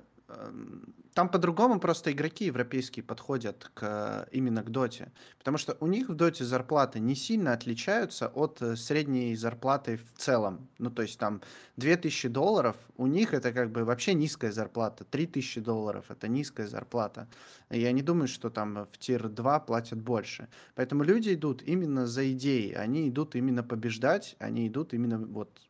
там 1.14 1.28
по-другому 1.28 1.78
просто 1.78 2.10
игроки 2.12 2.46
европейские 2.46 3.02
подходят 3.04 3.70
к, 3.74 4.26
именно 4.32 4.62
к 4.62 4.70
доте. 4.70 5.12
Потому 5.38 5.58
что 5.58 5.76
у 5.80 5.86
них 5.86 6.08
в 6.08 6.14
доте 6.14 6.44
зарплаты 6.44 7.00
не 7.00 7.14
сильно 7.14 7.52
отличаются 7.52 8.28
от 8.28 8.62
э, 8.62 8.76
средней 8.76 9.36
зарплаты 9.36 9.98
в 9.98 10.18
целом. 10.18 10.68
Ну, 10.78 10.90
то 10.90 11.02
есть 11.02 11.18
там 11.18 11.42
2000 11.76 12.28
долларов, 12.28 12.76
у 12.96 13.06
них 13.06 13.34
это 13.34 13.52
как 13.52 13.70
бы 13.70 13.84
вообще 13.84 14.14
низкая 14.14 14.52
зарплата. 14.52 15.04
3000 15.04 15.60
долларов 15.60 16.06
это 16.08 16.28
низкая 16.28 16.66
зарплата. 16.66 17.28
Я 17.68 17.92
не 17.92 18.02
думаю, 18.02 18.28
что 18.28 18.48
там 18.48 18.86
в 18.90 18.98
тир 18.98 19.28
2 19.28 19.60
платят 19.60 20.00
больше. 20.00 20.48
Поэтому 20.74 21.02
люди 21.02 21.34
идут 21.34 21.62
именно 21.62 22.06
за 22.06 22.32
идеей. 22.32 22.72
Они 22.72 23.08
идут 23.08 23.34
именно 23.34 23.62
побеждать, 23.62 24.36
они 24.38 24.66
идут 24.66 24.94
именно 24.94 25.18
вот 25.18 25.60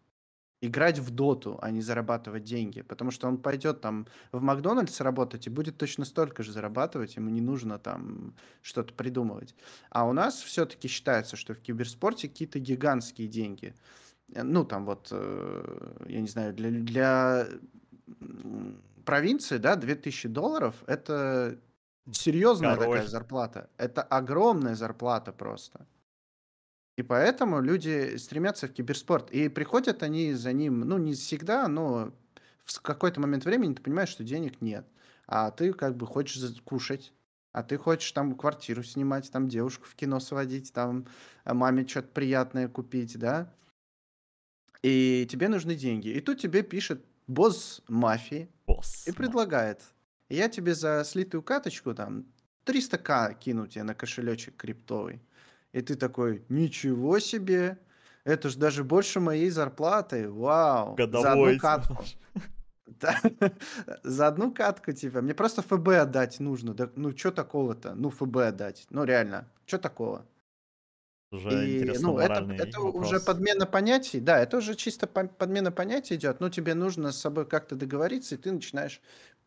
играть 0.63 0.99
в 0.99 1.11
доту, 1.11 1.59
а 1.61 1.71
не 1.71 1.83
зарабатывать 1.83 2.45
деньги. 2.45 2.81
Потому 2.81 3.11
что 3.11 3.29
он 3.29 3.37
пойдет 3.37 3.83
там 3.83 4.07
в 4.31 4.41
Макдональдс 4.41 5.01
работать 5.01 5.47
и 5.47 5.51
будет 5.51 5.77
точно 5.77 6.05
столько 6.07 6.43
же 6.43 6.53
зарабатывать, 6.53 7.17
ему 7.17 7.29
не 7.29 7.43
нужно 7.43 7.79
там 7.79 8.35
что-то 8.63 8.95
придумывать. 8.95 9.55
А 9.91 10.07
у 10.07 10.13
нас 10.13 10.41
все-таки 10.41 10.89
считается, 10.89 11.37
что 11.37 11.55
в 11.55 11.59
киберспорте 11.59 12.29
какие-то 12.29 12.59
гигантские 12.61 13.29
деньги. 13.29 13.75
Ну, 14.29 14.65
там 14.65 14.87
вот, 14.87 15.09
э, 15.11 15.95
я 16.07 16.21
не 16.21 16.29
знаю, 16.29 16.55
для, 16.55 16.71
для 16.71 17.49
провинции, 19.05 19.59
да, 19.59 19.77
2000 19.77 20.29
долларов, 20.29 20.77
это 20.87 21.59
Серьезная 22.11 22.75
Король. 22.75 22.97
такая 22.97 23.09
зарплата. 23.09 23.71
Это 23.77 24.03
огромная 24.03 24.75
зарплата 24.75 25.33
просто. 25.33 25.87
И 26.97 27.03
поэтому 27.03 27.61
люди 27.61 28.17
стремятся 28.17 28.69
в 28.69 28.73
киберспорт. 28.73 29.31
И 29.31 29.49
приходят 29.49 30.03
они 30.03 30.35
за 30.35 30.53
ним, 30.53 30.81
ну, 30.81 30.99
не 30.99 31.15
всегда, 31.15 31.67
но 31.69 32.13
в 32.65 32.81
какой-то 32.81 33.21
момент 33.21 33.45
времени 33.45 33.75
ты 33.75 33.83
понимаешь, 33.83 34.11
что 34.11 34.25
денег 34.25 34.61
нет. 34.61 34.87
А 35.27 35.51
ты 35.51 35.73
как 35.73 35.97
бы 35.97 36.07
хочешь 36.07 36.43
кушать, 36.65 37.13
а 37.53 37.63
ты 37.63 37.79
хочешь 37.79 38.13
там 38.13 38.35
квартиру 38.35 38.83
снимать, 38.83 39.31
там 39.31 39.49
девушку 39.49 39.87
в 39.87 39.95
кино 39.95 40.21
сводить, 40.21 40.73
там 40.73 41.07
а, 41.45 41.55
маме 41.55 41.87
что-то 41.87 42.09
приятное 42.09 42.69
купить, 42.69 43.19
да? 43.19 43.53
И 44.83 45.27
тебе 45.31 45.49
нужны 45.49 45.75
деньги. 45.75 46.09
И 46.09 46.21
тут 46.21 46.41
тебе 46.41 46.63
пишет 46.63 47.05
босс 47.27 47.83
мафии 47.89 48.51
Босс. 48.67 49.07
и 49.07 49.13
предлагает. 49.13 49.81
Я 50.29 50.49
тебе 50.49 50.75
за 50.75 51.05
слитую 51.05 51.43
каточку 51.43 51.95
там 51.95 52.27
300к 52.65 53.39
кину 53.39 53.67
тебе 53.67 53.85
на 53.85 53.95
кошелечек 53.95 54.57
криптовый. 54.57 55.21
И 55.73 55.81
ты 55.81 55.95
такой, 55.95 56.45
ничего 56.49 57.19
себе, 57.19 57.79
это 58.25 58.49
ж 58.51 58.57
даже 58.57 58.85
больше 58.85 59.21
моей 59.21 59.51
зарплаты, 59.51 60.29
вау. 60.31 60.97
За 60.97 61.05
одну 61.05 61.07
Годовой. 61.07 61.59
катку. 61.59 62.05
Да. 63.01 63.17
За 64.03 64.27
одну 64.29 64.53
катку, 64.53 64.93
типа, 64.93 65.23
мне 65.23 65.35
просто 65.35 65.63
ФБ 65.63 65.89
отдать 65.89 66.41
нужно. 66.41 66.75
Да, 66.75 66.91
ну, 66.95 67.17
что 67.17 67.31
такого-то? 67.31 67.95
Ну, 67.95 68.11
ФБ 68.11 68.37
отдать. 68.37 68.87
Ну, 68.91 69.05
реально, 69.05 69.49
что 69.67 69.79
такого? 69.79 70.27
Уже 71.33 71.67
И, 71.67 71.99
ну, 72.01 72.19
это, 72.19 72.47
это 72.59 72.81
уже 72.81 73.19
подмена 73.19 73.65
понятий, 73.65 74.21
да, 74.21 74.39
это 74.39 74.59
уже 74.59 74.75
чисто 74.75 75.07
по- 75.07 75.27
подмена 75.27 75.73
понятий 75.73 76.17
идет, 76.17 76.41
но 76.41 76.51
тебе 76.51 76.75
нужно 76.75 77.11
с 77.11 77.19
собой 77.19 77.47
как-то 77.47 77.75
договориться, 77.75 78.35
и 78.35 78.39
ты 78.39 78.53
начинаешь 78.53 79.01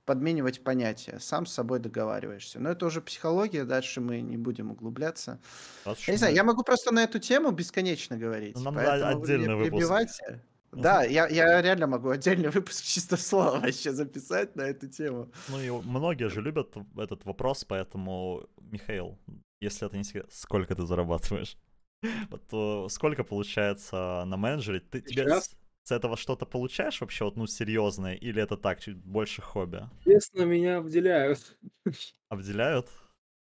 подменивать 0.05 0.63
понятия, 0.63 1.19
сам 1.19 1.45
с 1.45 1.53
собой 1.53 1.79
договариваешься. 1.79 2.59
Но 2.59 2.69
это 2.69 2.85
уже 2.85 3.01
психология, 3.01 3.65
дальше 3.65 4.01
мы 4.01 4.21
не 4.21 4.37
будем 4.37 4.71
углубляться. 4.71 5.39
Я 5.85 6.13
не 6.13 6.17
знаю, 6.17 6.35
я 6.35 6.43
могу 6.43 6.63
просто 6.63 6.93
на 6.93 7.03
эту 7.03 7.19
тему 7.19 7.51
бесконечно 7.51 8.17
говорить. 8.17 8.55
Ну, 8.55 8.63
нам 8.63 8.75
поэтому 8.75 8.99
надо 8.99 9.17
вы 9.17 9.23
отдельный 9.23 9.55
меня 9.55 9.87
выпуск. 9.87 10.21
Да, 10.71 11.03
я, 11.03 11.27
я 11.27 11.61
реально 11.61 11.87
могу 11.87 12.09
отдельный 12.09 12.49
выпуск 12.51 12.83
чисто 12.83 13.17
слова 13.17 13.59
вообще 13.59 13.91
записать 13.91 14.55
на 14.55 14.63
эту 14.63 14.87
тему. 14.87 15.31
Ну 15.49 15.59
и 15.59 15.69
многие 15.69 16.29
же 16.29 16.41
любят 16.41 16.75
этот 16.97 17.25
вопрос, 17.25 17.63
поэтому, 17.63 18.47
Михаил, 18.59 19.17
если 19.61 19.87
это 19.87 19.97
не 19.97 20.03
секрет, 20.03 20.27
сколько 20.31 20.75
ты 20.75 20.85
зарабатываешь? 20.85 21.57
Вот 22.29 22.43
э, 22.51 22.89
сколько 22.89 23.23
получается 23.23 24.23
на 24.27 24.37
менеджере? 24.37 24.79
Ты 24.79 25.01
тебе 25.01 25.23
Сейчас? 25.23 25.55
С, 25.85 25.91
этого 25.91 26.17
что-то 26.17 26.45
получаешь 26.45 26.99
вообще, 27.01 27.25
вот, 27.25 27.35
ну, 27.37 27.45
серьезное, 27.47 28.15
или 28.15 28.41
это 28.41 28.57
так, 28.57 28.79
чуть 28.81 28.97
больше 28.97 29.41
хобби? 29.43 29.87
Честно, 30.03 30.41
меня 30.43 30.81
выделяют. 30.81 31.57
Обделяют? 32.29 32.87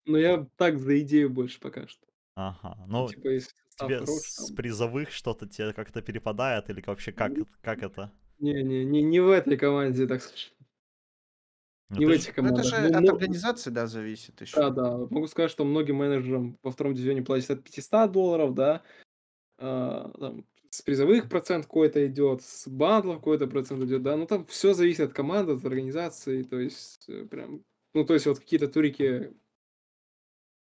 Но 0.05 0.17
я 0.19 0.47
так 0.55 0.77
за 0.79 0.99
идею 1.01 1.29
больше 1.31 1.59
пока 1.59 1.88
что. 1.88 2.05
Ага. 2.35 2.75
Ну, 2.88 3.01
Ну, 3.03 3.07
типа, 3.09 3.29
если 3.29 3.49
тебе 3.75 3.97
хороший, 3.99 4.21
с 4.21 4.45
там... 4.47 4.55
призовых 4.55 5.11
что-то 5.11 5.47
тебе 5.47 5.73
как-то 5.73 6.01
перепадает, 6.03 6.69
или 6.69 6.83
вообще 6.85 7.11
как, 7.11 7.31
Ну, 7.31 7.41
это- 7.43 7.51
как 7.61 7.81
это? 7.83 8.11
Не, 8.39 8.61
не, 8.63 8.85
не, 8.85 9.01
не 9.01 9.19
в 9.19 9.29
этой 9.29 9.57
команде, 9.57 10.05
так 10.07 10.21
скажем. 10.21 10.51
Ну, 11.89 11.97
Не 11.99 12.05
в 12.05 12.09
этих 12.09 12.27
Ну, 12.38 12.43
это 12.43 12.61
командах. 12.61 12.65
же 12.65 12.75
Ну, 12.91 12.97
от 12.97 13.03
мо- 13.03 13.11
организации, 13.13 13.71
да, 13.71 13.88
зависит 13.88 14.39
еще. 14.41 14.57
Да, 14.57 14.69
да. 14.69 14.97
Могу 14.97 15.25
сказать, 15.27 15.49
что 15.49 15.65
многим 15.65 15.95
менеджерам 15.95 16.59
во 16.61 16.69
втором 16.71 16.93
дивизионе 16.93 17.23
платят 17.23 17.49
от 17.49 17.63
500 17.63 18.11
долларов, 18.11 18.53
да. 18.53 18.83
а, 19.57 20.11
там, 20.19 20.45
с 20.78 20.82
призовых 20.84 21.28
процент 21.28 21.65
какой-то 21.65 22.05
идет, 22.05 22.43
с 22.43 22.67
бандлов 22.67 23.17
какой-то 23.17 23.47
процент 23.47 23.84
идет, 23.84 24.03
да. 24.03 24.15
Ну, 24.15 24.28
там 24.28 24.45
все 24.45 24.73
зависит 24.73 24.99
от 25.01 25.13
команды, 25.13 25.53
от 25.53 25.65
организации. 25.65 26.43
То 26.43 26.59
есть, 26.59 27.09
э, 27.09 27.25
прям... 27.25 27.63
Ну, 27.93 28.05
то 28.05 28.13
есть, 28.13 28.28
вот 28.28 28.39
какие-то 28.39 28.67
турики 28.67 29.34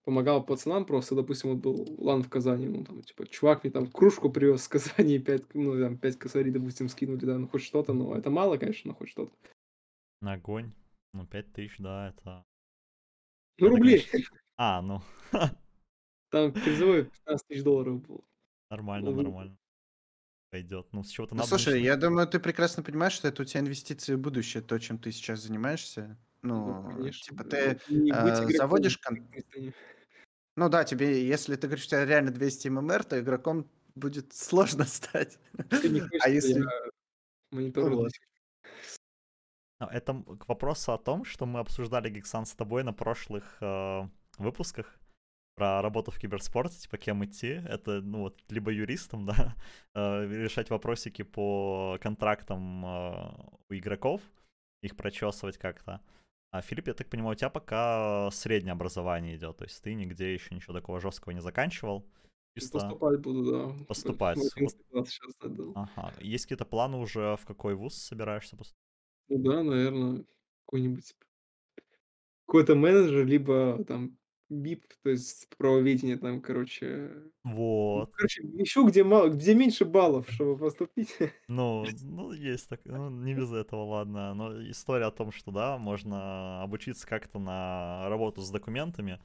помогал 0.05 0.45
пацанам 0.45 0.86
просто, 0.86 1.16
допустим, 1.16 1.49
вот 1.49 1.59
был 1.59 1.95
лан 1.97 2.24
в 2.24 2.30
Казани, 2.30 2.68
ну, 2.68 2.86
там, 2.86 3.01
типа, 3.01 3.28
чувак 3.28 3.63
мне 3.63 3.74
там 3.74 3.88
кружку 3.88 4.30
привез 4.30 4.63
с 4.63 4.68
Казани, 4.70 5.20
5, 5.20 5.53
ну, 5.55 5.80
там, 5.82 5.97
5 5.97 6.18
косарей, 6.18 6.51
допустим, 6.51 6.88
скинули, 6.88 7.26
да, 7.26 7.38
ну, 7.38 7.47
хоть 7.47 7.63
что-то, 7.63 7.93
но 7.93 8.16
это 8.16 8.30
мало, 8.30 8.57
конечно, 8.57 8.89
но 8.89 8.95
хоть 8.95 9.09
что-то. 9.09 9.34
Огонь. 10.22 10.72
Ну, 11.13 11.26
5000, 11.28 11.76
да, 11.80 12.09
это... 12.09 12.45
Ну, 13.57 13.68
Это, 13.68 13.76
рублей. 13.76 14.05
конечно. 14.09 14.38
А, 14.57 14.82
ну, 14.82 15.01
Там 16.32 16.53
призовой 16.53 17.05
15 17.26 17.47
тысяч 17.47 17.63
долларов 17.63 18.01
был. 18.07 18.24
нормально, 18.70 19.11
Ну, 19.11 19.22
нормально. 19.22 19.57
Пойдет. 20.56 20.88
Ну, 20.93 21.03
с 21.03 21.10
чего-то 21.10 21.36
Ну, 21.36 21.39
надо 21.39 21.49
слушай, 21.49 21.74
начинать. 21.74 21.84
я 21.84 21.97
думаю, 21.97 22.28
ты 22.28 22.39
прекрасно 22.39 22.82
понимаешь, 22.82 23.12
что 23.12 23.28
это 23.28 23.41
у 23.41 23.45
тебя 23.45 23.60
инвестиции 23.60 24.14
в 24.16 24.20
будущее, 24.20 24.64
то, 24.64 24.80
чем 24.80 24.97
ты 24.97 25.12
сейчас 25.12 25.41
занимаешься. 25.41 26.18
Ну, 26.43 26.82
Ну, 26.82 26.95
конечно. 26.95 27.24
типа 27.24 27.43
ты 27.43 27.78
Не 27.89 28.14
быть 28.14 28.53
э, 28.56 28.58
заводишь 28.58 28.97
кон-. 28.99 29.28
Ну 30.56 30.70
да, 30.70 30.86
тебе, 30.86 31.28
если 31.28 31.58
ты 31.58 31.68
говоришь, 31.68 31.88
у 31.88 31.89
тебя 31.89 32.06
реально 32.06 32.32
200 32.32 32.70
ММР, 32.70 33.03
то 33.03 33.20
игроком 33.20 33.70
будет 33.95 34.34
сложно 34.34 34.86
стать. 34.86 35.38
А 36.22 36.30
если... 36.30 36.64
Ну 37.51 37.89
вот. 37.89 38.14
Это 39.82 40.14
к 40.39 40.47
вопросу 40.47 40.93
о 40.93 40.97
том, 40.97 41.26
что 41.26 41.45
мы 41.45 41.60
обсуждали 41.60 42.10
Гексан 42.10 42.45
с 42.45 42.53
тобой 42.53 42.84
на 42.86 42.93
прошлых 42.93 43.58
э, 43.60 44.03
выпусках 44.38 44.97
про 45.56 45.82
работу 45.82 46.12
в 46.12 46.20
киберспорте, 46.20 46.78
типа 46.78 46.97
кем 46.97 47.24
идти. 47.26 47.62
Это, 47.68 48.01
ну 48.01 48.20
вот, 48.20 48.39
либо 48.49 48.72
юристом, 48.72 49.26
да, 49.26 49.56
э, 49.93 50.28
решать 50.28 50.70
вопросики 50.70 51.24
по 51.24 51.97
контрактам 52.01 52.86
э, 52.86 53.34
у 53.70 53.74
игроков, 53.74 54.22
их 54.82 54.95
прочесывать 54.95 55.58
как-то. 55.58 56.01
А 56.51 56.62
Филипп, 56.62 56.88
я 56.88 56.93
так 56.93 57.10
понимаю, 57.10 57.34
у 57.34 57.36
тебя 57.36 57.49
пока 57.49 58.30
среднее 58.32 58.74
образование 58.74 59.36
идет, 59.36 59.58
то 59.58 59.66
есть 59.66 59.82
ты 59.82 59.93
нигде 59.93 60.34
еще 60.34 60.56
ничего 60.56 60.74
такого 60.74 60.99
жесткого 60.99 61.34
не 61.34 61.41
заканчивал. 61.41 62.06
Чисто... 62.58 62.80
Поступать 62.80 63.20
буду, 63.20 63.51
да. 63.51 63.86
Поступать. 63.86 64.38
Мой 64.38 64.45
Вот. 64.45 64.56
11 64.56 64.88
класс 64.89 65.10
сейчас 65.10 65.36
отдал. 65.41 65.74
Ага. 65.76 66.14
Есть 66.22 66.45
какие-то 66.45 66.64
планы 66.64 66.97
уже, 66.97 67.36
в 67.36 67.45
какой 67.45 67.76
вуз 67.76 67.95
собираешься 67.95 68.56
поступать? 68.56 68.80
Ну 69.28 69.39
да, 69.39 69.64
наверное, 69.64 70.24
какой-нибудь 70.66 71.16
какой-то 72.45 72.76
менеджер, 72.76 73.26
либо 73.26 73.84
там 73.84 74.18
БИП, 74.49 74.83
то 75.03 75.09
есть 75.09 75.49
правоведение 75.57 76.17
там, 76.17 76.41
короче. 76.41 77.11
Ну, 77.43 77.51
Вот. 77.51 78.11
короче, 78.11 78.41
ищу, 78.43 78.87
где 78.87 79.03
мало, 79.03 79.29
где 79.29 79.55
меньше 79.55 79.85
баллов, 79.85 80.29
чтобы 80.29 80.57
поступить. 80.57 81.15
Ну, 81.47 81.85
ну, 82.01 82.31
есть 82.31 82.67
так, 82.69 82.81
ну, 82.85 83.09
не 83.09 83.35
без 83.35 83.51
этого, 83.53 83.83
ладно. 83.83 84.33
Но 84.33 84.69
история 84.69 85.05
о 85.05 85.11
том, 85.11 85.31
что, 85.31 85.51
да, 85.51 85.77
можно 85.77 86.63
обучиться 86.63 87.05
как-то 87.07 87.37
на 87.37 88.09
работу 88.09 88.41
с 88.41 88.49
документами 88.49 89.19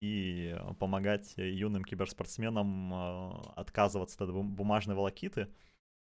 и 0.00 0.56
помогать 0.78 1.34
юным 1.36 1.84
киберспортсменам 1.84 2.94
э, 2.94 3.30
отказываться 3.56 4.24
от 4.24 4.32
бум- 4.32 4.54
бумажной 4.54 4.96
волокиты 4.96 5.48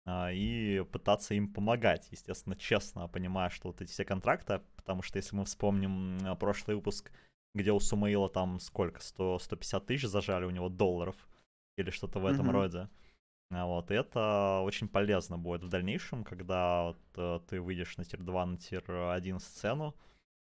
а, 0.05 0.31
и 0.31 0.83
пытаться 0.91 1.33
им 1.33 1.53
помогать, 1.53 2.07
естественно, 2.11 2.55
честно, 2.55 3.07
понимая, 3.09 3.49
что 3.49 3.69
вот 3.69 3.81
эти 3.81 3.91
все 3.91 4.05
контракты, 4.05 4.61
потому 4.75 5.01
что 5.01 5.17
если 5.17 5.35
мы 5.35 5.45
вспомним 5.45 6.17
э, 6.25 6.35
прошлый 6.35 6.75
выпуск, 6.77 7.11
где 7.58 7.72
у 7.72 7.80
Сумаила 7.80 8.30
там 8.30 8.60
сколько, 8.60 9.01
100, 9.01 9.39
150 9.39 9.86
тысяч 9.86 10.08
зажали 10.08 10.45
у 10.45 10.51
него 10.51 10.70
долларов 10.70 11.16
или 11.78 11.89
что-то 11.89 12.20
в 12.20 12.26
этом 12.26 12.45
Мгм. 12.47 12.55
роде. 12.55 12.89
А 13.51 13.66
Вот, 13.66 13.91
и 13.91 13.93
это 13.93 14.62
очень 14.64 14.88
полезно 14.89 15.38
будет 15.38 15.64
в 15.64 15.70
дальнейшем, 15.70 16.24
когда 16.24 16.84
вот, 16.84 16.97
э, 17.16 17.39
ты 17.47 17.62
выйдешь 17.62 17.97
на 17.97 18.03
тир 18.05 18.22
2, 18.22 18.45
на 18.45 18.58
тир 18.58 18.84
1 18.91 19.39
сцену, 19.39 19.95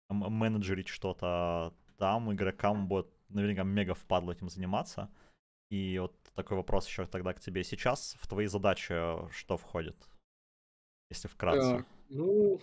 менеджерить 0.08 0.88
что-то 0.88 1.72
там, 1.98 2.32
игрокам 2.32 2.88
будет 2.88 3.08
наверняка 3.28 3.62
мега 3.64 3.94
впадло 3.94 4.32
этим 4.32 4.48
заниматься. 4.48 5.08
И 5.70 5.98
вот 5.98 6.14
такой 6.34 6.56
вопрос 6.56 6.86
еще 6.86 7.06
тогда 7.06 7.32
к 7.32 7.40
тебе. 7.40 7.64
Сейчас 7.64 8.16
в 8.20 8.26
твои 8.28 8.46
задачи 8.46 8.94
что 9.32 9.56
входит? 9.56 9.96
Если 11.10 11.28
вкратце. 11.28 11.78
Так, 11.78 11.86
ну, 12.08 12.60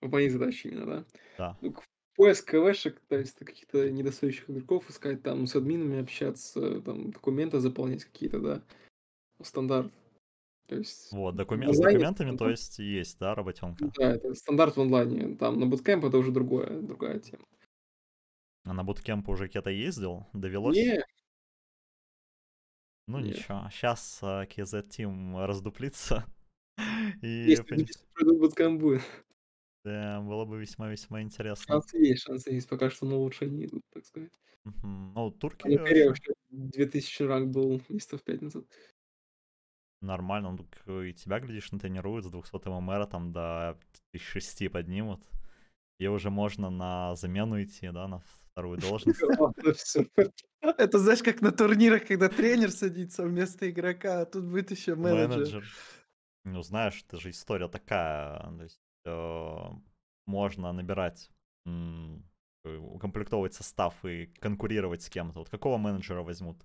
в 0.00 0.10
мои 0.10 0.28
задачи 0.28 0.66
именно, 0.68 0.86
да? 0.86 1.04
Да. 1.38 1.58
Ну, 1.60 1.74
поиск 2.14 2.50
КВшек, 2.50 3.00
то 3.08 3.16
есть 3.18 3.36
каких-то 3.38 3.90
недостающих 3.90 4.48
игроков 4.50 4.88
искать, 4.90 5.22
там 5.22 5.46
с 5.46 5.56
админами 5.56 6.00
общаться, 6.00 6.80
там 6.82 7.10
документы 7.10 7.60
заполнять 7.60 8.04
какие-то, 8.04 8.40
да, 8.40 8.62
стандарт. 9.42 9.92
То 10.66 10.76
есть 10.76 11.12
Вот, 11.12 11.34
докумен- 11.34 11.66
с 11.72 11.76
онлайне 11.78 11.98
документами, 11.98 12.36
то 12.36 12.48
есть, 12.48 12.78
есть, 12.78 13.18
да, 13.18 13.34
работенка. 13.34 13.90
Да, 13.98 14.12
это 14.14 14.34
стандарт 14.34 14.76
в 14.76 14.80
онлайне. 14.80 15.36
Там 15.36 15.60
на 15.60 15.66
буткемп 15.66 16.04
это 16.06 16.16
уже 16.16 16.32
другое, 16.32 16.80
другая 16.80 17.18
тема. 17.18 17.44
А 18.64 18.72
на 18.72 18.82
буткемп 18.82 19.28
уже 19.28 19.46
где-то 19.46 19.68
ездил? 19.70 20.26
Довелось? 20.32 20.76
Не, 20.76 21.04
Ну 23.06 23.18
Нет. 23.18 23.36
ничего, 23.36 23.68
сейчас 23.70 24.20
KZ 24.22 24.88
Team 24.88 25.44
раздуплится. 25.44 26.24
И 27.22 27.26
если 27.50 27.86
буткемп, 28.38 28.80
будет. 28.80 29.02
Да, 29.84 30.20
было 30.20 30.44
бы 30.44 30.60
весьма-весьма 30.60 31.22
интересно. 31.22 31.72
Шансы 31.72 31.96
есть, 31.98 32.22
шансы 32.22 32.50
есть. 32.52 32.68
Пока 32.68 32.90
что, 32.90 33.06
но 33.06 33.18
лучше 33.20 33.46
не 33.46 33.64
идут, 33.66 33.82
так 33.92 34.04
сказать. 34.06 34.32
Мгм. 34.64 35.12
Ну, 35.14 35.30
турки 35.30 35.66
А 35.66 35.78
Коре 35.78 36.08
вообще 36.08 36.08
вообще 36.08 36.32
2000 36.50 37.22
ранг 37.22 37.52
был 37.52 37.80
месяцев 37.88 38.22
5 38.22 38.42
назад. 38.42 38.64
нормально. 40.00 40.52
Ну, 40.52 40.58
так 40.58 40.88
и 40.88 41.12
тебя, 41.14 41.40
глядишь, 41.40 41.72
натренируют 41.72 42.24
с 42.24 42.30
200 42.30 42.68
ММР 42.68 43.06
там 43.06 43.32
до 43.32 43.78
1006 44.10 44.68
поднимут. 44.68 45.20
и 45.98 46.08
уже 46.08 46.30
можно 46.30 46.70
на 46.70 47.16
замену 47.16 47.62
идти, 47.62 47.90
да, 47.90 48.08
на 48.08 48.20
вторую 48.52 48.78
должность. 48.78 49.20
Это 50.62 50.98
знаешь, 50.98 51.22
как 51.22 51.42
на 51.42 51.52
турнирах, 51.52 52.06
когда 52.06 52.28
тренер 52.28 52.70
садится 52.70 53.22
вместо 53.24 53.70
игрока, 53.70 54.22
а 54.22 54.26
тут 54.26 54.44
будет 54.44 54.70
еще 54.70 54.94
менеджер. 54.94 55.64
Ну, 56.44 56.62
знаешь, 56.62 57.02
это 57.06 57.18
же 57.18 57.30
история 57.30 57.68
такая. 57.68 58.38
То 58.40 58.62
есть, 58.62 58.80
э, 58.80 58.83
можно 59.04 60.72
набирать, 60.72 61.30
укомплектовывать 62.64 63.54
состав 63.54 64.04
и 64.04 64.26
конкурировать 64.40 65.02
с 65.02 65.08
кем-то. 65.08 65.40
Вот 65.40 65.50
какого 65.50 65.78
менеджера 65.78 66.22
возьмут? 66.22 66.64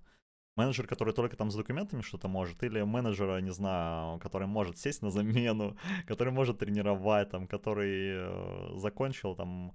Менеджер, 0.56 0.86
который 0.86 1.14
только 1.14 1.36
там 1.36 1.50
с 1.50 1.54
документами 1.54 2.02
что-то 2.02 2.28
может, 2.28 2.62
или 2.62 2.82
менеджера, 2.82 3.40
не 3.40 3.52
знаю, 3.52 4.18
который 4.18 4.46
может 4.46 4.78
сесть 4.78 5.02
на 5.02 5.10
замену, 5.10 5.76
который 6.06 6.32
может 6.32 6.58
тренировать, 6.58 7.30
там, 7.30 7.46
который 7.46 8.10
э, 8.16 8.78
закончил 8.78 9.36
там 9.36 9.74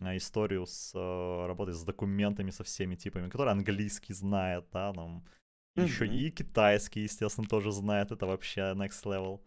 э, 0.00 0.16
историю 0.16 0.66
с 0.66 0.94
э, 0.94 1.46
работой 1.46 1.74
с 1.74 1.84
документами 1.84 2.50
со 2.50 2.62
всеми 2.62 2.94
типами, 2.94 3.28
который 3.28 3.52
английский 3.52 4.14
знает, 4.14 4.64
да, 4.72 4.92
там, 4.92 5.24
mm-hmm. 5.76 5.84
еще 5.84 6.06
и 6.06 6.30
китайский, 6.30 7.02
естественно, 7.02 7.48
тоже 7.48 7.72
знает, 7.72 8.12
это 8.12 8.26
вообще 8.26 8.60
next 8.74 9.04
level. 9.04 9.40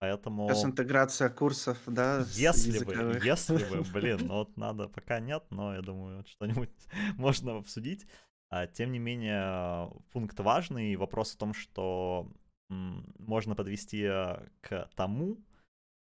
Поэтому... 0.00 0.48
Сейчас 0.48 0.64
интеграция 0.64 1.28
курсов, 1.28 1.78
да, 1.86 2.24
Если 2.30 2.82
бы, 2.82 3.20
если 3.22 3.62
бы, 3.64 3.82
блин, 3.92 4.20
ну 4.22 4.34
вот 4.38 4.56
надо, 4.56 4.88
пока 4.88 5.20
нет, 5.20 5.44
но 5.50 5.74
я 5.74 5.82
думаю, 5.82 6.24
что-нибудь 6.26 6.70
можно 7.16 7.58
обсудить. 7.58 8.06
А, 8.48 8.66
тем 8.66 8.92
не 8.92 8.98
менее, 8.98 9.92
пункт 10.10 10.40
важный, 10.40 10.96
вопрос 10.96 11.34
в 11.34 11.36
том, 11.36 11.52
что 11.52 12.32
можно 12.70 13.54
подвести 13.54 14.02
э, 14.02 14.38
к 14.62 14.88
тому, 14.94 15.38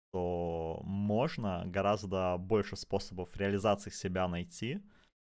что 0.10 0.80
можно 0.84 1.64
гораздо 1.66 2.38
больше 2.38 2.76
способов 2.76 3.36
реализации 3.36 3.90
себя 3.90 4.28
найти, 4.28 4.82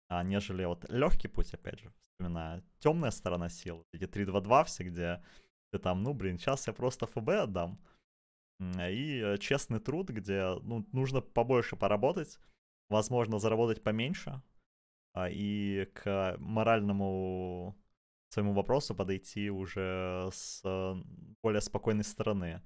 а, 0.08 0.22
нежели 0.22 0.64
вот 0.64 0.88
легкий 0.88 1.28
путь, 1.28 1.52
опять 1.52 1.80
же, 1.80 1.92
вспоминая 2.00 2.62
темная 2.78 3.10
сторона 3.10 3.48
сил, 3.48 3.84
эти 3.92 4.04
3-2-2 4.04 4.64
все, 4.64 4.84
где 4.84 5.22
ты 5.70 5.78
там, 5.78 6.02
ну, 6.02 6.14
блин, 6.14 6.38
сейчас 6.38 6.66
я 6.66 6.72
просто 6.72 7.06
ФБ 7.06 7.28
отдам, 7.30 7.78
и 8.60 9.20
э, 9.20 9.38
честный 9.38 9.80
труд, 9.80 10.10
где 10.10 10.54
ну, 10.62 10.86
нужно 10.92 11.20
побольше 11.20 11.76
поработать, 11.76 12.38
возможно, 12.88 13.38
заработать 13.38 13.82
поменьше, 13.82 14.42
а, 15.12 15.28
и 15.30 15.86
к 15.94 16.36
моральному 16.38 17.76
своему 18.30 18.52
вопросу 18.52 18.94
подойти 18.94 19.50
уже 19.50 20.28
с 20.32 20.60
э, 20.64 20.94
более 21.42 21.60
спокойной 21.60 22.04
стороны. 22.04 22.62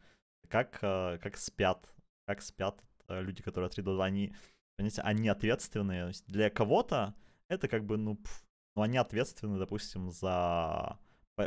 Как, 0.48 0.78
э, 0.82 1.18
как 1.22 1.36
спят, 1.36 1.94
как 2.26 2.42
спят 2.42 2.82
люди, 3.08 3.42
которые 3.42 3.70
3 3.70 3.82
до 3.82 3.94
2, 3.94 4.04
они, 4.04 4.34
понимаете, 4.76 5.02
они 5.02 5.28
ответственные. 5.28 6.12
Для 6.26 6.50
кого-то 6.50 7.14
это 7.48 7.68
как 7.68 7.84
бы, 7.84 7.96
ну, 7.96 8.16
пф, 8.16 8.44
ну, 8.76 8.82
они 8.82 8.98
ответственны, 8.98 9.58
допустим, 9.58 10.10
за 10.10 10.98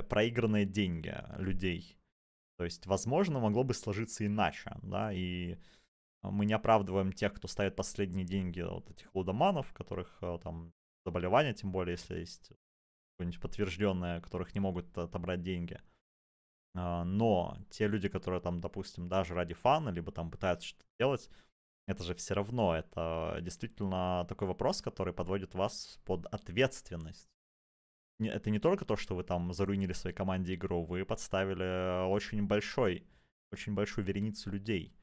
проигранные 0.10 0.66
деньги 0.66 1.16
людей. 1.38 2.01
То 2.62 2.66
есть, 2.66 2.86
возможно, 2.86 3.40
могло 3.40 3.64
бы 3.64 3.74
сложиться 3.74 4.24
иначе, 4.24 4.78
да, 4.84 5.12
и 5.12 5.58
мы 6.22 6.46
не 6.46 6.54
оправдываем 6.54 7.12
тех, 7.12 7.34
кто 7.34 7.48
ставит 7.48 7.76
последние 7.76 8.24
деньги 8.24 8.62
вот 8.62 8.88
этих 8.88 9.16
лудоманов, 9.16 9.74
которых 9.74 10.22
там 10.44 10.72
заболевания, 11.04 11.56
тем 11.56 11.72
более, 11.72 11.94
если 11.94 12.20
есть 12.20 12.52
какое-нибудь 13.14 13.42
подтвержденное, 13.42 14.22
которых 14.22 14.54
не 14.54 14.60
могут 14.60 14.96
отобрать 14.96 15.42
деньги. 15.42 15.82
А, 16.76 17.04
но 17.04 17.58
те 17.72 17.88
люди, 17.88 18.10
которые 18.10 18.42
там, 18.42 18.62
допустим, 18.62 19.10
даже 19.10 19.34
ради 19.34 19.56
фана, 19.56 19.90
либо 19.90 20.12
там 20.12 20.30
пытаются 20.30 20.68
что-то 20.68 20.86
делать, 21.00 21.32
это 21.88 22.04
же 22.04 22.14
все 22.14 22.36
равно, 22.36 22.76
это 22.76 23.40
действительно 23.42 24.28
такой 24.30 24.48
вопрос, 24.48 24.84
который 24.84 25.16
подводит 25.16 25.56
вас 25.56 26.00
под 26.06 26.28
ответственность. 26.28 27.28
Это 28.30 28.50
не 28.50 28.60
только 28.60 28.86
то, 28.86 28.96
что 28.96 29.16
вы 29.16 29.24
там 29.24 29.54
заруинили 29.54 29.94
своей 29.94 30.16
команде 30.16 30.56
игру, 30.56 30.84
вы 30.84 31.06
подставили 31.06 32.08
очень 32.10 32.46
большой, 32.46 33.06
очень 33.52 33.74
большую 33.74 34.06
вереницу 34.06 34.50
людей. 34.50 34.94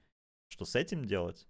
Что 0.48 0.64
с 0.64 0.76
этим 0.76 1.04
делать? 1.04 1.46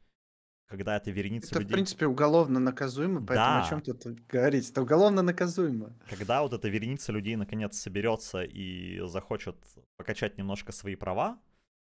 когда 0.68 0.96
это 0.96 1.10
вереница 1.10 1.48
это, 1.48 1.60
людей... 1.60 1.72
в 1.72 1.74
принципе, 1.74 2.06
уголовно 2.06 2.60
наказуемо, 2.60 3.24
поэтому 3.24 3.36
да. 3.36 3.64
о 3.64 3.68
чем 3.68 3.80
тут 3.80 4.04
говорить? 4.28 4.70
Это 4.70 4.82
уголовно 4.82 5.22
наказуемо. 5.22 5.96
Когда 6.08 6.42
вот 6.42 6.52
эта 6.52 6.68
вереница 6.68 7.10
людей 7.10 7.36
наконец 7.36 7.78
соберется 7.78 8.42
и 8.44 9.00
захочет 9.08 9.56
покачать 9.96 10.36
немножко 10.38 10.72
свои 10.72 10.94
права 10.94 11.40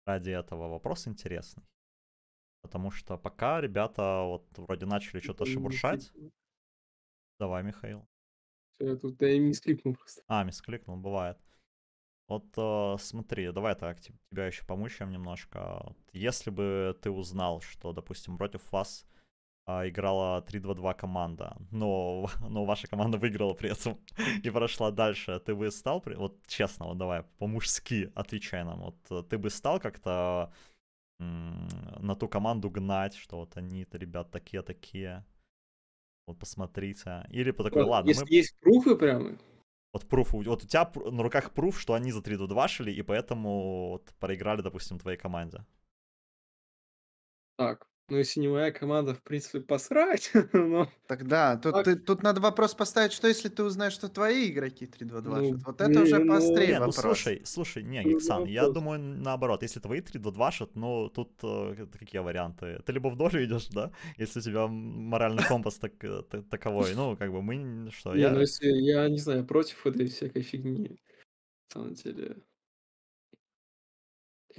ради 0.07 0.31
этого, 0.31 0.69
вопрос 0.69 1.09
интересный. 1.09 1.65
Потому 2.63 2.91
что 2.91 3.17
пока 3.17 3.61
ребята 3.61 4.23
вот 4.25 4.47
вроде 4.59 4.85
начали 4.85 5.21
что-то 5.21 5.47
шебуршать. 5.47 6.13
Давай, 7.41 7.63
Михаил. 7.63 8.07
Я 8.81 8.97
тут 8.97 9.21
я 9.23 9.39
мискликнул 9.39 9.95
просто. 9.95 10.23
А, 10.29 10.45
мискликнул, 10.45 10.97
бывает. 10.97 11.39
Вот 12.29 12.45
э, 12.57 12.97
смотри, 13.01 13.51
давай 13.53 13.75
так, 13.75 14.01
тебя 14.01 14.47
еще 14.47 14.65
помучаем 14.65 15.11
немножко. 15.11 15.95
Если 16.13 16.51
бы 16.51 16.97
ты 17.01 17.11
узнал, 17.11 17.63
что, 17.63 17.93
допустим, 17.93 18.37
против 18.37 18.71
вас 18.71 19.07
э, 19.67 19.89
играла 19.89 20.45
3-2-2 20.47 20.95
команда, 20.95 21.57
но, 21.71 22.29
но 22.49 22.67
ваша 22.67 22.87
команда 22.87 23.17
выиграла 23.17 23.55
при 23.55 23.71
этом 23.71 23.99
и 24.45 24.51
прошла 24.51 24.91
дальше, 24.91 25.41
ты 25.41 25.55
бы 25.55 25.71
стал, 25.71 26.03
вот 26.05 26.47
честно, 26.47 26.87
вот 26.87 26.99
давай, 26.99 27.23
по-мужски 27.39 28.13
отвечай 28.15 28.63
нам, 28.63 28.81
вот 28.81 29.11
э, 29.11 29.23
ты 29.23 29.39
бы 29.39 29.49
стал 29.51 29.81
как-то 29.81 30.53
на 31.21 32.15
ту 32.15 32.29
команду 32.29 32.71
гнать, 32.71 33.17
что 33.17 33.39
вот 33.39 33.57
они-то, 33.57 33.99
ребят, 33.99 34.31
такие-такие, 34.31 35.25
вот 36.29 36.39
посмотрите. 36.39 37.27
Или 37.31 37.51
по 37.51 37.65
такой, 37.65 37.83
ладно. 37.83 38.09
Если 38.09 38.25
мы... 38.25 38.31
есть 38.31 38.59
пруфы 38.61 38.97
прямо, 38.97 39.39
вот 39.93 40.07
пруф, 40.07 40.33
вот 40.33 40.65
у 40.65 40.67
тебя 40.67 40.91
на 41.11 41.23
руках 41.23 41.53
пруф, 41.53 41.81
что 41.81 41.95
они 41.95 42.13
за 42.13 42.23
3 42.23 42.37
2 42.47 42.69
шли, 42.69 42.93
и 42.93 43.03
поэтому 43.03 43.91
вот 43.91 44.15
проиграли, 44.21 44.61
допустим, 44.61 44.99
твоей 44.99 45.17
команде. 45.17 45.65
Так, 47.57 47.89
ну, 48.11 48.17
если 48.17 48.41
не 48.41 48.49
моя 48.49 48.71
команда, 48.73 49.15
в 49.15 49.23
принципе, 49.23 49.61
посрать, 49.61 50.31
но... 50.53 50.91
Тогда, 51.07 51.57
тут, 51.57 51.85
ты, 51.85 51.97
тут 51.97 52.23
надо 52.23 52.41
вопрос 52.41 52.75
поставить, 52.75 53.13
что 53.13 53.29
если 53.29 53.49
ты 53.49 53.63
узнаешь, 53.63 53.93
что 53.93 54.09
твои 54.09 54.51
игроки 54.51 54.87
3-2-2 54.87 55.21
ну, 55.23 55.57
Вот 55.67 55.81
это 55.81 55.91
не, 55.91 55.99
уже 55.99 56.19
ну, 56.19 56.33
поострее 56.33 56.67
не, 56.67 56.79
вопрос. 56.79 56.97
Ну, 56.97 57.03
слушай, 57.03 57.43
слушай, 57.45 57.83
не, 57.83 58.03
Гиксан, 58.03 58.45
я 58.47 58.69
думаю, 58.69 58.99
наоборот, 58.99 59.63
если 59.63 59.81
твои 59.81 60.01
3-2-2 60.01 60.51
шат, 60.53 60.75
ну, 60.75 61.11
тут 61.11 61.33
э, 61.43 61.87
какие 61.99 62.23
варианты? 62.23 62.81
Ты 62.87 62.93
либо 62.93 63.09
в 63.09 63.17
долю 63.17 63.45
идешь, 63.45 63.69
да, 63.69 63.91
если 64.17 64.41
у 64.41 64.43
тебя 64.43 64.67
моральный 64.67 65.45
компас 65.45 65.75
так, 65.75 65.93
э, 66.03 66.23
таковой, 66.51 66.95
ну, 66.95 67.17
как 67.17 67.31
бы 67.31 67.43
мы, 67.43 67.91
что, 67.91 68.15
не, 68.15 68.23
я... 68.23 68.31
ну, 68.31 68.41
если, 68.41 68.69
я 68.69 69.09
не 69.09 69.19
знаю, 69.19 69.45
против 69.45 69.87
этой 69.87 70.07
всякой 70.07 70.43
фигни, 70.43 70.99
на 71.69 71.83
самом 71.83 71.95
деле... 71.95 72.37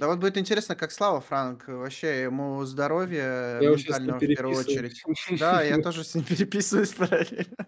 Да 0.00 0.06
вот 0.06 0.18
будет 0.18 0.38
интересно, 0.38 0.76
как 0.76 0.92
Слава 0.92 1.20
Франк, 1.20 1.68
вообще 1.68 2.22
ему 2.22 2.64
здоровья 2.64 3.60
Я 3.60 3.68
ментального 3.68 4.16
в 4.16 4.20
первую 4.20 4.56
очередь. 4.56 5.04
Да, 5.38 5.60
я 5.60 5.76
тоже 5.82 6.04
с 6.04 6.14
ним 6.14 6.24
переписываюсь 6.28 6.94
параллельно. 6.94 7.66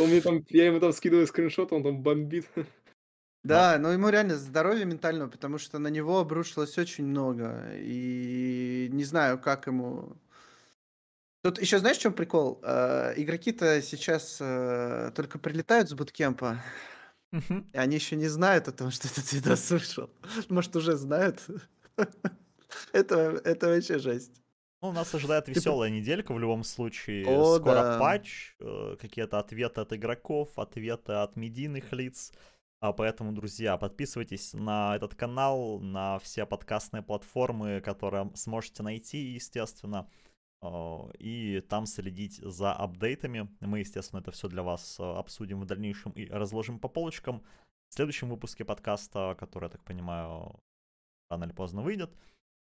Он 0.00 0.08
мне 0.08 0.22
там, 0.22 0.42
я 0.48 0.68
ему 0.68 0.80
там 0.80 0.94
скидываю 0.94 1.26
скриншот, 1.26 1.74
он 1.74 1.82
там 1.82 2.02
бомбит. 2.02 2.46
Да, 3.44 3.76
но 3.78 3.92
ему 3.92 4.08
реально 4.08 4.36
здоровье 4.36 4.86
ментального, 4.86 5.28
потому 5.28 5.58
что 5.58 5.78
на 5.78 5.88
него 5.88 6.18
обрушилось 6.18 6.78
очень 6.78 7.06
много. 7.06 7.70
И 7.74 8.88
не 8.90 9.04
знаю, 9.04 9.38
как 9.38 9.66
ему... 9.66 10.16
Тут 11.42 11.60
еще 11.60 11.78
знаешь, 11.78 11.98
в 11.98 12.00
чем 12.00 12.14
прикол? 12.14 12.58
Э, 12.64 13.12
игроки-то 13.16 13.82
сейчас 13.82 14.38
э, 14.40 15.12
только 15.14 15.38
прилетают 15.38 15.90
с 15.90 15.92
буткемпа, 15.92 16.58
и 17.72 17.76
они 17.76 17.96
еще 17.96 18.16
не 18.16 18.28
знают 18.28 18.68
о 18.68 18.72
том, 18.72 18.90
что 18.92 19.08
этот 19.08 19.32
видос 19.32 19.70
вышел. 19.70 20.10
Может, 20.48 20.76
уже 20.76 20.96
знают. 20.96 21.44
это, 22.92 23.40
это 23.44 23.68
вообще 23.68 23.98
жесть. 23.98 24.42
Ну, 24.82 24.92
нас 24.92 25.14
ожидает 25.14 25.48
веселая 25.48 25.90
неделька 25.90 26.32
в 26.32 26.38
любом 26.38 26.62
случае. 26.62 27.26
О, 27.26 27.56
Скоро 27.56 27.74
да. 27.74 27.98
патч, 27.98 28.54
э, 28.60 28.96
какие-то 29.00 29.38
ответы 29.38 29.80
от 29.80 29.92
игроков, 29.92 30.50
ответы 30.58 31.12
от 31.12 31.36
медийных 31.36 31.92
лиц. 31.92 32.32
А 32.80 32.92
поэтому, 32.92 33.32
друзья, 33.32 33.78
подписывайтесь 33.78 34.52
на 34.52 34.94
этот 34.96 35.14
канал, 35.14 35.80
на 35.80 36.18
все 36.18 36.44
подкастные 36.44 37.02
платформы, 37.02 37.80
которые 37.80 38.30
сможете 38.34 38.82
найти, 38.82 39.18
естественно. 39.18 40.08
И 41.18 41.60
там 41.68 41.86
следить 41.86 42.36
за 42.36 42.72
апдейтами. 42.72 43.48
Мы, 43.60 43.80
естественно, 43.80 44.20
это 44.20 44.30
все 44.30 44.48
для 44.48 44.62
вас 44.62 44.98
э, 44.98 45.02
обсудим 45.02 45.60
в 45.60 45.66
дальнейшем 45.66 46.12
и 46.12 46.28
разложим 46.28 46.78
по 46.78 46.88
полочкам. 46.88 47.42
В 47.88 47.94
следующем 47.94 48.28
выпуске 48.30 48.64
подкаста, 48.64 49.36
который, 49.38 49.66
я 49.66 49.70
так 49.70 49.84
понимаю, 49.84 50.58
рано 51.30 51.44
или 51.44 51.52
поздно 51.52 51.82
выйдет. 51.82 52.16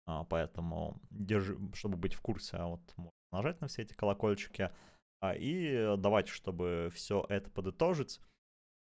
А, 0.06 0.24
поэтому, 0.24 1.00
держи, 1.10 1.58
чтобы 1.74 1.96
быть 1.96 2.14
в 2.14 2.20
курсе, 2.20 2.58
а 2.58 2.66
вот 2.66 2.80
можно 2.96 3.12
нажать 3.32 3.60
на 3.60 3.66
все 3.66 3.82
эти 3.82 3.94
колокольчики. 3.94 4.70
А, 5.20 5.34
и 5.34 5.96
давайте, 5.96 6.30
чтобы 6.30 6.90
все 6.94 7.24
это 7.28 7.50
подытожить. 7.50 8.20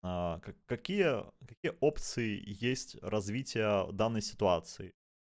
Какие, 0.02 1.26
какие 1.46 1.74
опции 1.82 2.42
есть 2.46 2.96
развития 3.02 3.92
данной 3.92 4.22
ситуации? 4.22 4.92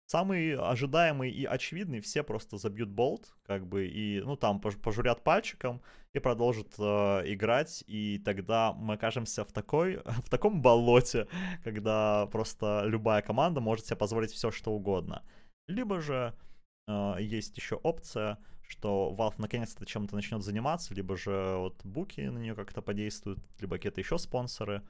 Самый 0.10 0.56
ожидаемый 0.56 1.30
и 1.30 1.46
очевидный, 1.46 2.02
все 2.02 2.24
просто 2.24 2.58
забьют 2.58 2.90
болт, 2.90 3.32
как 3.46 3.68
бы, 3.68 3.86
и, 3.86 4.22
ну, 4.22 4.36
там, 4.36 4.60
пожурят 4.60 5.24
пальчиком 5.24 5.82
и 6.14 6.20
продолжат 6.20 6.74
э, 6.80 6.82
играть, 7.26 7.84
и 7.86 8.18
тогда 8.26 8.74
мы 8.74 8.96
окажемся 8.96 9.46
в 9.46 9.52
такой, 9.52 10.02
в 10.06 10.30
таком 10.30 10.64
болоте, 10.64 11.28
когда 11.64 12.26
просто 12.32 12.84
любая 12.86 13.22
команда 13.22 13.62
может 13.62 13.86
себе 13.86 13.98
позволить 13.98 14.32
все, 14.32 14.50
что 14.50 14.72
угодно. 14.72 15.22
Либо 15.68 16.02
же 16.02 16.34
э, 16.88 17.16
есть 17.20 17.56
еще 17.58 17.76
опция, 17.76 18.40
что 18.68 19.16
Valve 19.16 19.36
наконец-то 19.38 19.86
чем-то 19.86 20.16
начнет 20.16 20.42
заниматься, 20.42 20.96
либо 20.96 21.18
же 21.18 21.56
вот 21.58 21.86
буки 21.86 22.22
на 22.22 22.40
нее 22.40 22.56
как-то 22.56 22.82
подействуют, 22.82 23.40
либо 23.60 23.76
какие-то 23.76 24.02
еще 24.02 24.18
спонсоры, 24.18 24.82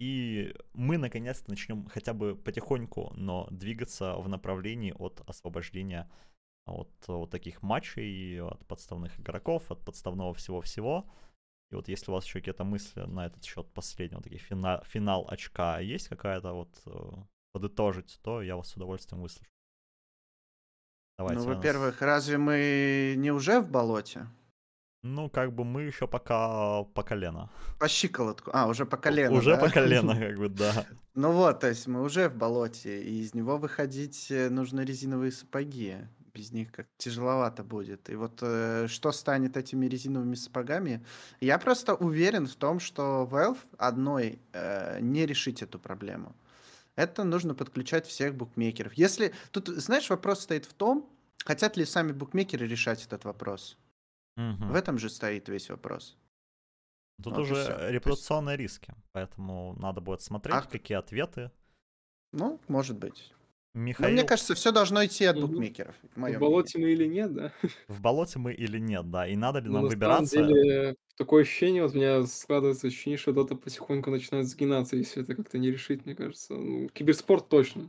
и 0.00 0.54
мы 0.72 0.96
наконец-то 0.96 1.50
начнем 1.50 1.86
хотя 1.86 2.14
бы 2.14 2.34
потихоньку, 2.34 3.12
но 3.16 3.46
двигаться 3.50 4.16
в 4.16 4.28
направлении 4.28 4.94
от 4.98 5.20
освобождения 5.26 6.10
от 6.64 6.90
вот 7.06 7.30
таких 7.30 7.62
матчей, 7.62 8.40
от 8.40 8.66
подставных 8.66 9.20
игроков, 9.20 9.70
от 9.70 9.84
подставного 9.84 10.32
всего-всего. 10.32 11.04
И 11.70 11.74
вот 11.74 11.88
если 11.88 12.10
у 12.10 12.14
вас 12.14 12.24
еще 12.24 12.38
какие-то 12.38 12.64
мысли 12.64 13.00
на 13.02 13.26
этот 13.26 13.44
счет 13.44 13.70
последнего, 13.74 14.22
такие 14.22 14.40
финал, 14.40 14.82
финал 14.84 15.26
очка 15.28 15.78
есть 15.80 16.08
какая-то 16.08 16.54
вот 16.54 16.80
э, 16.86 16.90
подытожить, 17.52 18.18
то 18.22 18.40
я 18.40 18.56
вас 18.56 18.68
с 18.68 18.76
удовольствием 18.76 19.22
выслушаю. 19.22 19.52
Давайте. 21.18 21.42
Ну, 21.42 21.54
во-первых, 21.54 22.00
разве 22.00 22.38
мы 22.38 23.14
не 23.18 23.30
уже 23.30 23.60
в 23.60 23.70
болоте? 23.70 24.26
Ну, 25.02 25.30
как 25.30 25.52
бы 25.52 25.64
мы 25.64 25.82
еще 25.82 26.06
пока 26.06 26.84
по 26.84 27.02
колено. 27.02 27.48
По 27.78 27.88
щиколотку. 27.88 28.50
А, 28.52 28.66
уже 28.66 28.84
по 28.84 28.98
колено. 28.98 29.34
Уже 29.34 29.52
да? 29.52 29.56
по 29.56 29.70
колено, 29.70 30.14
как 30.28 30.36
бы, 30.36 30.48
да. 30.48 30.86
Ну 31.14 31.32
вот, 31.32 31.60
то 31.60 31.68
есть 31.68 31.86
мы 31.86 32.02
уже 32.02 32.28
в 32.28 32.34
болоте, 32.34 33.02
и 33.02 33.20
из 33.20 33.34
него 33.34 33.56
выходить 33.56 34.30
э, 34.30 34.50
нужны 34.50 34.82
резиновые 34.82 35.32
сапоги. 35.32 35.96
Без 36.34 36.52
них 36.52 36.70
как 36.70 36.86
тяжеловато 36.98 37.64
будет. 37.64 38.10
И 38.10 38.14
вот 38.14 38.38
э, 38.42 38.86
что 38.88 39.10
станет 39.12 39.56
этими 39.56 39.86
резиновыми 39.86 40.34
сапогами? 40.34 41.04
Я 41.40 41.58
просто 41.58 41.94
уверен 41.94 42.46
в 42.46 42.54
том, 42.54 42.78
что 42.78 43.26
Valve 43.30 43.58
одной 43.78 44.38
э, 44.52 45.00
не 45.00 45.24
решить 45.24 45.62
эту 45.62 45.78
проблему. 45.78 46.36
Это 46.94 47.24
нужно 47.24 47.54
подключать 47.54 48.06
всех 48.06 48.34
букмекеров. 48.34 48.92
Если 48.92 49.32
тут, 49.50 49.68
знаешь, 49.68 50.10
вопрос 50.10 50.42
стоит 50.42 50.66
в 50.66 50.74
том, 50.74 51.08
хотят 51.44 51.78
ли 51.78 51.86
сами 51.86 52.12
букмекеры 52.12 52.66
решать 52.66 53.04
этот 53.06 53.24
вопрос. 53.24 53.78
Угу. 54.40 54.72
В 54.72 54.74
этом 54.74 54.98
же 54.98 55.10
стоит 55.10 55.48
весь 55.48 55.68
вопрос. 55.70 56.16
Тут 57.22 57.34
вот 57.34 57.42
уже 57.42 57.88
репутационные 57.90 58.54
есть... 58.58 58.80
риски, 58.80 58.94
поэтому 59.12 59.74
надо 59.78 60.00
будет 60.00 60.22
смотреть, 60.22 60.54
а... 60.56 60.62
какие 60.62 60.96
ответы. 60.96 61.50
Ну, 62.32 62.60
может 62.68 62.98
быть. 62.98 63.34
Михаил... 63.74 64.08
Но 64.08 64.14
мне 64.14 64.24
кажется, 64.24 64.54
все 64.54 64.72
должно 64.72 65.04
идти 65.04 65.24
от 65.26 65.40
букмекеров. 65.40 65.94
В, 66.16 66.20
в 66.20 66.38
болоте 66.38 66.78
мнении. 66.78 66.96
мы 66.96 67.04
или 67.04 67.08
нет, 67.08 67.32
да? 67.32 67.52
В 67.88 68.00
болоте 68.00 68.38
мы 68.38 68.52
или 68.52 68.78
нет, 68.78 69.10
да. 69.10 69.28
И 69.28 69.36
надо 69.36 69.60
ли 69.60 69.68
нам 69.68 69.82
на 69.82 69.88
выбираться? 69.88 70.40
На 70.40 70.46
самом 70.46 70.48
деле, 70.48 70.96
такое 71.16 71.42
ощущение, 71.42 71.82
вот 71.82 71.92
у 71.92 71.96
меня 71.96 72.26
складывается 72.26 72.88
ощущение, 72.88 73.16
что 73.16 73.32
Дота 73.32 73.54
потихоньку 73.54 74.10
начинает 74.10 74.48
сгинаться, 74.48 74.96
если 74.96 75.22
это 75.22 75.36
как-то 75.36 75.58
не 75.58 75.70
решить, 75.70 76.04
мне 76.04 76.16
кажется. 76.16 76.54
Ну, 76.54 76.88
киберспорт 76.88 77.48
точно. 77.48 77.84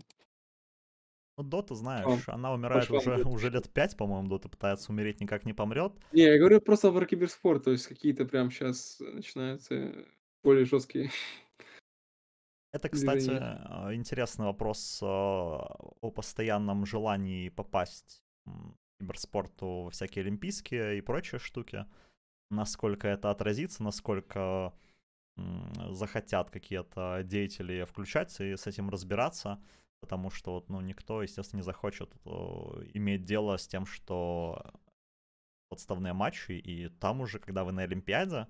Ну, 1.42 1.48
Дота, 1.48 1.74
знаешь, 1.74 2.30
О, 2.30 2.34
она 2.34 2.54
умирает 2.54 2.90
уже, 2.92 3.24
уже 3.24 3.50
лет 3.50 3.68
пять, 3.74 3.98
по-моему, 3.98 4.28
Дота 4.28 4.48
пытается 4.48 4.92
умереть, 4.92 5.22
никак 5.22 5.44
не 5.44 5.54
помрет. 5.54 5.94
Не, 6.12 6.24
я 6.24 6.38
говорю 6.38 6.62
просто 6.62 6.92
про 6.92 7.06
киберспорт, 7.06 7.64
то 7.64 7.72
есть 7.72 7.88
какие-то 7.88 8.26
прям 8.26 8.52
сейчас 8.52 9.00
начинаются 9.00 10.06
более 10.44 10.66
жесткие. 10.66 11.10
Это, 12.74 12.90
кстати, 12.90 13.32
а, 13.32 13.90
интересный 13.94 14.46
вопрос 14.46 15.00
а, 15.02 15.08
о 15.08 16.12
постоянном 16.12 16.86
желании 16.86 17.50
попасть 17.50 18.24
в 18.46 18.76
киберспорту 19.00 19.84
во 19.86 19.90
всякие 19.90 20.22
олимпийские 20.22 21.00
и 21.00 21.02
прочие 21.02 21.40
штуки. 21.40 21.86
Насколько 22.52 23.08
это 23.08 23.32
отразится, 23.32 23.82
насколько 23.82 24.74
захотят 25.90 26.52
какие-то 26.52 27.22
деятели 27.24 27.84
включаться 27.86 28.44
и 28.44 28.56
с 28.56 28.68
этим 28.68 28.90
разбираться 28.90 29.60
потому 30.02 30.30
что 30.30 30.54
вот, 30.54 30.70
ну, 30.70 30.82
никто, 30.82 31.22
естественно, 31.22 31.60
не 31.60 31.64
захочет 31.64 32.14
иметь 32.94 33.24
дело 33.24 33.58
с 33.58 33.68
тем, 33.68 33.86
что 33.86 34.74
подставные 35.70 36.14
матчи, 36.14 36.52
и 36.52 36.90
там 36.90 37.22
уже, 37.22 37.40
когда 37.40 37.64
вы 37.64 37.72
на 37.72 37.84
Олимпиаде, 37.84 38.48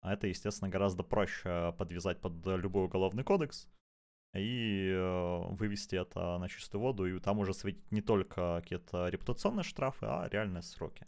а 0.00 0.12
это, 0.12 0.26
естественно, 0.26 0.70
гораздо 0.70 1.02
проще 1.02 1.74
подвязать 1.78 2.20
под 2.20 2.44
любой 2.46 2.86
уголовный 2.86 3.24
кодекс 3.24 3.68
и 4.34 4.90
э, 4.90 5.38
вывести 5.50 5.96
это 5.96 6.38
на 6.38 6.48
чистую 6.48 6.82
воду, 6.82 7.06
и 7.06 7.18
там 7.20 7.38
уже 7.38 7.54
светить 7.54 7.90
не 7.90 8.02
только 8.02 8.60
какие-то 8.62 9.08
репутационные 9.08 9.64
штрафы, 9.64 10.06
а 10.06 10.28
реальные 10.28 10.62
сроки. 10.62 11.06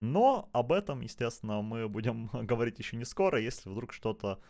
Но 0.00 0.48
об 0.52 0.72
этом, 0.72 1.00
естественно, 1.00 1.62
мы 1.62 1.88
будем 1.88 2.26
говорить 2.32 2.78
еще 2.78 2.96
не 2.96 3.04
скоро, 3.04 3.40
если 3.40 3.70
вдруг 3.70 3.92
что-то 3.92 4.40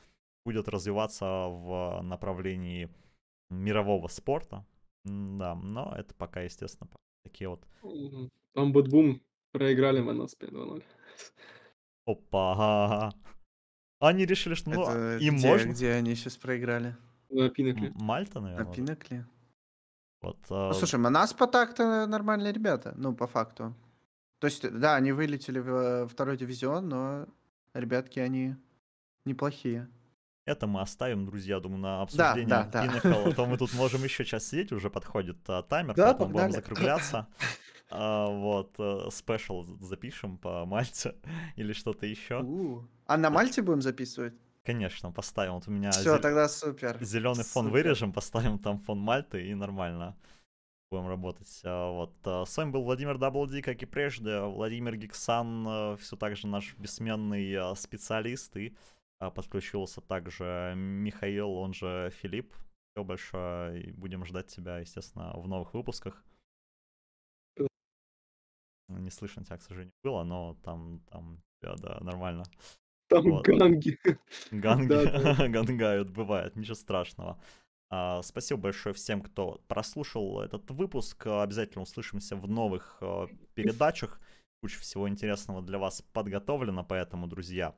будет 0.44 0.68
развиваться 0.68 1.26
в 1.26 2.00
направлении 2.02 2.90
мирового 3.51 4.09
спорта. 4.09 4.64
Да, 5.05 5.55
но 5.55 5.94
это 5.96 6.14
пока, 6.14 6.42
естественно, 6.42 6.90
такие 7.22 7.49
вот... 7.49 7.66
Там 8.55 8.72
BetBoom 8.72 9.22
проиграли 9.53 10.01
Манаспа 10.00 10.36
2-0. 10.38 10.82
Опа! 12.07 13.12
Они 14.01 14.24
решили, 14.26 14.55
что 14.55 14.70
ну, 14.70 14.82
это 14.82 15.18
им 15.18 15.36
где, 15.36 15.49
можно... 15.49 15.70
Где 15.70 15.92
они 15.92 16.14
сейчас 16.14 16.36
проиграли? 16.36 16.96
На 17.30 17.51
Пинакле. 17.51 17.92
Мальта, 17.94 18.40
наверное. 18.40 18.66
На 18.66 18.74
Пинакле. 18.74 19.26
Вот, 20.20 20.38
ну, 20.51 20.72
слушай, 20.72 20.99
Манаспа 20.99 21.46
так-то 21.46 22.07
нормальные 22.07 22.53
ребята, 22.53 22.92
ну, 22.96 23.14
по 23.14 23.26
факту. 23.26 23.74
То 24.40 24.46
есть, 24.46 24.68
да, 24.78 24.96
они 24.96 25.12
вылетели 25.12 25.59
в 25.59 25.68
э, 25.68 26.07
второй 26.07 26.36
дивизион, 26.36 26.88
но 26.88 27.26
ребятки, 27.74 28.18
они 28.20 28.57
неплохие. 29.24 29.88
Это 30.49 30.66
мы 30.66 30.80
оставим, 30.80 31.26
друзья, 31.26 31.61
думаю, 31.61 31.80
на 31.80 32.01
обсуждение 32.01 32.46
да, 32.46 32.64
да, 32.64 32.86
Pinnacle. 32.86 33.24
Да. 33.24 33.30
А 33.30 33.34
то 33.34 33.44
мы 33.44 33.59
тут 33.59 33.70
можем 33.74 34.03
еще 34.03 34.24
час 34.24 34.46
сидеть, 34.46 34.72
уже 34.72 34.88
подходит 34.88 35.36
а, 35.46 35.62
таймер, 35.62 35.94
да, 35.94 36.07
поэтому 36.07 36.30
погнали. 36.30 36.46
будем 36.49 36.62
закругляться. 36.62 37.26
А, 37.90 38.26
вот, 38.26 38.74
спешл 39.14 39.64
запишем 39.80 40.36
по 40.36 40.66
Мальте 40.66 41.14
или 41.57 41.72
что-то 41.72 42.05
еще. 42.05 42.42
У-у. 42.42 42.84
А 43.07 43.16
на 43.16 43.30
Мальте 43.30 43.62
будем 43.62 43.80
записывать? 43.80 44.34
Конечно, 44.62 45.11
поставим. 45.11 45.55
Вот 45.55 45.68
у 45.68 45.70
меня 45.70 45.90
Все, 45.90 46.03
зел... 46.03 46.20
тогда 46.20 46.51
супер. 46.51 46.99
Зеленый 47.01 47.44
фон 47.44 47.64
супер. 47.64 47.72
вырежем, 47.72 48.12
поставим 48.12 48.59
там 48.59 48.78
фон 48.78 48.99
Мальты 48.99 49.49
и 49.49 49.55
нормально 49.55 50.18
будем 50.90 51.09
работать. 51.09 51.62
А, 51.64 51.90
вот. 51.90 52.12
А, 52.24 52.44
с 52.44 52.55
вами 52.59 52.72
был 52.72 52.82
Владимир 52.82 53.16
Даблди, 53.16 53.62
как 53.62 53.82
и 53.82 53.86
прежде. 53.86 54.40
Владимир 54.40 54.94
Гиксан, 54.94 55.96
все 55.96 56.16
так 56.16 56.36
же 56.36 56.46
наш 56.46 56.74
бессменный 56.76 57.74
специалист 57.74 58.55
и 58.59 58.76
подключился 59.18 60.00
также 60.00 60.74
Михаил, 60.76 61.50
он 61.52 61.74
же 61.74 62.10
Филипп. 62.20 62.54
Все 62.92 63.04
большое, 63.04 63.82
и 63.82 63.92
будем 63.92 64.24
ждать 64.24 64.46
тебя, 64.46 64.78
естественно, 64.78 65.32
в 65.34 65.46
новых 65.46 65.74
выпусках. 65.74 66.24
Не 68.88 69.10
слышно 69.10 69.44
тебя, 69.44 69.58
к 69.58 69.62
сожалению, 69.62 69.92
было, 70.02 70.22
но 70.24 70.54
там, 70.64 71.00
там, 71.10 71.42
да, 71.60 71.76
да, 71.76 71.98
нормально. 72.00 72.44
Там 73.08 73.24
вот. 73.24 73.46
ганги. 73.46 73.98
Ганги, 74.50 75.48
гангают, 75.48 76.10
бывает, 76.10 76.56
ничего 76.56 76.74
страшного. 76.74 77.40
Uh, 77.90 78.22
спасибо 78.22 78.60
большое 78.60 78.94
всем, 78.94 79.22
кто 79.22 79.62
прослушал 79.66 80.42
этот 80.42 80.70
выпуск. 80.70 81.26
Обязательно 81.26 81.82
услышимся 81.82 82.36
в 82.36 82.46
новых 82.46 82.98
uh, 83.00 83.28
передачах. 83.54 84.20
Куча 84.60 84.78
всего 84.80 85.08
интересного 85.08 85.62
для 85.62 85.78
вас 85.78 86.02
подготовлено, 86.12 86.84
поэтому, 86.84 87.26
друзья, 87.26 87.74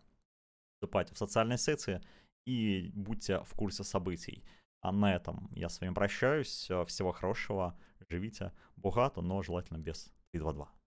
вступайте 0.81 1.15
в 1.15 1.19
социальные 1.19 1.59
сети 1.59 2.01
и 2.47 2.91
будьте 2.95 3.43
в 3.45 3.55
курсе 3.55 3.85
событий. 3.85 4.43
А 4.81 4.93
на 4.93 5.15
этом 5.15 5.51
я 5.55 5.69
с 5.69 5.79
вами 5.79 5.93
прощаюсь. 5.93 6.71
Всего 6.87 7.13
хорошего. 7.13 7.79
Живите 8.09 8.53
богато, 8.77 9.21
но 9.21 9.43
желательно 9.43 9.77
без 9.77 10.11
322. 10.33 10.80